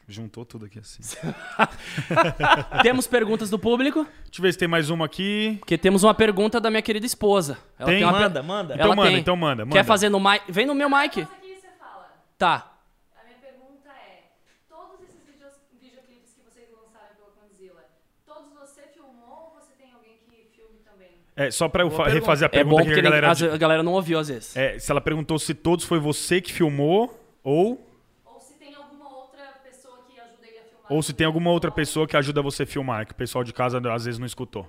Juntou 0.07 0.43
tudo 0.45 0.65
aqui 0.65 0.79
assim. 0.79 1.01
temos 2.83 3.07
perguntas 3.07 3.49
do 3.49 3.57
público? 3.59 4.03
Deixa 4.25 4.39
eu 4.39 4.41
ver 4.41 4.51
se 4.53 4.57
tem 4.59 4.67
mais 4.67 4.89
uma 4.89 5.05
aqui. 5.05 5.55
Porque 5.59 5.77
temos 5.77 6.03
uma 6.03 6.13
pergunta 6.13 6.59
da 6.59 6.69
minha 6.69 6.81
querida 6.81 7.05
esposa. 7.05 7.57
Ela 7.79 7.89
Tem? 7.91 8.03
uma 8.03 8.11
per- 8.13 8.21
Manda, 8.23 8.43
manda. 8.43 8.73
Então 8.73 8.85
Ela 8.85 8.95
manda, 8.95 9.09
tem. 9.09 9.19
então 9.19 9.35
manda, 9.35 9.65
manda. 9.65 9.75
Quer 9.77 9.85
fazer 9.85 10.09
no 10.09 10.19
mic? 10.19 10.43
Vem 10.49 10.65
no 10.65 10.75
meu 10.75 10.89
mic. 10.89 11.21
Nossa, 11.21 11.33
aqui 11.33 11.55
você 11.55 11.67
fala. 11.79 12.11
Tá. 12.37 12.73
A 13.15 13.23
minha 13.25 13.37
pergunta 13.39 13.89
é: 13.89 14.23
todos 14.67 14.99
esses 15.01 15.23
vídeos, 15.25 15.53
videoclipes 15.81 16.33
que 16.33 16.41
vocês 16.43 16.67
lançaram 16.71 17.15
pela 17.15 17.31
Condzilla, 17.31 17.83
todos 18.25 18.51
você 18.51 18.81
filmou 18.93 19.53
ou 19.53 19.61
você 19.61 19.71
tem 19.79 19.93
alguém 19.93 20.17
que 20.27 20.49
filme 20.55 20.79
também? 20.83 21.11
É, 21.47 21.51
só 21.51 21.67
pra 21.69 21.83
eu 21.83 21.89
refazer 21.89 22.49
a 22.51 22.55
É 22.57 22.63
bom 22.63 22.69
pergunta 22.77 22.83
porque 22.83 22.93
que 22.93 22.99
a 22.99 23.03
nem- 23.03 23.11
galera. 23.11 23.27
vezes 23.33 23.53
a 23.53 23.57
galera 23.57 23.83
não 23.83 23.93
ouviu 23.93 24.19
às 24.19 24.27
vezes. 24.27 24.55
É, 24.55 24.77
se 24.79 24.91
ela 24.91 25.01
perguntou 25.01 25.37
se 25.39 25.53
todos 25.53 25.85
foi 25.85 25.99
você 25.99 26.39
que 26.41 26.51
filmou 26.51 27.17
ou. 27.43 27.87
Ou 28.25 28.39
se 28.39 28.53
tem 28.55 28.73
alguma 28.75 29.09
outra 29.15 29.43
pessoa 29.63 29.97
que 30.07 30.19
ajuda 30.19 30.47
ele 30.47 30.57
a 30.59 30.63
filmar? 30.63 30.85
Ou 30.89 31.01
se 31.03 31.13
tem 31.13 31.25
alguma 31.27 31.51
outra 31.51 31.71
pessoa 31.71 32.07
que 32.07 32.15
ajuda 32.17 32.41
você 32.41 32.63
a 32.63 32.67
filmar, 32.67 33.05
que 33.05 33.13
o 33.13 33.15
pessoal 33.15 33.43
de 33.43 33.53
casa 33.53 33.81
às 33.93 34.05
vezes 34.05 34.19
não 34.19 34.25
escutou. 34.25 34.67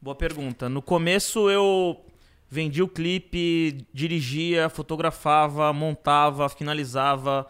Boa 0.00 0.14
pergunta. 0.16 0.68
No 0.68 0.82
começo 0.82 1.48
eu 1.50 2.04
vendi 2.50 2.82
o 2.82 2.88
clipe, 2.88 3.86
dirigia, 3.92 4.68
fotografava, 4.68 5.72
montava, 5.72 6.48
finalizava, 6.48 7.46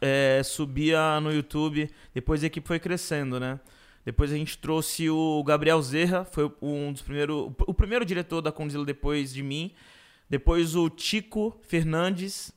é, 0.00 0.40
subia 0.42 1.20
no 1.20 1.32
YouTube. 1.32 1.90
Depois 2.14 2.42
a 2.42 2.46
equipe 2.46 2.66
foi 2.66 2.78
crescendo, 2.80 3.38
né? 3.38 3.60
Depois 4.04 4.32
a 4.32 4.36
gente 4.36 4.56
trouxe 4.58 5.10
o 5.10 5.42
Gabriel 5.44 5.80
Zerra, 5.82 6.24
foi 6.24 6.50
um 6.62 6.92
dos 6.92 7.02
primeiros, 7.02 7.52
o 7.66 7.74
primeiro 7.74 8.04
diretor 8.04 8.40
da 8.40 8.50
Condzilla 8.50 8.84
depois 8.84 9.32
de 9.32 9.42
mim. 9.42 9.72
Depois 10.28 10.74
o 10.74 10.88
Tico 10.88 11.58
Fernandes, 11.62 12.52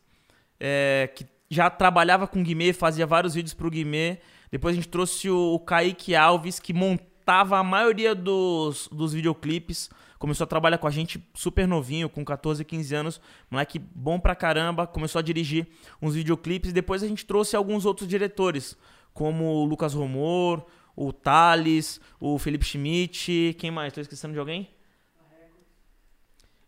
é, 0.59 1.09
que 1.13 1.25
já 1.49 1.69
trabalhava 1.69 2.27
com 2.27 2.39
o 2.39 2.43
Guimê, 2.43 2.71
fazia 2.71 3.05
vários 3.05 3.33
vídeos 3.33 3.53
pro 3.53 3.69
Guimê. 3.69 4.19
Depois 4.51 4.73
a 4.73 4.75
gente 4.75 4.87
trouxe 4.87 5.29
o, 5.29 5.53
o 5.53 5.59
Kaique 5.59 6.15
Alves, 6.15 6.59
que 6.59 6.73
montava 6.73 7.57
a 7.57 7.63
maioria 7.63 8.13
dos, 8.13 8.87
dos 8.91 9.13
videoclipes. 9.13 9.89
Começou 10.19 10.45
a 10.45 10.47
trabalhar 10.47 10.77
com 10.77 10.87
a 10.87 10.91
gente 10.91 11.21
super 11.33 11.67
novinho, 11.67 12.07
com 12.07 12.23
14, 12.23 12.63
15 12.63 12.95
anos. 12.95 13.21
Moleque 13.51 13.77
bom 13.77 14.19
pra 14.19 14.35
caramba. 14.35 14.87
Começou 14.87 15.19
a 15.19 15.21
dirigir 15.21 15.67
uns 16.01 16.15
videoclipes. 16.15 16.71
Depois 16.71 17.03
a 17.03 17.07
gente 17.07 17.25
trouxe 17.25 17.55
alguns 17.55 17.85
outros 17.85 18.07
diretores, 18.07 18.77
como 19.13 19.45
o 19.45 19.65
Lucas 19.65 19.93
Romor, 19.93 20.65
o 20.95 21.11
Thales, 21.11 21.99
o 22.19 22.37
Felipe 22.37 22.65
Schmidt. 22.65 23.55
Quem 23.57 23.71
mais? 23.71 23.93
Tô 23.93 24.01
esquecendo 24.01 24.33
de 24.33 24.39
alguém? 24.39 24.69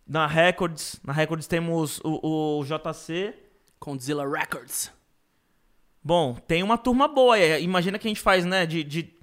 Na 0.07 0.27
Records. 0.27 0.99
Na 1.03 1.13
Records 1.13 1.47
temos 1.47 1.99
o, 2.03 2.59
o 2.59 2.63
JC. 2.63 3.33
Condzilla 3.79 4.27
Records. 4.27 4.91
Bom, 6.03 6.35
tem 6.35 6.63
uma 6.63 6.77
turma 6.77 7.07
boa. 7.07 7.37
Imagina 7.59 7.99
que 7.99 8.07
a 8.07 8.09
gente 8.09 8.21
faz, 8.21 8.45
né, 8.45 8.65
de, 8.65 8.83
de 8.83 9.13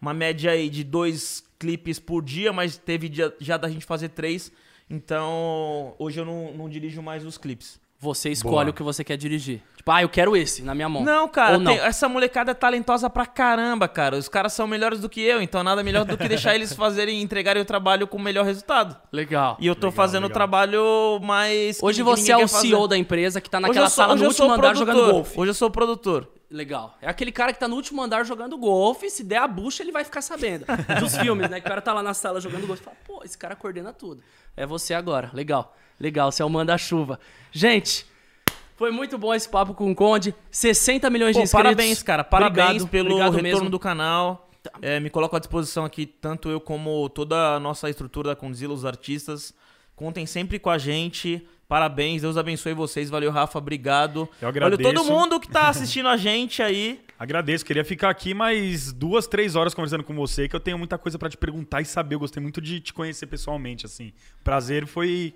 uma 0.00 0.12
média 0.12 0.50
aí 0.50 0.68
de 0.68 0.84
dois 0.84 1.44
clipes 1.58 1.98
por 1.98 2.22
dia, 2.22 2.52
mas 2.52 2.76
teve 2.76 3.08
dia 3.08 3.34
já 3.40 3.56
da 3.56 3.68
gente 3.68 3.84
fazer 3.84 4.10
três. 4.10 4.52
Então, 4.88 5.94
hoje 5.98 6.20
eu 6.20 6.24
não, 6.24 6.52
não 6.52 6.68
dirijo 6.68 7.02
mais 7.02 7.24
os 7.24 7.36
clipes. 7.36 7.80
Você 7.98 8.30
escolhe 8.30 8.54
Boa. 8.66 8.70
o 8.70 8.72
que 8.74 8.82
você 8.82 9.02
quer 9.02 9.16
dirigir. 9.16 9.62
Tipo, 9.76 9.90
ah, 9.90 10.02
eu 10.02 10.08
quero 10.08 10.36
esse 10.36 10.62
na 10.62 10.74
minha 10.74 10.88
mão. 10.88 11.02
Não, 11.02 11.26
cara, 11.28 11.58
não. 11.58 11.72
tem- 11.72 11.80
essa 11.80 12.08
molecada 12.08 12.50
é 12.50 12.54
talentosa 12.54 13.08
pra 13.08 13.24
caramba, 13.24 13.88
cara. 13.88 14.16
Os 14.16 14.28
caras 14.28 14.52
são 14.52 14.66
melhores 14.66 15.00
do 15.00 15.08
que 15.08 15.20
eu, 15.22 15.40
então 15.40 15.62
nada 15.64 15.82
melhor 15.82 16.04
do 16.04 16.16
que 16.18 16.28
deixar 16.28 16.54
eles 16.54 16.72
fazerem, 16.74 17.22
entregarem 17.22 17.62
o 17.62 17.64
trabalho 17.64 18.06
com 18.06 18.18
o 18.18 18.20
melhor 18.20 18.44
resultado. 18.44 18.96
Legal. 19.12 19.56
E 19.58 19.66
eu 19.66 19.74
tô 19.74 19.86
Legal, 19.86 19.96
fazendo 19.96 20.26
o 20.26 20.30
trabalho 20.30 21.18
mais. 21.22 21.78
Hoje 21.82 21.98
que 21.98 22.02
você 22.04 22.32
é 22.32 22.36
o 22.36 22.40
quer 22.40 22.48
fazer. 22.48 22.68
CEO 22.68 22.86
da 22.88 22.98
empresa 22.98 23.40
que 23.40 23.48
tá 23.48 23.58
naquela 23.60 23.88
sou- 23.88 24.04
sala 24.04 24.14
no 24.16 24.24
eu 24.24 24.32
sou 24.32 24.46
último 24.46 24.58
andar 24.66 24.74
jogando 24.76 24.96
produtor. 24.96 25.14
golfe. 25.14 25.40
Hoje 25.40 25.50
eu 25.50 25.54
sou 25.54 25.70
produtor. 25.70 26.28
Legal. 26.50 26.96
É 27.02 27.08
aquele 27.08 27.32
cara 27.32 27.52
que 27.52 27.58
tá 27.58 27.66
no 27.66 27.74
último 27.74 28.00
andar 28.02 28.24
jogando 28.24 28.56
golfe, 28.56 29.10
se 29.10 29.24
der 29.24 29.38
a 29.38 29.48
bucha, 29.48 29.82
ele 29.82 29.90
vai 29.90 30.04
ficar 30.04 30.22
sabendo. 30.22 30.64
Dos 31.00 31.16
filmes, 31.16 31.50
né? 31.50 31.60
Que 31.60 31.66
o 31.66 31.68
cara 31.68 31.82
tá 31.82 31.92
lá 31.92 32.02
na 32.02 32.14
sala 32.14 32.40
jogando 32.40 32.66
golfe 32.66 32.82
e 32.82 32.84
fala, 32.84 32.96
pô, 33.06 33.22
esse 33.24 33.36
cara 33.36 33.56
coordena 33.56 33.92
tudo. 33.92 34.22
É 34.56 34.64
você 34.64 34.94
agora. 34.94 35.30
Legal. 35.34 35.76
Legal, 35.98 36.30
você 36.30 36.42
é 36.42 36.44
o 36.44 36.50
manda-chuva. 36.50 37.18
Gente, 37.50 38.06
foi 38.76 38.90
muito 38.90 39.16
bom 39.16 39.34
esse 39.34 39.48
papo 39.48 39.74
com 39.74 39.90
o 39.90 39.94
Conde. 39.94 40.34
60 40.50 41.08
milhões 41.10 41.32
de 41.32 41.40
Pô, 41.40 41.44
inscritos. 41.44 41.62
parabéns, 41.62 42.02
cara. 42.02 42.22
Parabéns 42.22 42.82
Obrigado, 42.82 42.88
pelo 42.90 43.06
obrigado 43.06 43.32
retorno 43.32 43.42
mesmo. 43.42 43.64
Tá. 43.64 43.70
do 43.70 43.78
canal. 43.78 44.50
É, 44.82 45.00
me 45.00 45.08
coloco 45.08 45.34
à 45.34 45.38
disposição 45.38 45.84
aqui, 45.84 46.06
tanto 46.06 46.50
eu 46.50 46.60
como 46.60 47.08
toda 47.08 47.54
a 47.54 47.60
nossa 47.60 47.88
estrutura 47.88 48.30
da 48.30 48.36
Condzilla, 48.36 48.74
os 48.74 48.84
artistas. 48.84 49.54
Contem 49.94 50.26
sempre 50.26 50.58
com 50.58 50.68
a 50.68 50.76
gente. 50.76 51.46
Parabéns, 51.68 52.22
Deus 52.22 52.36
abençoe 52.36 52.72
vocês. 52.74 53.10
Valeu, 53.10 53.30
Rafa, 53.30 53.58
obrigado. 53.58 54.20
Eu 54.40 54.52
Valeu 54.52 54.66
agradeço. 54.66 54.94
todo 54.94 55.04
mundo 55.04 55.40
que 55.40 55.48
tá 55.48 55.68
assistindo 55.68 56.08
a 56.08 56.16
gente 56.16 56.62
aí. 56.62 57.00
Agradeço, 57.18 57.64
queria 57.64 57.82
ficar 57.82 58.10
aqui 58.10 58.34
mais 58.34 58.92
duas, 58.92 59.26
três 59.26 59.56
horas 59.56 59.72
conversando 59.72 60.04
com 60.04 60.14
você, 60.14 60.46
que 60.48 60.54
eu 60.54 60.60
tenho 60.60 60.76
muita 60.76 60.98
coisa 60.98 61.18
pra 61.18 61.30
te 61.30 61.36
perguntar 61.38 61.80
e 61.80 61.84
saber. 61.86 62.14
Eu 62.14 62.18
gostei 62.18 62.42
muito 62.42 62.60
de 62.60 62.78
te 62.78 62.92
conhecer 62.92 63.26
pessoalmente, 63.26 63.86
assim. 63.86 64.12
Prazer 64.44 64.86
foi. 64.86 65.34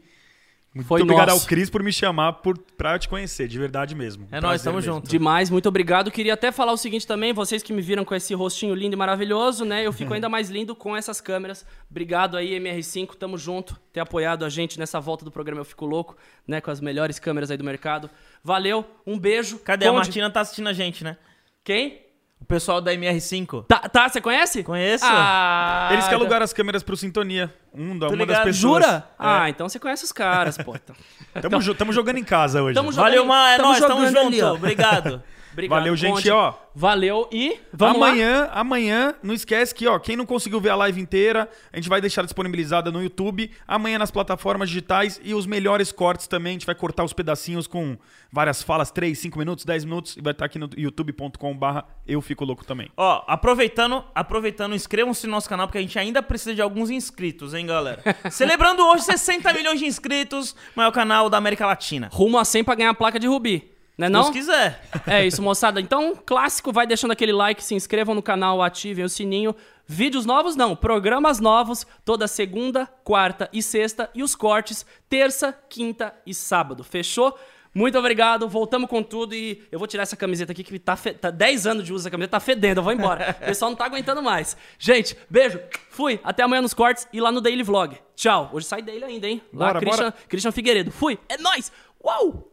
Muito 0.72 0.86
Foi 0.86 1.02
obrigado 1.02 1.30
nosso. 1.30 1.42
ao 1.42 1.48
Cris 1.48 1.68
por 1.68 1.82
me 1.82 1.92
chamar 1.92 2.34
por, 2.34 2.56
pra 2.56 2.96
te 2.96 3.08
conhecer, 3.08 3.48
de 3.48 3.58
verdade 3.58 3.92
mesmo. 3.92 4.28
É 4.30 4.40
nóis, 4.40 4.62
tamo 4.62 4.76
mesmo. 4.76 4.94
junto. 4.94 5.10
Demais, 5.10 5.50
muito 5.50 5.68
obrigado. 5.68 6.12
Queria 6.12 6.34
até 6.34 6.52
falar 6.52 6.72
o 6.72 6.76
seguinte 6.76 7.04
também, 7.04 7.32
vocês 7.32 7.60
que 7.60 7.72
me 7.72 7.82
viram 7.82 8.04
com 8.04 8.14
esse 8.14 8.32
rostinho 8.34 8.72
lindo 8.72 8.94
e 8.94 8.96
maravilhoso, 8.96 9.64
né? 9.64 9.84
Eu 9.84 9.92
fico 9.92 10.14
ainda 10.14 10.28
mais 10.30 10.48
lindo 10.48 10.76
com 10.76 10.96
essas 10.96 11.20
câmeras. 11.20 11.66
Obrigado 11.90 12.36
aí, 12.36 12.50
MR5, 12.60 13.16
tamo 13.16 13.36
junto, 13.36 13.76
ter 13.92 13.98
apoiado 13.98 14.44
a 14.44 14.48
gente 14.48 14.78
nessa 14.78 15.00
volta 15.00 15.24
do 15.24 15.30
programa 15.32 15.60
Eu 15.60 15.64
Fico 15.64 15.84
Louco, 15.86 16.16
né? 16.46 16.60
Com 16.60 16.70
as 16.70 16.80
melhores 16.80 17.18
câmeras 17.18 17.50
aí 17.50 17.56
do 17.56 17.64
mercado. 17.64 18.08
Valeu, 18.44 18.84
um 19.04 19.18
beijo. 19.18 19.58
Cadê? 19.58 19.86
A 19.86 19.88
Conde- 19.88 19.98
Martina 19.98 20.30
tá 20.30 20.40
assistindo 20.40 20.68
a 20.68 20.72
gente, 20.72 21.02
né? 21.02 21.16
Quem? 21.64 22.00
O 22.41 22.45
pessoal 22.45 22.80
da 22.80 22.93
MR5. 22.93 23.64
Tá, 23.68 23.80
tá, 23.88 24.09
você 24.09 24.20
conhece? 24.20 24.62
Conheço. 24.64 25.05
Ah, 25.07 25.91
Eles 25.93 26.09
que 26.09 26.14
alugaram 26.14 26.43
as 26.45 26.53
câmeras 26.53 26.82
pro 26.82 26.97
Sintonia. 26.97 27.53
Um 27.72 27.97
da, 27.99 28.09
Tô 28.09 28.14
uma 28.14 28.26
das 28.26 28.38
ligado. 28.38 28.45
pessoas. 28.47 28.84
Jura? 28.84 29.05
Ah, 29.18 29.49
então 29.49 29.68
você 29.68 29.78
conhece 29.78 30.05
os 30.05 30.11
caras, 30.12 30.57
pô. 30.59 30.74
Então- 30.74 30.97
Tamo, 31.51 31.62
jo- 31.62 31.74
tamo 31.74 31.93
jogando 31.93 32.16
em 32.18 32.24
casa 32.24 32.62
hoje. 32.62 32.74
Tamo 32.74 32.91
jogando- 32.91 33.05
Valeu, 33.09 33.24
Ma, 33.24 33.53
é 33.53 33.59
nóis, 33.59 33.78
tamo 33.78 34.05
junto. 34.07 34.18
ali. 34.18 34.43
Obrigado. 34.43 35.22
Obrigado, 35.53 35.78
Valeu, 35.78 35.96
gente, 35.96 36.14
Conte. 36.14 36.30
ó. 36.30 36.55
Valeu 36.74 37.28
e 37.32 37.59
vamos 37.72 37.96
amanhã, 37.96 38.42
lá. 38.42 38.53
amanhã, 38.53 39.14
não 39.22 39.34
esquece 39.34 39.74
que, 39.74 39.88
ó, 39.88 39.98
quem 39.98 40.16
não 40.16 40.24
conseguiu 40.24 40.61
ver 40.61 40.70
a 40.70 40.76
live 40.76 41.01
inteira, 41.01 41.48
a 41.72 41.76
gente 41.76 41.88
vai 41.88 42.01
deixar 42.01 42.22
disponibilizada 42.22 42.92
no 42.92 43.03
YouTube, 43.03 43.51
amanhã 43.66 43.98
nas 43.98 44.11
plataformas 44.12 44.68
digitais 44.68 45.20
e 45.22 45.34
os 45.34 45.46
melhores 45.46 45.90
cortes 45.90 46.28
também, 46.28 46.51
a 46.51 46.53
gente 46.53 46.66
vai 46.66 46.74
cortar 46.74 47.03
os 47.03 47.12
pedacinhos 47.12 47.66
com 47.66 47.98
várias 48.32 48.62
falas, 48.62 48.92
3, 48.92 49.18
5 49.18 49.38
minutos, 49.38 49.64
10 49.64 49.84
minutos, 49.84 50.16
e 50.16 50.20
vai 50.20 50.30
estar 50.32 50.44
aqui 50.44 50.59
no 50.59 50.70
youtube.com/barra 50.76 51.84
eu 52.07 52.20
fico 52.20 52.44
louco 52.44 52.64
também. 52.64 52.88
Ó, 52.96 53.24
aproveitando, 53.26 54.05
aproveitando, 54.14 54.74
inscrevam-se 54.74 55.26
no 55.26 55.32
nosso 55.32 55.48
canal, 55.48 55.66
porque 55.66 55.78
a 55.78 55.82
gente 55.82 55.98
ainda 55.98 56.22
precisa 56.22 56.55
de 56.55 56.62
alguns 56.62 56.88
inscritos, 56.90 57.53
hein, 57.53 57.66
galera? 57.66 58.03
Celebrando 58.30 58.86
hoje 58.86 59.05
60 59.05 59.53
milhões 59.53 59.80
de 59.80 59.86
inscritos, 59.86 60.55
maior 60.76 60.92
canal 60.92 61.28
da 61.28 61.36
América 61.36 61.66
Latina. 61.66 62.09
Rumo 62.12 62.38
a 62.38 62.44
100 62.44 62.64
pra 62.64 62.74
ganhar 62.76 62.90
a 62.90 62.94
placa 62.94 63.18
de 63.18 63.26
Rubi. 63.26 63.80
Né 63.97 64.07
Se 64.07 64.12
não? 64.12 64.22
Deus 64.22 64.32
quiser. 64.32 64.82
É 65.07 65.26
isso, 65.26 65.43
moçada. 65.43 65.80
Então, 65.80 66.16
clássico, 66.24 66.72
vai 66.72 66.86
deixando 66.86 67.11
aquele 67.11 67.32
like, 67.32 67.62
se 67.62 67.74
inscrevam 67.74 68.14
no 68.14 68.22
canal, 68.22 68.62
ativem 68.62 69.05
o 69.05 69.09
sininho. 69.09 69.55
Vídeos 69.86 70.24
novos 70.24 70.55
não, 70.55 70.76
programas 70.76 71.41
novos 71.41 71.86
toda 72.05 72.28
segunda, 72.28 72.86
quarta 73.03 73.49
e 73.53 73.61
sexta 73.62 74.09
e 74.14 74.22
os 74.22 74.36
cortes 74.36 74.86
terça, 75.09 75.53
quinta 75.68 76.14
e 76.24 76.32
sábado. 76.32 76.84
Fechou? 76.84 77.36
Muito 77.72 77.97
obrigado, 77.97 78.49
voltamos 78.49 78.91
com 78.91 79.01
tudo 79.01 79.32
e 79.32 79.62
eu 79.70 79.78
vou 79.78 79.86
tirar 79.86 80.03
essa 80.03 80.16
camiseta 80.16 80.51
aqui 80.51 80.64
que 80.64 80.76
tá, 80.78 80.97
fe... 80.97 81.12
tá 81.12 81.30
10 81.30 81.66
anos 81.68 81.84
de 81.84 81.93
uso 81.93 82.03
essa 82.03 82.11
camiseta, 82.11 82.32
tá 82.32 82.41
fedendo, 82.41 82.78
eu 82.78 82.82
vou 82.82 82.93
embora. 82.93 83.36
O 83.41 83.47
pessoal 83.47 83.70
não 83.70 83.76
tá 83.76 83.84
aguentando 83.84 84.20
mais. 84.22 84.57
Gente, 84.76 85.16
beijo, 85.28 85.61
fui, 85.88 86.18
até 86.24 86.43
amanhã 86.43 86.62
nos 86.62 86.74
cortes 86.74 87.07
e 87.12 87.20
lá 87.20 87.30
no 87.30 87.41
Daily 87.41 87.62
Vlog. 87.62 87.97
Tchau. 88.16 88.51
Hoje 88.53 88.66
sai 88.66 88.82
daily 88.82 89.05
ainda, 89.05 89.28
hein? 89.28 89.41
Lá, 89.53 89.68
Bora, 89.68 89.80
Christian, 89.80 90.05
bora. 90.11 90.14
Christian 90.28 90.53
Figueiredo. 90.53 90.91
Fui, 90.91 91.18
é 91.28 91.38
nóis! 91.38 91.70
Uau! 92.05 92.49